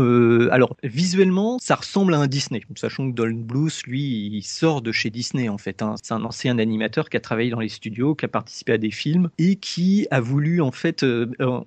[0.51, 4.93] alors, visuellement, ça ressemble à un Disney, sachant que Don Bluth, lui, il sort de
[4.93, 5.83] chez Disney, en fait.
[5.83, 5.95] Hein.
[6.03, 8.91] C'est un ancien animateur qui a travaillé dans les studios, qui a participé à des
[8.91, 11.27] films et qui a voulu en fait, euh,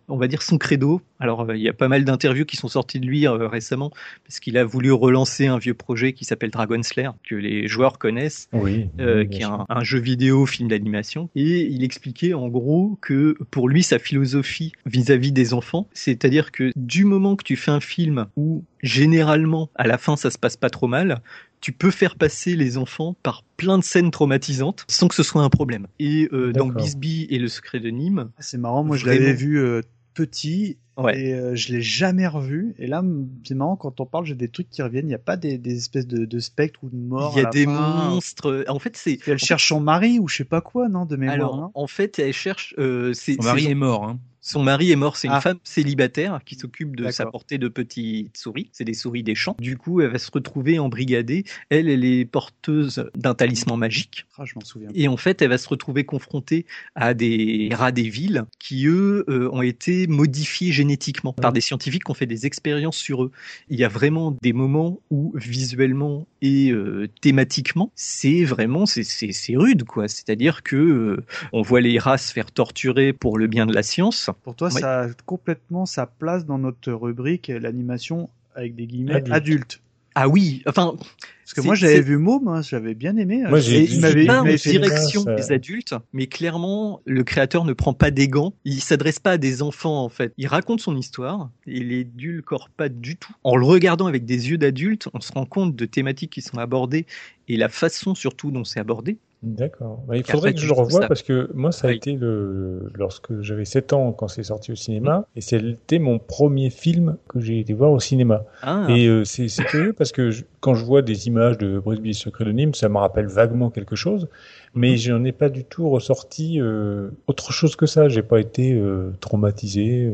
[0.10, 2.68] on va dire son credo Alors, euh, il y a pas mal d'interviews qui sont
[2.68, 3.89] sorties de lui euh, récemment,
[4.26, 7.98] parce qu'il a voulu relancer un vieux projet qui s'appelle Dragon Slayer, que les joueurs
[7.98, 8.89] connaissent, Oui.
[8.99, 11.30] oui, qui est un, jeu vidéo, film d'animation.
[11.35, 16.72] Et il expliquait en gros que pour lui, sa philosophie vis-à-vis des enfants, c'est-à-dire que
[16.76, 20.57] du moment que tu fais un film où généralement à la fin ça se passe
[20.57, 21.22] pas trop mal,
[21.62, 25.42] tu peux faire passer les enfants par plein de scènes traumatisantes sans que ce soit
[25.44, 25.88] un problème.
[26.00, 26.68] Et euh, dans.
[26.68, 29.82] Bisbee et le secret de Nîmes, Ah, C'est marrant, moi je l'avais vu euh,
[30.14, 31.20] petit Ouais.
[31.20, 32.74] et euh, je l'ai jamais revu.
[32.80, 33.04] Et là,
[33.44, 35.06] c'est marrant quand on parle, j'ai des trucs qui reviennent.
[35.06, 37.34] Il n'y a pas des, des espèces de, de spectres ou de morts.
[37.36, 38.10] il y à a la des fin.
[38.10, 38.66] monstres.
[38.68, 41.36] En fait, c'est elle cherche son mari ou je sais pas quoi, non, de mémoire.
[41.36, 42.74] alors en fait, elle cherche.
[42.80, 44.06] euh, Son mari est mort.
[44.06, 44.20] Hein.
[44.48, 45.41] Son mari est mort, c'est une Ah.
[45.41, 47.14] femme célibataire qui s'occupe de D'accord.
[47.14, 48.69] s'apporter de petites souris.
[48.72, 49.57] C'est des souris des champs.
[49.60, 51.44] Du coup, elle va se retrouver embrigadée.
[51.69, 54.26] Elle, elle est porteuse d'un talisman magique.
[54.38, 54.88] Ah, je m'en souviens.
[54.95, 56.65] Et en fait, elle va se retrouver confrontée
[56.95, 62.06] à des rats des villes qui, eux, euh, ont été modifiés génétiquement par des scientifiques
[62.06, 63.32] qui ont fait des expériences sur eux.
[63.69, 69.31] Il y a vraiment des moments où, visuellement et euh, thématiquement, c'est vraiment, c'est- c'est
[69.31, 70.07] c'est rude, quoi.
[70.07, 73.84] C'est-à-dire que euh, on voit les rats se faire torturer pour le bien de la
[73.84, 74.30] science.
[74.43, 74.81] Pour toi, Ouais.
[74.81, 79.34] ça a complètement sa place dans notre rubrique euh, l'animation avec des guillemets Adulte.
[79.35, 79.81] adulte.
[80.19, 80.95] Ah oui, enfin,
[81.44, 83.44] Parce que moi, j'avais vu Môme, hein, j'avais bien aimé.
[83.48, 85.35] Moi, Et j'ai- il j'ai m'avait pas en direction ça.
[85.35, 88.53] des adultes, mais clairement, le créateur ne prend pas des gants.
[88.65, 90.34] Il s'adresse pas à des enfants, en fait.
[90.39, 93.31] Il raconte son histoire et il édulcore pas du tout.
[93.44, 96.57] En le regardant avec des yeux d'adulte, on se rend compte de thématiques qui sont
[96.57, 97.06] abordées
[97.48, 99.19] et la façon surtout dont c'est abordé.
[99.43, 100.03] D'accord.
[100.07, 101.07] Bah, il faudrait que je le revoie ça.
[101.07, 101.97] parce que moi, ça a Oui.
[101.97, 106.72] été le lorsque j'avais 7 ans quand c'est sorti au cinéma et c'était mon premier
[106.72, 108.45] film que j'ai été voir au cinéma.
[108.64, 112.15] Ah, Et euh, c'est curieux parce que je- quand je vois des images de Brisby
[112.15, 114.27] Secret de Nîmes, ça me rappelle vaguement quelque chose,
[114.73, 114.97] mais Mhm.
[114.97, 118.09] je n'en ai pas du tout ressorti euh, autre chose que ça.
[118.09, 120.11] J'ai pas été euh, traumatisé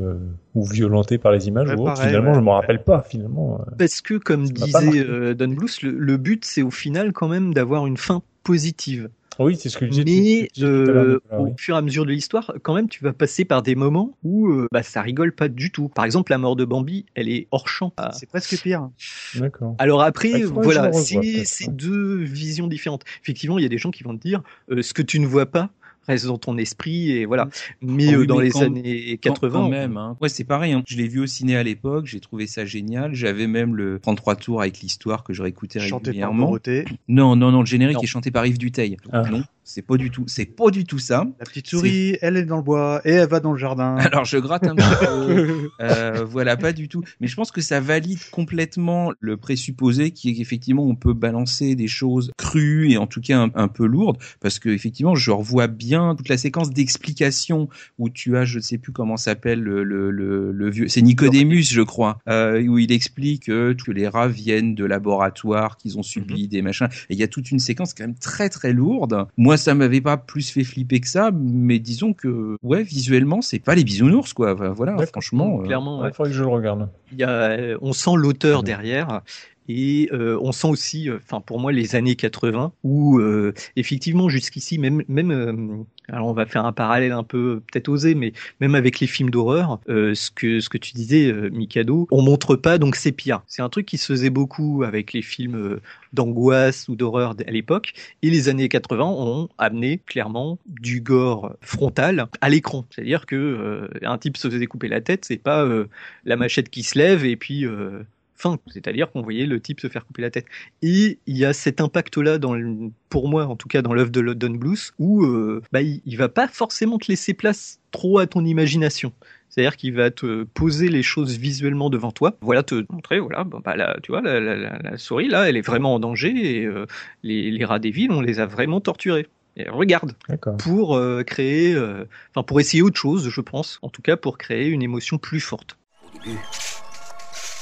[0.53, 1.93] ou violenté par les images Ouais, ou autre.
[1.93, 2.39] pareil, finalement, ouais.
[2.39, 3.61] je me rappelle pas finalement.
[3.77, 7.87] parce que, comme disait Don Bluth, le, le but, c'est au final quand même d'avoir
[7.87, 9.09] une fin positive.
[9.39, 10.41] Oui, c'est ce que je disais.
[10.41, 11.51] Mais tout- tout à l'heure, euh, au oui.
[11.57, 14.47] fur et à mesure de l'histoire, quand même, tu vas passer par des moments où
[14.47, 15.87] euh, bah, ça rigole pas du tout.
[15.89, 17.91] Par exemple, la mort de Bambi, elle est hors champ.
[17.97, 18.11] Ah.
[18.13, 18.89] C'est presque pire.
[19.33, 19.75] D'accord.
[19.79, 23.05] Alors après, Ah, je voilà, c'est deux visions différentes.
[23.23, 25.25] Effectivement, il y a des gens qui vont te dire euh, ce que tu ne
[25.25, 25.71] vois pas
[26.07, 27.47] reste dans ton esprit et voilà.
[27.81, 29.97] Mais Ah oui, euh, dans mais les quand- années Quand- 80, quand même.
[29.97, 30.17] Hein.
[30.21, 30.73] Ouais, c'est pareil.
[30.73, 30.83] Hein.
[30.87, 32.05] Je l'ai vu au ciné à l'époque.
[32.07, 33.13] J'ai trouvé ça génial.
[33.15, 36.45] J'avais même le 33 tours avec l'histoire que je réécoutais Chanté par régulièrement.
[36.45, 36.85] Dorothée.
[37.07, 37.61] Non, non, non.
[37.61, 38.01] Le générique Non.
[38.03, 38.97] est chanté par Yves Duteil.
[39.11, 39.21] Ah.
[39.29, 40.23] Non, c'est pas du tout.
[40.27, 41.25] C'est pas du tout ça.
[41.39, 43.95] La petite souris, elle est dans le bois et elle va dans le jardin.
[43.99, 45.69] Alors je gratte un petit peu.
[45.79, 47.03] Euh, voilà, pas du tout.
[47.19, 51.75] Mais je pense que ça valide complètement le présupposé qui est qu'effectivement on peut balancer
[51.75, 55.31] des choses crues et en tout cas un, un peu lourdes, parce que effectivement je
[55.31, 59.61] revois bien toute la séquence d'explications où tu as, je ne sais plus comment s'appelle
[59.61, 63.91] le, le, le, le vieux, c'est Nicodémus je crois, euh, où il explique que, que
[63.91, 66.87] les rats viennent de laboratoires, qu'ils ont subi des machins.
[67.09, 69.27] Et il y a toute une séquence quand même très très lourde.
[69.37, 73.59] Moi ça m'avait pas plus fait flipper que ça, mais disons que ouais visuellement c'est
[73.59, 74.53] pas les bisounours quoi.
[74.53, 75.59] Enfin, voilà, franchement.
[75.61, 76.89] euh, clairement, Il faudrait que je le regarde.
[77.11, 78.65] il y a, euh, on sent l'auteur Mhm.
[78.65, 79.21] derrière.
[79.69, 84.29] Et euh, on sent aussi, euh, enfin pour moi, les années 80, où euh, effectivement
[84.29, 88.33] jusqu'ici, même, même, euh, alors on va faire un parallèle un peu peut-être osé, mais
[88.59, 92.21] même avec les films d'horreur, euh, ce que ce que tu disais, euh, Mikado, on
[92.21, 93.41] montre pas donc c'est pire.
[93.47, 95.81] C'est un truc qui se faisait beaucoup avec les films euh,
[96.13, 102.27] d'angoisse ou d'horreur à l'époque, et les années 80 ont amené clairement du gore frontal
[102.41, 102.85] à l'écran.
[102.89, 105.85] C'est-à-dire que euh, un type se faisait couper la tête, c'est pas euh,
[106.25, 108.03] la machette qui se lève et puis euh,
[108.43, 108.59] fin.
[108.67, 110.45] C'est-à-dire qu'on voyait le type se faire couper la tête.
[110.81, 114.11] Et il y a cet impact-là, dans le- pour moi en tout cas, dans l'œuvre
[114.11, 118.19] de London Blues, où euh, bah, il, il va pas forcément te laisser place trop
[118.19, 119.11] à ton imagination.
[119.49, 122.35] C'est-à-dire qu'il va te poser les choses visuellement devant toi.
[122.41, 125.47] Voilà, te montrer, voilà, bon, bah là, tu vois, la, la- la- la souris, là,
[125.47, 126.87] elle est vraiment en danger et euh,
[127.21, 129.27] les, les rats des villes, on les a vraiment torturés.
[129.55, 130.13] Et regarde,
[130.57, 134.39] pour euh, créer, euh, enfin pour essayer autre chose, je pense, en tout cas pour
[134.39, 135.77] créer une émotion plus forte.
[136.03, 136.39] Au début,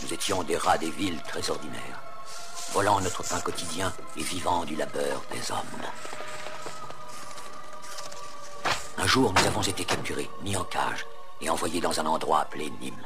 [0.02, 2.02] nous étions des rats des villes très ordinaires,
[2.74, 5.82] volant notre pain quotidien et vivant du labeur des hommes.
[8.98, 11.06] Un jour, nous avons été capturés, mis en cage
[11.42, 13.06] et envoyés dans un endroit appelé Nîmes.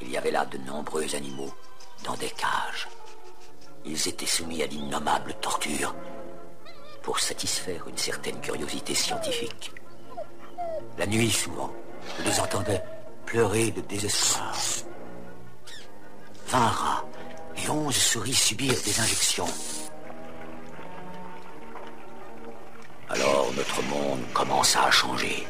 [0.00, 1.52] Il y avait là de nombreux animaux
[2.04, 2.88] dans des cages.
[3.84, 5.94] Ils étaient soumis à d'innommables tortures
[7.02, 9.72] pour satisfaire une certaine curiosité scientifique.
[10.96, 11.72] La nuit, souvent,
[12.18, 12.82] je les entendais
[13.26, 14.54] pleurer de désespoir.
[17.56, 19.46] Et onze souris subirent des injections.
[23.08, 25.46] Alors notre monde commença à changer.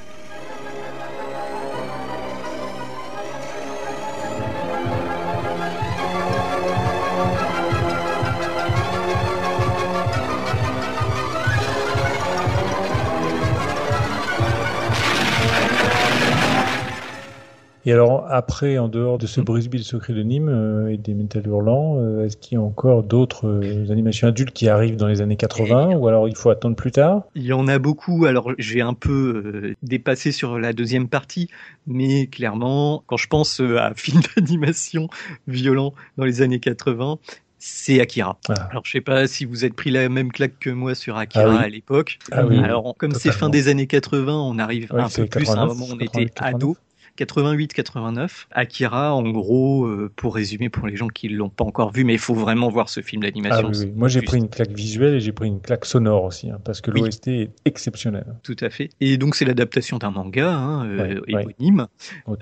[17.86, 19.44] Et alors après, en dehors de ce mm.
[19.44, 22.62] Brisby, le secret de Nîmes euh, et des Métal Hurlants, euh, est-ce qu'il y a
[22.62, 26.50] encore d'autres euh, animations adultes qui arrivent dans les années 80 ou alors il faut
[26.50, 27.22] attendre plus tard?
[27.34, 28.24] Il y en a beaucoup.
[28.24, 31.48] Alors j'ai un peu dépassé sur la deuxième partie,
[31.86, 35.08] mais clairement, quand je pense à film d'animation
[35.46, 37.18] violent dans les années 80,
[37.58, 38.38] c'est Akira.
[38.48, 38.68] Ah.
[38.70, 41.58] Alors je sais pas si vous êtes pris la même claque que moi sur Akira
[41.58, 42.18] ah à l'époque.
[42.32, 45.66] Ah Alors comme c'est fin des années 80, on arrive un peu plus à un
[45.66, 46.76] moment où on était ado.
[47.18, 48.46] 88-89.
[48.50, 52.14] Akira, en gros, euh, pour résumer pour les gens qui l'ont pas encore vu, mais
[52.14, 53.70] il faut vraiment voir ce film d'animation.
[53.72, 56.50] Ah, oui, Moi, j'ai pris une claque visuelle et j'ai pris une claque sonore aussi,
[56.50, 58.26] hein, parce que l'OST est exceptionnel.
[58.42, 58.90] Tout à fait.
[59.00, 61.86] Et donc, c'est l'adaptation d'un manga hein, euh, éponyme.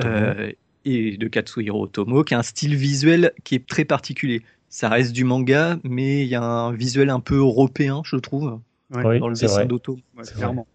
[0.05, 0.53] Euh,
[0.85, 4.43] et de Katsuhiro Otomo, qui a un style visuel qui est très particulier
[4.73, 8.59] ça reste du manga, mais il y a un visuel un peu européen, je trouve.
[8.93, 9.99] Dans le dessin d'auto.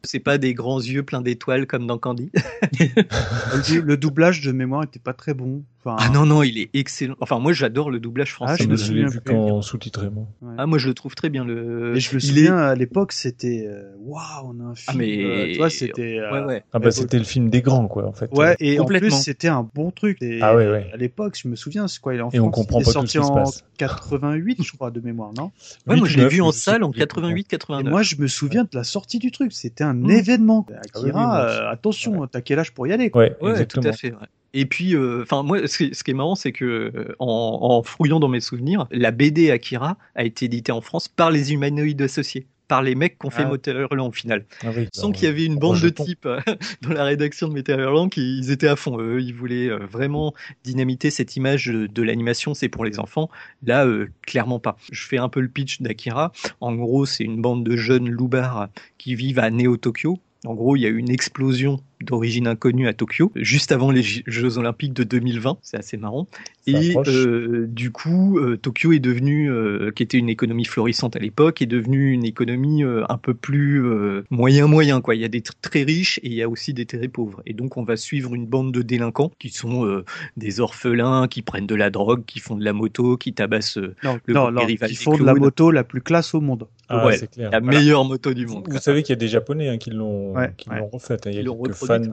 [0.03, 2.31] c'est pas des grands yeux pleins d'étoiles comme dans Candy.
[2.79, 5.63] le doublage de mémoire était pas très bon
[5.97, 7.15] ah non, non, il est excellent.
[7.21, 8.57] Enfin, moi, j'adore le doublage français.
[8.59, 10.27] Ah, je me souviens vu qu'en sous-titré, moi.
[10.57, 11.45] Ah, moi, je le trouve très bien.
[11.45, 11.95] Le...
[11.95, 14.87] Et je me souviens, à l'époque, c'était, euh, waouh, on a un film.
[14.87, 16.63] Ah, mais, euh, tu vois, c'était, euh, ouais, ouais.
[16.73, 18.29] Ah, bah, c'était le film des grands, quoi, en fait.
[18.31, 20.21] Ouais, et en plus, c'était un bon truc.
[20.21, 20.89] Et ah, ouais, ouais.
[20.93, 23.07] À l'époque, je me souviens, c'est quoi, il est en Et on comprend pas tout
[23.07, 23.63] ce qui se passe.
[23.77, 25.51] 88, je crois, de mémoire, non?
[25.87, 27.91] Ouais, moi, je l'ai vu en salle en 88, 89.
[27.91, 29.53] moi, je me souviens de la sortie du truc.
[29.53, 30.11] C'était un mmh.
[30.11, 30.65] événement.
[30.95, 33.27] Akira, attention, t'as quel âge pour y aller, quoi.
[33.41, 34.13] Ouais, tout à fait,
[34.53, 38.29] et puis, euh, enfin, moi, ce qui, est marrant, c'est que euh, en, fouillant dans
[38.29, 42.81] mes souvenirs, la BD Akira a été éditée en France par les humanoïdes associés par
[42.81, 43.49] les mecs qu'on fait ah.
[43.49, 44.45] Metal Hurlant au final.
[44.61, 46.41] Ah Sans qu'il y avait une bande de types euh,
[46.81, 48.99] dans la rédaction de Metal Hurlant qui ils étaient à fond.
[48.99, 50.33] Eux, ils voulaient vraiment
[50.65, 53.29] dynamiter cette image de l'animation, c'est pour les enfants.
[53.65, 53.87] Là,
[54.21, 54.75] clairement pas.
[54.91, 56.33] Je fais un peu le pitch d'Akira.
[56.59, 58.67] En gros, c'est une bande de jeunes loupards
[58.97, 60.19] qui vivent à Neo-Tokyo.
[60.45, 64.03] En gros, il y a eu une explosion d'origine inconnue à Tokyo, juste avant les
[64.03, 65.57] Jeux Olympiques de 2020.
[65.61, 66.27] C'est assez marrant.
[66.67, 71.19] Et euh, du coup, euh, Tokyo est devenu, euh, qui était une économie florissante à
[71.19, 73.83] l'époque, est devenue une économie un peu plus
[74.29, 75.01] moyen moyen.
[75.01, 75.15] Quoi.
[75.15, 77.41] Il y a des très riches et il y a aussi des très pauvres.
[77.45, 80.03] Et donc, on va suivre une bande de délinquants qui sont
[80.35, 84.19] des orphelins, qui prennent de la drogue, qui font de la moto, qui tabassent non,
[84.25, 86.67] le non, non, qui font de la moto la plus classe au monde.
[86.89, 88.65] Ah, ouais, la meilleure moto du monde.
[88.69, 91.17] Vous, savez qu'il y a des Japonais hein, qui l'ont ouais, qui l'ont refait.
[91.25, 91.31] Hein.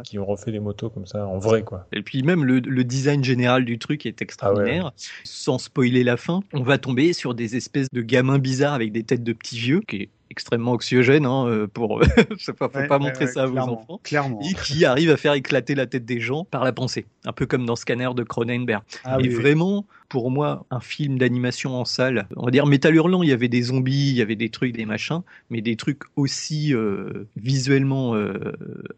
[0.05, 1.87] Qui ont refait des motos comme ça en vrai quoi.
[1.93, 4.93] Et puis même le, le design général du truc est extraordinaire.
[4.95, 8.93] Ah Sans spoiler la fin, on va tomber sur des espèces de gamins bizarres avec
[8.93, 12.03] des têtes de petits vieux qui est extrêmement oxygène hein, euh, pour
[12.41, 14.41] faut pas, faut pas montrer ça à vos enfants clairement.
[14.41, 17.47] et qui arrive à faire éclater la tête des gens par la pensée un peu
[17.47, 22.29] comme dans Scanner de Cronenberg ah et vraiment pour moi un film d'animation en salle.
[22.37, 24.73] On va dire Métal Hurlant, il y avait des zombies, il y avait des trucs,
[24.73, 28.53] des machins, mais des trucs aussi euh, visuellement euh,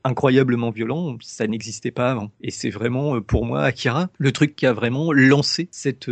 [0.04, 2.30] incroyablement violents, ça n'existait pas avant.
[2.42, 6.10] Et c'est vraiment euh, pour moi Akira le truc qui a vraiment lancé cette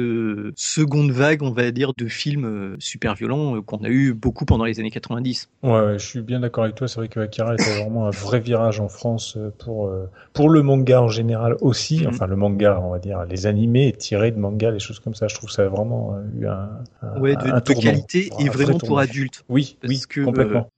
[0.56, 4.81] seconde vague, on va dire, de films super violents qu'on a eu beaucoup pendant les
[4.81, 5.51] années 90.
[5.64, 6.89] Ouais, je suis bien d'accord avec toi.
[6.89, 9.93] C'est vrai que Akira était vraiment un vrai virage en France pour
[10.32, 11.98] pour le manga en général aussi.
[11.98, 12.09] Mm-hmm.
[12.09, 15.28] Enfin, le manga, on va dire, les animés tirés de manga, les choses comme ça.
[15.28, 16.70] Je trouve ça a vraiment euh, eu un,
[17.02, 19.44] un, ouais, de, de qualité et vraiment pour adultes.
[19.48, 20.68] Oui, oui, complètement.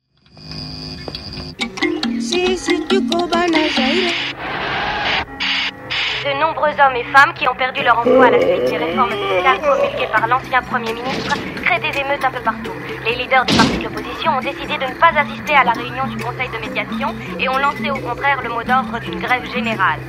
[6.26, 9.12] De nombreux hommes et femmes qui ont perdu leur emploi à la suite des réformes
[9.12, 12.72] sociales promulguées par l'ancien Premier ministre créent des émeutes un peu partout.
[13.04, 16.04] Les leaders des partis de l'opposition ont décidé de ne pas assister à la réunion
[16.08, 20.00] du Conseil de médiation et ont lancé au contraire le mot d'ordre d'une grève générale.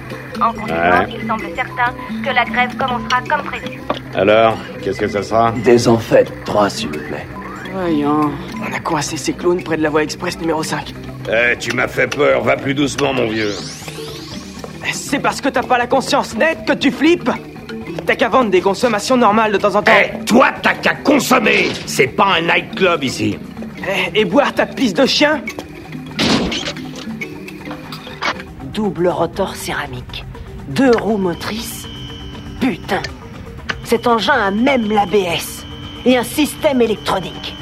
[0.42, 1.94] En conséquence, il semble certain
[2.26, 3.80] que la grève commencera comme prévu.
[4.16, 5.52] Alors, qu'est-ce que ça sera?
[5.52, 7.28] Des en fait, trois, s'il vous plaît.
[7.74, 10.96] Voyons, on a coincé ces clowns près de la voie express numéro 5.
[11.30, 13.54] Eh, tu m'as fait peur, va plus doucement, mon vieux.
[14.94, 17.30] C'est parce que t'as pas la conscience nette que tu flippes
[18.06, 19.92] T'as qu'à vendre des consommations normales de temps en temps.
[19.92, 23.38] Eh, toi, t'as qu'à consommer C'est pas un nightclub ici.
[23.80, 25.42] Eh, et boire ta pisse de chien
[28.74, 30.24] Double rotor céramique.
[30.70, 31.86] Deux roues motrices.
[32.62, 33.02] Putain
[33.88, 35.66] cet engin a même l'ABS
[36.06, 37.56] et un système électronique.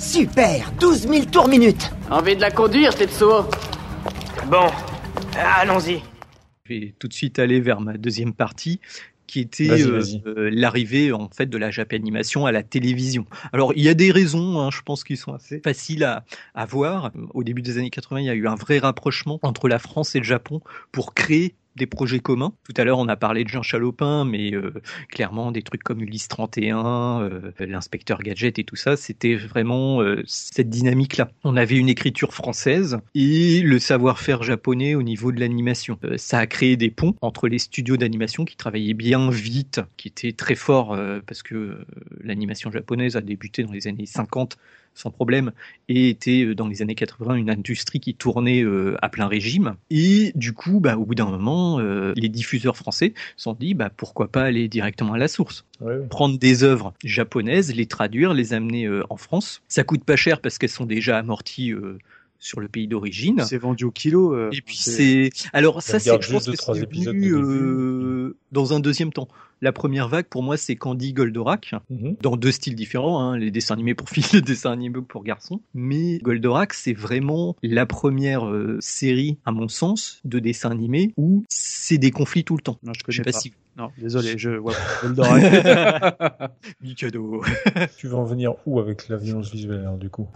[0.00, 3.44] Super 12 000 tours minute Envie de la conduire, Tetsuo?
[4.46, 4.66] Bon,
[5.36, 6.02] allons-y.
[6.64, 8.80] Je vais tout de suite aller vers ma deuxième partie
[9.26, 13.24] qui était euh, euh, l'arrivée en fait de la Japanimation à la télévision.
[13.54, 16.66] Alors il y a des raisons, hein, je pense, qui sont assez faciles à, à
[16.66, 17.12] voir.
[17.32, 20.14] Au début des années 80, il y a eu un vrai rapprochement entre la France
[20.14, 20.60] et le Japon
[20.90, 22.52] pour créer des projets communs.
[22.64, 24.72] Tout à l'heure, on a parlé de Jean Chalopin, mais euh,
[25.08, 30.22] clairement, des trucs comme Ulysse 31, euh, l'inspecteur Gadget et tout ça, c'était vraiment euh,
[30.26, 31.30] cette dynamique-là.
[31.44, 35.98] On avait une écriture française et le savoir-faire japonais au niveau de l'animation.
[36.16, 40.32] ça a créé des ponts entre les studios d'animation qui travaillaient bien vite, qui étaient
[40.32, 41.84] très forts parce que
[42.22, 44.58] l'animation japonaise a débuté dans les années 50
[44.94, 45.52] sans problème
[45.88, 49.74] et était euh, dans les années 80 une industrie qui tournait euh, à plein régime.
[49.90, 53.74] Et du coup, bah, au bout d'un moment, euh, les diffuseurs français se sont dit
[53.74, 55.64] bah, pourquoi pas aller directement à la source.
[56.10, 59.62] Prendre des œuvres japonaises, les traduire, les amener en France.
[59.66, 61.72] Ça coûte pas cher parce qu'elles sont déjà amorties
[62.42, 63.42] sur le pays d'origine.
[63.46, 64.50] C'est vendu au kilo.
[64.50, 69.28] et puis c'est alors ça c'est je pense que c'est venu dans un deuxième temps.
[69.62, 72.16] La première vague, pour moi, c'est Candy Goldorak, mhm.
[72.20, 75.60] dans deux styles différents, hein, les dessins animés pour filles, les dessins animés pour garçons.
[75.72, 81.44] Mais Goldorak, c'est vraiment la première euh, série, à mon sens, de dessins animés où
[81.48, 82.78] c'est des conflits tout le temps.
[82.82, 84.74] Non, je connais sais pas, si non, désolé, je vois
[86.80, 87.42] du cadeau.
[87.96, 90.28] tu veux en venir où avec la violence visuelle, du coup?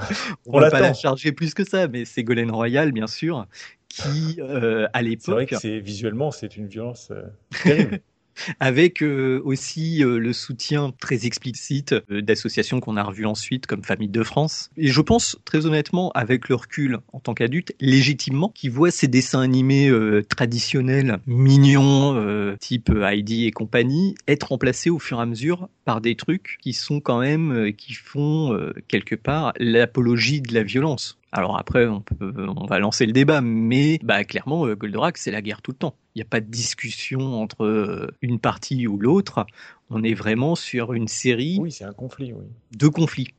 [0.46, 3.46] On, va pas la charger plus que ça, mais c'est Golden Royal, bien sûr,
[3.88, 5.22] qui, euh, à l'époque...
[5.24, 7.24] C'est vrai que c'est, visuellement, c'est une violence euh,
[7.62, 8.00] terrible
[8.60, 13.82] avec euh, aussi euh, le soutien très explicite euh, d'associations qu'on a revues ensuite, comme
[13.82, 14.70] Famille de France.
[14.76, 19.08] Et je pense, très honnêtement, avec le recul en tant qu'adulte, légitimement, qui voient ces
[19.08, 19.90] dessins animés
[20.28, 26.16] traditionnels, mignons, type Heidi et compagnie, être remplacés au fur et à mesure par des
[26.16, 28.58] trucs qui sont quand même, qui font
[28.88, 31.18] quelque part l'apologie de la violence.
[31.36, 35.42] Alors après, on, peut, on va lancer le débat, mais bah, clairement, Goldorak, c'est la
[35.42, 35.94] guerre tout le temps.
[36.14, 39.44] Il n'y a pas de discussion entre euh, une partie ou l'autre.
[39.90, 41.58] On est vraiment sur une série.
[41.60, 42.46] Oui, c'est un conflit, oui.
[42.74, 43.34] De conflits.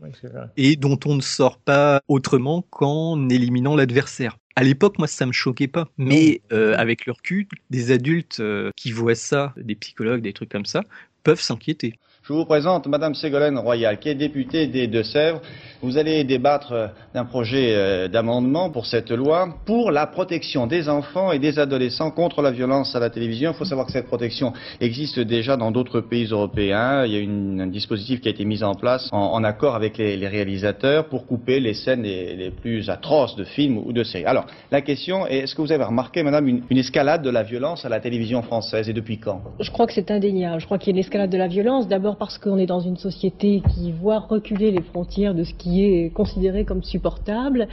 [0.57, 4.38] Et dont on ne sort pas autrement qu'en éliminant l'adversaire.
[4.56, 5.88] À l'époque, moi, ça me choquait pas.
[5.98, 10.49] Mais euh, avec le recul, des adultes euh, qui voient ça, des psychologues, des trucs
[10.49, 10.84] comme ça,
[11.24, 11.95] peuvent s'inquiéter.
[12.28, 15.40] Je vous présente Madame Ségolène Royal, qui est députée des Deux-Sèvres.
[15.82, 20.90] Vous allez débattre euh, d'un projet euh, d'amendement pour cette loi pour la protection des
[20.90, 23.52] enfants et des adolescents contre la violence à la télévision.
[23.52, 24.52] Il faut savoir que cette protection
[24.82, 27.06] existe déjà dans d'autres pays européens.
[27.06, 30.28] Il y a un dispositif qui a été mis en place en, accord avec les,
[30.28, 34.26] réalisateurs pour couper les scènes les, plus atroces de films ou de séries.
[34.26, 37.44] Alors, la question est, est-ce que vous avez remarqué, Madame, une, une escalade de la
[37.44, 39.41] violence à la télévision française et depuis quand?
[39.62, 40.60] Je crois que c'est indéniable.
[40.60, 41.88] Je crois qu'il y a une escalade de la violence.
[41.88, 45.84] D'abord parce qu'on est dans une société qui voit reculer les frontières de ce qui
[45.84, 47.68] est considéré comme supportable.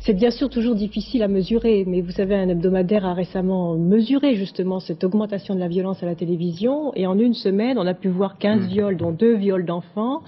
[0.00, 4.36] C'est bien sûr toujours difficile à mesurer, mais vous savez, un hebdomadaire a récemment mesuré
[4.36, 7.94] justement cette augmentation de la violence à la télévision, et en une semaine, on a
[7.94, 8.66] pu voir 15 mmh.
[8.68, 10.22] viols, dont deux viols d'enfants,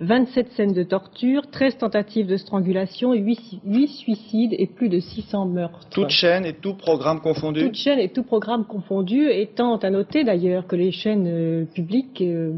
[0.00, 5.46] 27 scènes de torture, 13 tentatives de strangulation, 8, 8 suicides et plus de 600
[5.46, 5.88] meurtres.
[5.90, 7.62] Toute chaîne et tout programme confondu?
[7.62, 12.20] Toute chaîne et tout programme confondu, étant à noter d'ailleurs que les chaînes euh, publiques
[12.20, 12.52] euh,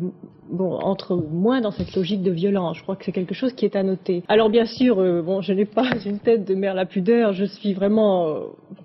[0.51, 2.79] bon, entre moins dans cette logique de violence.
[2.79, 4.23] Je crois que c'est quelque chose qui est à noter.
[4.29, 7.33] Alors bien sûr, euh, bon, je n'ai pas une tête de mère la pudeur.
[7.33, 8.41] Je suis vraiment euh,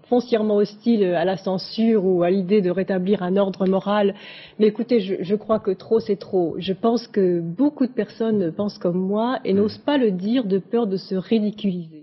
[0.10, 4.15] foncièrement hostile à la censure ou à l'idée de rétablir un ordre moral.
[4.60, 6.56] Mais écoutez, je, je crois que trop c'est trop.
[6.57, 10.57] Je pense que beaucoup de personnes pensent comme moi et n'osent pas le dire de
[10.57, 12.02] peur de se ridiculiser.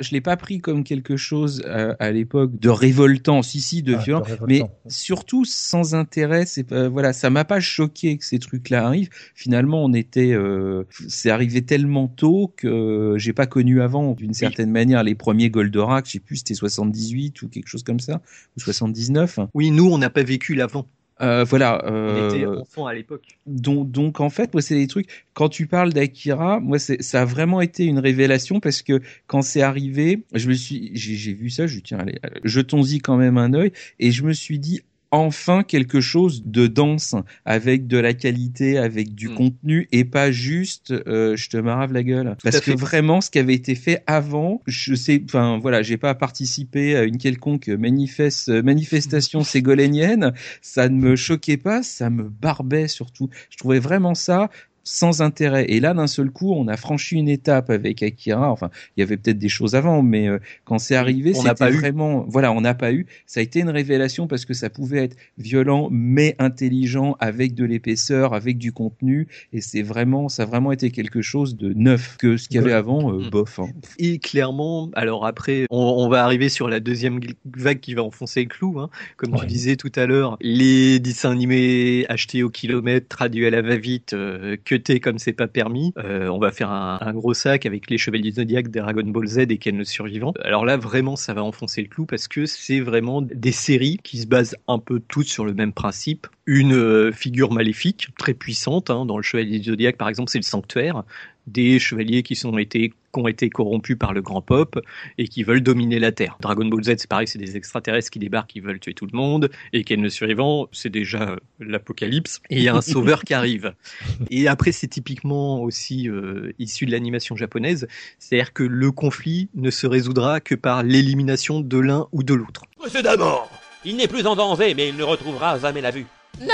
[0.00, 3.94] Je l'ai pas pris comme quelque chose euh, à, l'époque de révoltant, si si, de
[3.94, 6.46] ah, violent, mais surtout sans intérêt.
[6.46, 9.10] C'est pas, voilà, ça m'a pas choqué que ces trucs-là arrivent.
[9.34, 14.70] Finalement, on était, euh, c'est arrivé tellement tôt que j'ai pas connu avant, d'une certaine
[14.70, 16.06] manière, les premiers Goldorak.
[16.06, 18.22] Je sais plus, c'était 78 ou quelque chose comme ça,
[18.56, 19.40] ou 79.
[19.52, 20.86] Oui, nous, on n'a pas vécu l'avant.
[21.22, 21.84] Euh, voilà.
[21.86, 23.38] Euh, On était enfant à l'époque.
[23.46, 25.08] Donc, donc, en fait, moi, c'est des trucs.
[25.34, 29.62] Quand tu parles d'Akira, moi, ça a vraiment été une révélation parce que quand c'est
[29.62, 33.72] arrivé, je me suis, j'ai vu ça, je tiens, allez, jetons-y quand même un œil,
[33.98, 34.82] et je me suis dit,
[35.12, 37.14] enfin quelque chose de dense
[37.44, 39.34] avec de la qualité, avec du mm.
[39.34, 42.36] contenu et pas juste euh, je te marave la gueule.
[42.42, 46.14] Parce que vraiment ce qui avait été fait avant, je sais, enfin voilà, j'ai pas
[46.14, 50.32] participé à une quelconque manifeste, manifestation ségolénienne,
[50.62, 53.28] ça ne me choquait pas, ça me barbait surtout.
[53.50, 54.50] Je trouvais vraiment ça
[54.84, 55.66] sans intérêt.
[55.68, 58.50] Et là, d'un seul coup, on a franchi une étape avec Akira.
[58.50, 62.24] Enfin, il y avait peut-être des choses avant, mais euh, quand c'est arrivé, c'était vraiment,
[62.28, 63.06] voilà, on n'a pas eu.
[63.26, 67.64] Ça a été une révélation parce que ça pouvait être violent, mais intelligent, avec de
[67.64, 69.28] l'épaisseur, avec du contenu.
[69.52, 72.58] Et c'est vraiment, ça a vraiment été quelque chose de neuf que ce qu'il y
[72.60, 73.58] avait avant, euh, bof.
[73.58, 73.68] Hein.
[73.98, 78.48] Et clairement, alors après, on, va arriver sur la deuxième vague qui va enfoncer le
[78.48, 78.90] clou, hein.
[79.16, 83.62] comme tu disais tout à l'heure, les dessins animés achetés au kilomètre, traduits à la
[83.62, 84.56] va-vite, euh,
[85.00, 85.92] comme c'est pas permis.
[85.98, 89.58] Euh, on va faire un, gros sac avec les Chevaliers Zodiac, Dragon Ball Z et
[89.58, 90.34] Ken le Survivant.
[90.42, 94.18] Alors là, vraiment, ça va enfoncer le clou parce que c'est vraiment des séries qui
[94.18, 96.26] se basent un peu toutes sur le même principe.
[96.46, 98.90] Une euh, figure maléfique très puissante.
[98.90, 101.04] Hein, dans le Chevalier Zodiac, par exemple, c'est le Sanctuaire
[101.46, 104.80] des chevaliers qui sont été qui ont été corrompus par le grand pop
[105.18, 106.36] et qui veulent dominer la Terre.
[106.40, 109.16] Dragon Ball Z, c'est pareil, c'est des extraterrestres qui débarquent, qui veulent tuer tout le
[109.16, 113.34] monde, et Ken le survivant, c'est déjà l'apocalypse, et il y a un sauveur qui
[113.34, 113.74] arrive.
[114.30, 117.86] Et après, c'est typiquement aussi euh, issu de l'animation japonaise,
[118.18, 122.62] c'est-à-dire que le conflit ne se résoudra que par l'élimination de l'un ou de l'autre.
[122.78, 123.48] Précédemment,
[123.84, 126.06] il n'est plus en danger, mais il ne retrouvera jamais la vue.
[126.40, 126.48] Non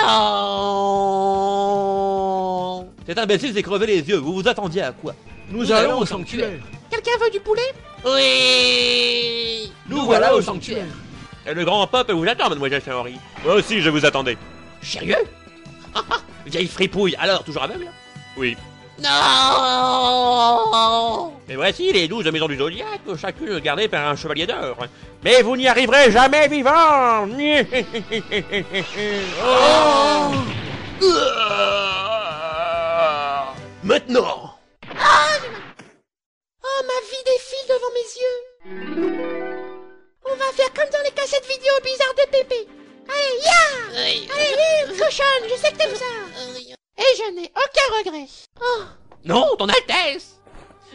[3.07, 5.15] Cet imbécile s'est crevé les yeux, vous vous attendiez à quoi?
[5.51, 6.51] Nous, allons, au sanctuaire.
[6.91, 7.63] Quelqu'un veut du poulet?
[8.05, 10.85] Oui Nous, voilà, au sanctuaire.
[11.47, 13.15] Et le grand peuple vous attend, mademoiselle Saori.
[13.45, 14.37] Moi aussi, je vous attendais.
[14.83, 15.17] Sérieux?
[16.47, 17.87] Vieille fripouille, alors toujours aveugle?
[18.37, 18.57] Oui.
[19.01, 20.89] Non.
[21.47, 24.77] Mais voici les douze maisons du zodiaque, chacune gardée par un chevalier d'or.
[25.23, 27.29] Mais vous n'y arriverez jamais vivant.
[31.01, 31.15] Oh.
[33.85, 34.59] Maintenant.
[36.65, 38.41] Oh, ma vie défile devant mes yeux.
[40.27, 42.67] On va faire comme dans les cassettes vidéo bizarres de Pépé.
[43.09, 43.63] Allez, ya.
[43.97, 46.05] Allez, cochonne, je sais que t'aimes ça
[46.99, 48.27] Et je n'ai aucun regret
[48.61, 48.83] Oh
[49.25, 50.41] Non, ton Altesse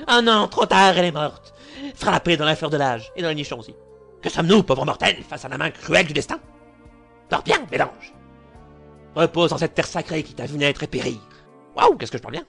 [0.08, 1.54] Ah non, trop tard, elle est morte
[1.96, 3.76] Frappée dans la fleur de l'âge, et dans le nichon aussi.
[4.22, 6.40] Que sommes-nous, pauvres mortels, face à la main cruelle du destin?
[7.30, 8.14] Dors bien, mélange
[9.16, 11.20] Repose en cette terre sacrée qui t'a vu naître et périr.
[11.76, 12.46] Waouh, qu'est-ce que je parle bien?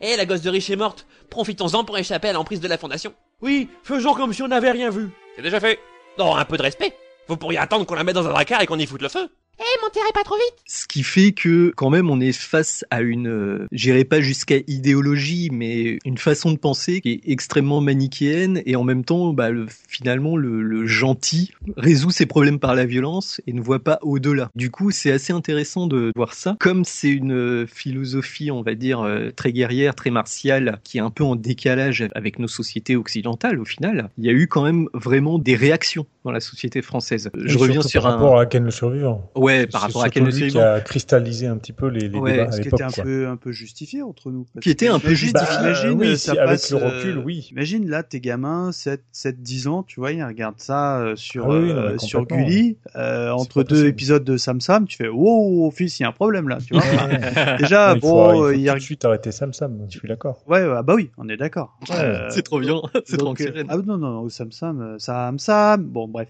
[0.00, 3.14] Eh, la gosse de riche est morte, profitons-en pour échapper à l'emprise de la fondation.
[3.40, 5.10] Oui, faisons comme si on n'avait rien vu.
[5.34, 5.78] C'est déjà fait.
[6.18, 6.96] Non, un peu de respect.
[7.28, 9.28] Vous pourriez attendre qu'on la mette dans un dracard et qu'on y foute le feu.
[9.58, 12.84] Eh, hey, monterez pas trop vite Ce qui fait que, quand même, on est face
[12.90, 17.80] à une, euh, j'irai pas jusqu'à idéologie, mais une façon de penser qui est extrêmement
[17.80, 22.74] manichéenne, et en même temps, bah, le, finalement, le, le, gentil résout ses problèmes par
[22.74, 24.50] la violence et ne voit pas au-delà.
[24.54, 26.56] Du coup, c'est assez intéressant de voir ça.
[26.60, 31.10] Comme c'est une philosophie, on va dire, euh, très guerrière, très martiale, qui est un
[31.10, 34.88] peu en décalage avec nos sociétés occidentales, au final, il y a eu quand même
[34.92, 37.30] vraiment des réactions dans la société française.
[37.34, 38.12] Et Je reviens sur un...
[38.12, 39.30] rapport à Ken le survivant.
[39.36, 42.18] Ouais, par rapport à Ken le lui qui a cristallisé un petit peu les, les
[42.18, 43.04] Ouais, débats Ce à qui était un quoi.
[43.04, 44.46] peu, un peu justifié entre nous.
[44.52, 45.56] parce Qui était un peu imagine- justifié.
[45.60, 47.48] Imagine, Bah, oui, ça si, avec le recul, euh, oui.
[47.52, 51.44] Imagine là, tes gamins, 7, 7 10 ans, tu vois, ils regardent ça euh, sur,
[51.46, 52.26] Ah oui, oui, non, euh, sur.
[52.26, 53.88] Gulli, euh, entre deux possible.
[53.88, 56.74] épisodes de Sam Sam, tu fais, wow, fils, il y a un problème là, tu
[56.74, 56.82] vois.
[57.58, 59.52] Déjà, il faut, bon, il faut euh, tout il y a- de suite arrêter Sam
[59.52, 60.42] Sam, je suis d'accord.
[60.48, 61.78] Ouais, ouais, ah bah oui, on est d'accord.
[61.92, 63.64] Euh, C'est trop bien, c'est trop euh.
[63.68, 66.28] Ah non, non, Sam Sam, euh, Sam Sam, bon, bref.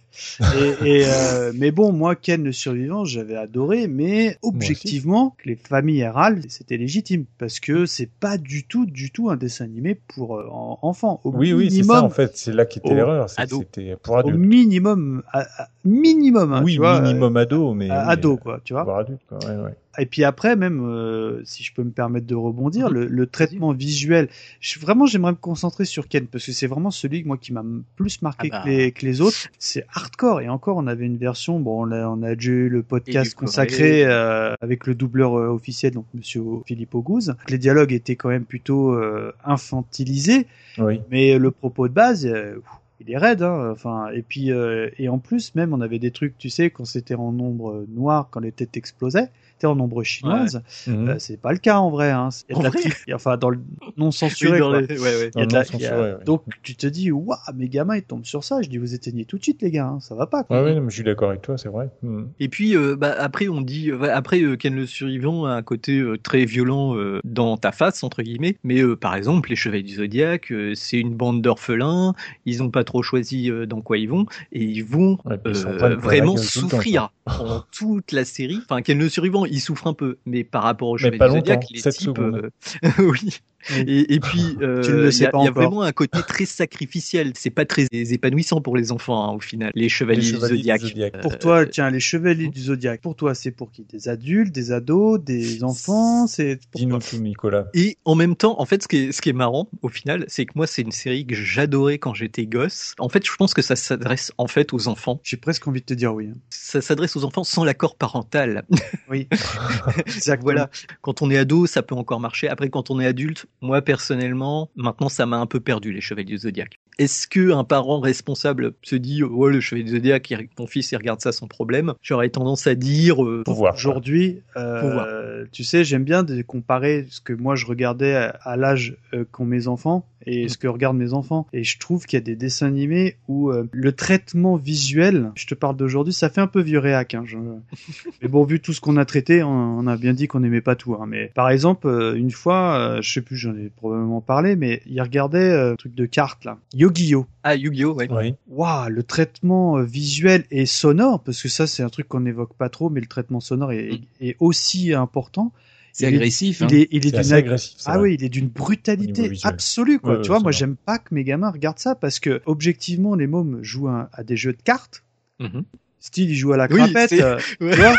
[0.84, 6.42] Et, euh, mais bon, moi, Ken le survivant, j'avais adoré, mais objectivement, les familles râlent,
[6.48, 10.46] c'était légitime, parce que c'est pas du tout, du tout un dessin animé pour euh,
[10.50, 11.20] en- enfants.
[11.24, 13.30] Au Oui, oui, c'est ça en fait, c'est là qu'était au- l'erreur.
[13.30, 14.38] C'était pour Au adultes.
[14.38, 17.90] minimum, à- à- minimum, hein, oui, tu vois, minimum ado, mais.
[17.90, 18.84] euh, ado, euh, quoi, tu vois.
[18.84, 19.38] voire adulte, quoi.
[19.38, 19.74] Ouais, ouais.
[19.98, 23.72] Et puis après, même, euh, si je peux me permettre de rebondir, le, le traitement
[23.72, 24.28] visuel,
[24.60, 27.64] je, vraiment, j'aimerais me concentrer sur Ken, parce que c'est vraiment celui moi qui m'a
[27.96, 28.64] plus marqué Ah bah.
[28.64, 29.48] que, les, que les autres.
[29.58, 32.68] C'est hardcore, et encore, on avait une version, bon, on a, on a déjà eu
[32.68, 37.32] le podcast consacré euh, avec le doubleur euh, officiel, donc Monsieur Philippe Auguste.
[37.48, 40.46] Les dialogues étaient quand même plutôt euh, infantilisés,
[40.78, 41.00] Oui.
[41.10, 42.56] mais le propos de base, euh,
[43.00, 43.70] il est raide, hein.
[43.72, 46.84] Enfin, et puis euh, et en plus même on avait des trucs, tu sais, quand
[46.86, 49.28] c'était en nombre noir, quand les têtes explosaient,
[49.64, 50.62] en nombre chinoise.
[50.86, 51.08] Mhm.
[51.08, 52.10] Euh, c'est pas le cas en vrai.
[52.10, 52.28] Hein.
[52.50, 53.58] Il y a de la petite- enfin dans le
[53.96, 54.60] non censuré.
[54.60, 55.30] Ouais, ouais.
[55.36, 56.16] Ouais.
[56.24, 58.60] Donc tu te dis waouh, mes gamins ils tombent sur ça.
[58.62, 60.00] Je dis vous éteignez tout de suite les gars, hein.
[60.00, 60.44] ça va pas.
[60.44, 60.62] Quoi.
[60.62, 61.88] Ouais, ouais, mais je suis d'accord avec toi, c'est vrai.
[62.02, 62.28] Mhm.
[62.40, 65.62] Et puis euh, bah, après on dit euh, après euh, Ken le survivant a un
[65.62, 69.56] côté euh, très violent euh, dans ta face entre guillemets mais euh, par exemple les
[69.56, 72.14] chevaliers du zodiaque euh, c'est une bande d'orphelins
[72.44, 75.66] ils ont pas trop choisi euh, dans quoi ils vont et ils vont Ouais, ils
[75.66, 80.18] euh, vraiment souffrir pendant toute la série enfin Ken le survivant il souffre un peu
[80.26, 82.50] mais par rapport chevaliers pas du longtemps, les types euh,
[82.98, 83.40] oui
[83.74, 85.62] et, et puis, euh, il y a, pas il y a encore.
[85.62, 87.32] vraiment un côté très sacrificiel.
[87.36, 89.70] C'est pas très épanouissant pour les enfants, hein, au final.
[89.74, 90.80] Les chevaliers, Les chevaliers du du zodiaque.
[90.82, 91.20] Zodiaque.
[91.20, 93.00] Pour Euh, toi, tiens, les chevaliers du zodiaque.
[93.00, 93.84] Pour toi, c'est pour qui?
[93.84, 96.26] Des adultes, des ados, des enfants?
[96.26, 97.66] C'est Dis-nous tout, Nicolas.
[97.74, 100.24] Et en même temps, en fait, ce qui est, ce qui est marrant, au final,
[100.28, 102.94] c'est que moi, c'est une série que j'adorais quand j'étais gosse.
[102.98, 105.20] En fait, je pense que ça s'adresse en fait aux enfants.
[105.24, 106.28] J'ai presque envie de te dire oui.
[106.32, 106.36] hein.
[106.50, 108.64] Ça s'adresse aux enfants sans l'accord parental.
[109.10, 109.28] Oui.
[110.42, 110.70] Voilà.
[111.02, 112.48] Quand on est ado, ça peut encore marcher.
[112.48, 116.26] Après, quand on est adulte, Moi personnellement, maintenant ça m'a un peu perdu les Chevaliers
[116.26, 116.78] du Zodiac.
[116.98, 120.96] Est-ce que un parent responsable se dit ouais le Chevalier du Zodiac, mon fils il
[120.96, 126.22] regarde ça sans problème J'aurais tendance à dire euh, aujourd'hui, euh, tu sais, j'aime bien
[126.22, 130.58] de comparer ce que moi je regardais à, l'âge euh, qu'ont mes enfants et ce
[130.58, 131.46] que regardent mes enfants.
[131.52, 135.46] Et je trouve qu'il y a des dessins animés où euh, le traitement visuel, je
[135.46, 137.14] te parle d'aujourd'hui, ça fait un peu vieux réac.
[137.14, 137.38] Hein, je...
[138.22, 140.74] mais bon, vu tout ce qu'on a traité, on, a bien dit qu'on n'aimait pas
[140.74, 140.94] tout.
[140.94, 141.06] Hein.
[141.06, 144.82] Mais par exemple, euh, une fois, euh, je sais plus, j'en ai probablement parlé, mais
[144.86, 147.26] il regardait un truc de cartes là, Yu-Gi-Oh.
[147.44, 148.34] Ah, Yu-Gi-Oh, ouais.
[148.48, 152.68] Waouh, le traitement visuel et sonore, parce que ça c'est un truc qu'on n'évoque pas
[152.68, 154.24] trop, mais le traitement sonore est, mm.
[154.26, 155.52] est aussi important.
[155.96, 156.62] C'est agressif.
[156.68, 157.78] Il est, il est, d'une agressif.
[157.86, 160.18] Ah oui, il est d'une brutalité absolue quoi.
[160.18, 163.62] tu vois, moi j'aime pas que mes gamins regardent ça parce que objectivement les mômes
[163.62, 165.04] jouent à, des jeux de cartes.
[165.40, 165.60] Mm
[165.98, 167.12] Style, il joue à la crapette.
[167.14, 167.96] Euh, tu vois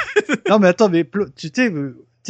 [0.47, 1.05] non mais attends, mais
[1.35, 1.73] tu sais,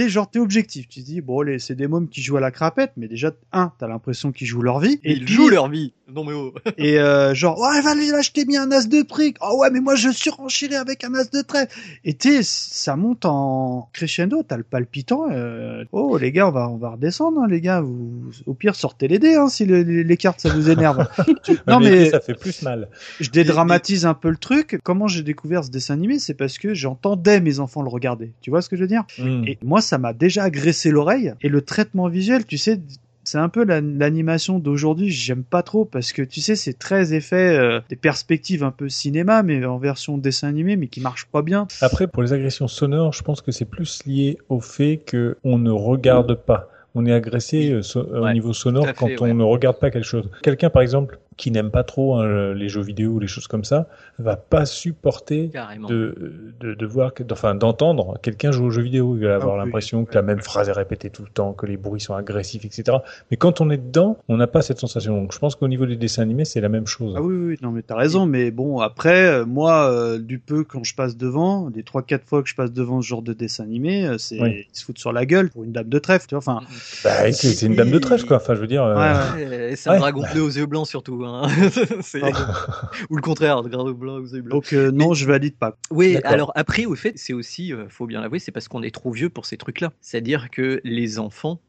[0.03, 0.87] sais, genre, t'es objectif.
[0.87, 3.71] Tu te dis, bon, c'est des mômes qui jouent à la crapette, mais déjà, un,
[3.77, 4.99] t'as l'impression qu'ils jouent leur vie.
[5.03, 5.93] Et, ils jouent leur vie.
[6.13, 6.53] Non, mais oh.
[6.77, 9.37] et euh, genre, ouais, allez, là, je t'ai mis un as de prique.
[9.41, 11.73] Oh ouais, mais moi, je suis renchéré avec un as de trèfle.
[12.05, 14.43] Et tu ça monte en crescendo.
[14.43, 15.29] T'as le palpitant.
[15.31, 17.81] Euh, oh, les gars, on va, on va redescendre, hein, les gars.
[17.81, 21.07] Vous, au pire, sortez les dés, hein, si les, cartes, ça vous énerve.
[21.67, 22.87] non, mais, ça fait plus mal.
[23.19, 24.79] Je dédramatise un peu le truc.
[24.83, 26.19] Comment j'ai découvert ce dessin animé?
[26.19, 28.31] C'est parce que j'entendais mes enfants le regarder.
[28.41, 29.03] Tu vois ce que je veux dire?
[29.17, 29.43] Hmm.
[29.45, 31.33] Et moi, ça m'a déjà agressé l'oreille.
[31.41, 32.79] Et le traitement visuel, tu sais,
[33.23, 37.57] c'est un peu l'animation d'aujourd'hui, j'aime pas trop parce que tu sais, c'est très effet
[37.57, 41.41] euh, des perspectives un peu cinéma, mais en version dessin animé, mais qui marche pas
[41.41, 41.67] bien.
[41.81, 45.57] Après, pour les agressions sonores, je pense que c'est plus lié au fait que on
[45.57, 46.69] ne regarde pas.
[46.95, 50.29] On est agressé euh, au niveau sonore quand on ne regarde pas quelque chose.
[50.41, 53.63] Quelqu'un, par exemple, qui n'aime pas trop hein, les jeux vidéo ou les choses comme
[53.63, 53.87] ça,
[54.19, 55.51] va pas supporter
[55.87, 59.15] de, de, de, voir, enfin d'entendre quelqu'un jouer aux jeux vidéo.
[59.17, 61.65] Il va avoir ah l'impression que la même phrase est répétée tout le temps, que
[61.65, 62.97] les bruits sont agressifs, etc.
[63.29, 65.21] Mais quand on est dedans, on n'a pas cette sensation.
[65.21, 67.13] Donc je pense qu'au niveau des dessins animés, c'est la même chose.
[67.15, 68.25] Ah oui, oui, non mais t'as raison.
[68.25, 72.25] Mais bon, après, euh, moi, euh, du peu quand je passe devant, les trois quatre
[72.25, 74.99] fois que je passe devant ce genre de dessin animé, euh, c'est ils se foutent
[74.99, 76.39] sur la gueule pour une dame de trèfle, tu vois.
[76.39, 76.61] Enfin,
[77.03, 78.37] bah, c'est une dame de trèfle quoi.
[78.37, 78.83] Enfin, je veux dire.
[78.83, 81.26] Ouais, c'est un dragon bleu aux yeux blancs surtout.
[81.35, 81.47] Hein.
[83.09, 84.71] Ou le contraire, dragon blanc aux yeux blancs.
[84.71, 85.77] Donc non, je valide pas.
[85.91, 89.11] Oui, alors après, au fait, c'est aussi, faut bien l'avouer, c'est parce qu'on est trop
[89.11, 89.93] vieux pour ces trucs-là.
[90.01, 91.59] C'est-à-dire que les enfants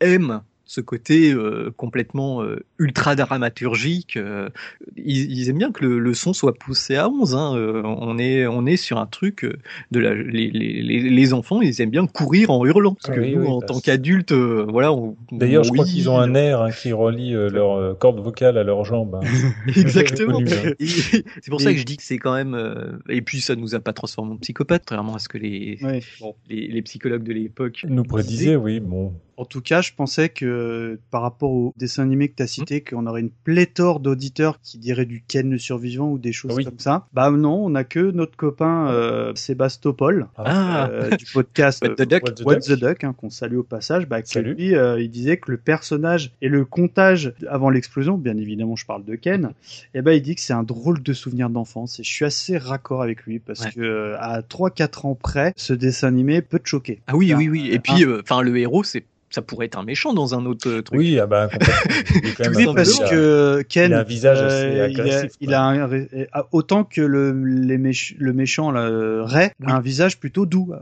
[0.00, 4.18] aiment ce côté euh, complètement euh, ultra dramaturgique.
[4.18, 4.50] Euh,
[4.96, 7.34] ils, aiment bien que le, son soit poussé à 11.
[7.34, 7.54] Hein.
[7.84, 9.46] on est on est sur un truc
[9.90, 12.94] de la, les, les, les, enfants, ils aiment bien courir en hurlant.
[12.94, 14.94] Parce que nous, en tant qu'adultes, voilà.
[15.32, 18.84] D'ailleurs, je crois qu'ils ont un air hein, qui relie leur corde vocale à leurs
[18.84, 19.18] jambes.
[19.22, 19.52] Hein.
[19.68, 20.40] Exactement.
[20.40, 20.72] Hein.
[20.80, 23.00] c'est pour ça que je dis que c'est quand même.
[23.08, 25.78] et puis ça nous a pas transformé en psychopathe, contrairement à ce que les
[26.50, 28.56] les, les, psychologues de l'époque nous prédisaient.
[28.56, 29.14] Oui, bon.
[29.38, 32.78] En tout cas, je pensais que par rapport au dessin animé que tu as cité,
[32.78, 32.90] mmh.
[32.90, 36.80] qu'on aurait une pléthore d'auditeurs qui diraient du Ken le survivant ou des choses comme
[36.80, 37.06] ça.
[37.12, 40.88] Bah non, on a que notre copain euh, Sébastopol ah.
[40.88, 44.08] euh, du podcast What the Duck, What the Duck hein, qu'on salue au passage.
[44.08, 44.18] Bah.
[44.34, 48.86] Lui, euh, il disait que le personnage et le comptage avant l'explosion, bien évidemment, je
[48.86, 49.52] parle de Ken.
[49.94, 52.00] Et eh ben, il dit que c'est un drôle de souvenir d'enfance.
[52.00, 56.08] Et je suis assez raccord avec lui parce que à 3-4 ans près, ce dessin
[56.08, 57.02] animé peut te choquer.
[57.06, 57.68] Ah oui, oui, oui.
[57.70, 60.82] Et puis, enfin, le héros, c'est ça pourrait être un méchant dans un autre euh,
[60.82, 60.98] truc.
[60.98, 61.48] Oui, ah bah,
[62.54, 65.32] oui, parce que Ken, il a un visage assez euh, agressif.
[65.40, 67.78] Il a, il a un, ah, autant que le, les
[68.18, 68.88] le méchant là,
[69.24, 70.78] Ray a un visage plutôt doux euh,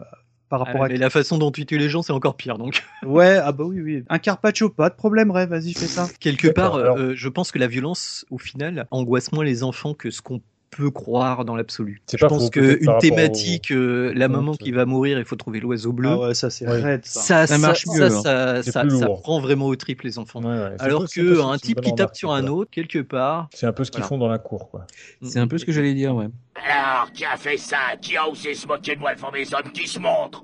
[0.48, 0.88] par rapport ah, à.
[0.88, 2.82] Mais la façon dont tu tues les gens, c'est encore pire, donc.
[3.04, 4.04] ouais, ah bah oui, oui.
[4.08, 6.08] Un carpaccio, pas de problème, Ray, vas-y, fais ça.
[6.20, 10.22] Quelque part, je pense que la violence, au final, angoisse moins les enfants que ce
[10.22, 10.40] qu'on
[10.70, 12.02] peut croire dans l'absolu.
[12.10, 15.92] Je pas pense qu'une thématique, euh, la maman qui va mourir, il faut trouver l'oiseau
[15.92, 16.10] bleu.
[16.10, 17.04] Ah ouais, ça c'est raide.
[17.04, 20.42] Ça, ça, marche mieux, ça, ça, ça, prend vraiment au triple les enfants.
[20.78, 23.48] Alors que un type qui tape sur un autre, quelque part.
[23.54, 24.86] C'est un peu ce qu'ils font dans la cour, quoi.
[25.22, 26.28] C'est un peu ce que j'allais dire, ouais.
[26.68, 27.78] Alors, qui a fait ça?
[28.00, 30.42] Qui a osé se moquer de moi devant mes hommes qui se montrent?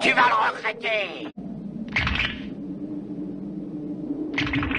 [0.00, 1.28] Tu vas le regretter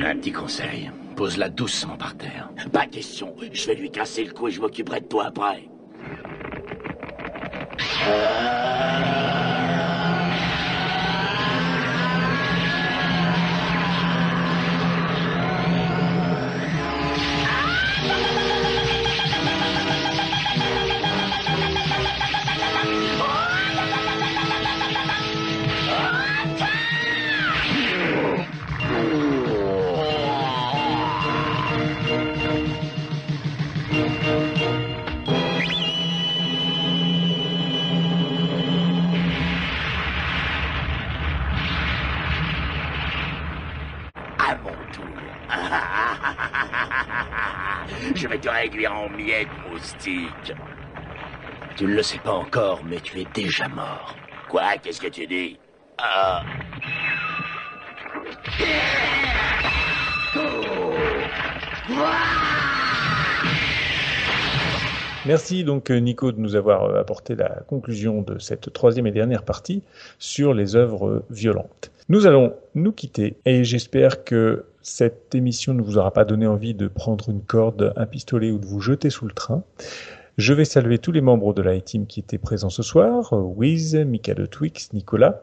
[0.06, 0.92] Un petit conseil.
[1.16, 2.50] Pose-la doucement par terre.
[2.74, 3.36] Pas question.
[3.52, 5.70] Je vais lui casser le cou et je m'occuperai de toi après.
[8.08, 9.45] À
[50.06, 54.16] Tu ne le sais pas encore, mais tu es déjà mort.
[54.50, 54.78] Quoi?
[54.78, 55.58] Qu'est-ce que tu dis?
[55.98, 56.44] Ah.
[65.26, 69.42] Merci donc Nico de nous avoir euh, apporté la conclusion de cette troisième et dernière
[69.42, 69.82] partie
[70.20, 71.92] sur les œuvres violentes.
[72.10, 76.76] Nous allons nous quitter et j'espère que cette émission ne vous aura pas donné envie
[76.76, 79.64] de prendre une corde, un pistolet ou de vous jeter sous le train.
[80.38, 83.96] Je vais saluer tous les membres de la team qui étaient présents ce soir, Wiz,
[83.96, 85.42] Mika de Twix, Nicolas,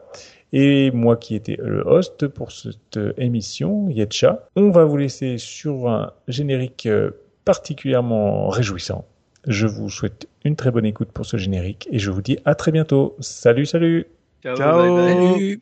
[0.53, 4.47] et moi qui étais le host pour cette émission, Yetcha.
[4.55, 7.11] On va vous laisser sur un générique euh,
[7.43, 9.03] particulièrement réjouissant.
[9.45, 12.55] Je vous souhaite une très bonne écoute pour ce générique et je vous dis à
[12.55, 13.17] très bientôt.
[13.19, 14.07] Salut, salut.
[14.41, 14.55] Ciao.
[14.55, 14.77] Ciao.
[14.77, 15.33] Bye bye.
[15.33, 15.61] Salut.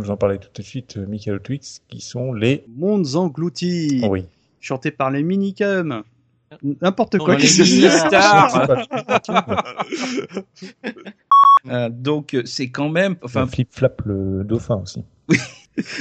[0.00, 4.02] Nous en parler tout de suite, euh, Michael Twix, qui sont les mondes engloutis.
[4.08, 4.26] Oui.
[4.60, 6.02] Chantés par les minicums.
[6.62, 7.36] N'importe quoi.
[7.36, 8.78] les mini-stars.
[11.66, 15.04] Euh, donc c'est quand même, enfin, Flip Flap le dauphin aussi.
[15.28, 15.36] Oui.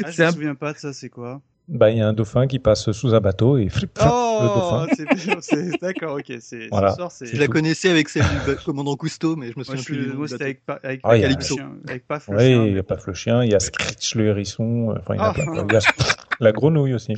[0.05, 1.41] Ah, je me souviens pas de ça, c'est quoi?
[1.71, 4.39] Bah, il y a un dauphin qui passe sous un bateau et flip flap oh,
[4.41, 4.87] le dauphin.
[4.95, 6.33] c'est- c'est- D'accord, ok.
[6.41, 6.89] C'est, Voilà.
[6.91, 7.11] ce soir.
[7.21, 10.13] Je la connaissais avec celle du commandant Cousteau, mais je me Moi, souviens je plus
[10.13, 11.57] moi, c'était avec, Pa- avec, Ah, il y a- Calypso.
[11.87, 12.65] Avec Paf le Oui, chien.
[12.65, 15.17] il y a Paf le chien, il y a Scritch le hérisson, euh, enfin il
[15.17, 15.33] y a Ah.
[15.33, 15.45] plein.
[15.45, 15.65] quoi.
[15.69, 15.81] Il y a
[16.39, 17.13] la grenouille aussi.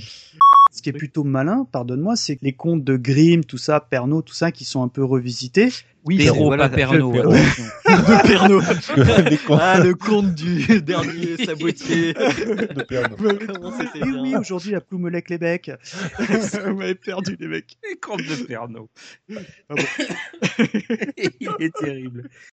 [0.81, 4.25] Ce qui est plutôt malin, pardonne-moi, c'est que les contes de Grimm, tout ça, Pernod,
[4.25, 5.69] tout ça, qui sont un peu revisités.
[6.05, 7.13] Oui, Perrault, voilà, pas Pernod.
[7.13, 8.61] Perrault.
[8.61, 12.13] de contes ah, le conte du dernier sabotier.
[12.13, 13.45] de Pernod.
[13.45, 14.21] Comment c'était Oui, bien.
[14.23, 15.69] oui, aujourd'hui, la plume lec les becs.
[16.17, 17.77] Vous m'avez perdu, les mecs.
[17.87, 18.87] Les contes de Pernod.
[19.69, 19.83] Ah bon.
[21.39, 22.27] Il est terrible.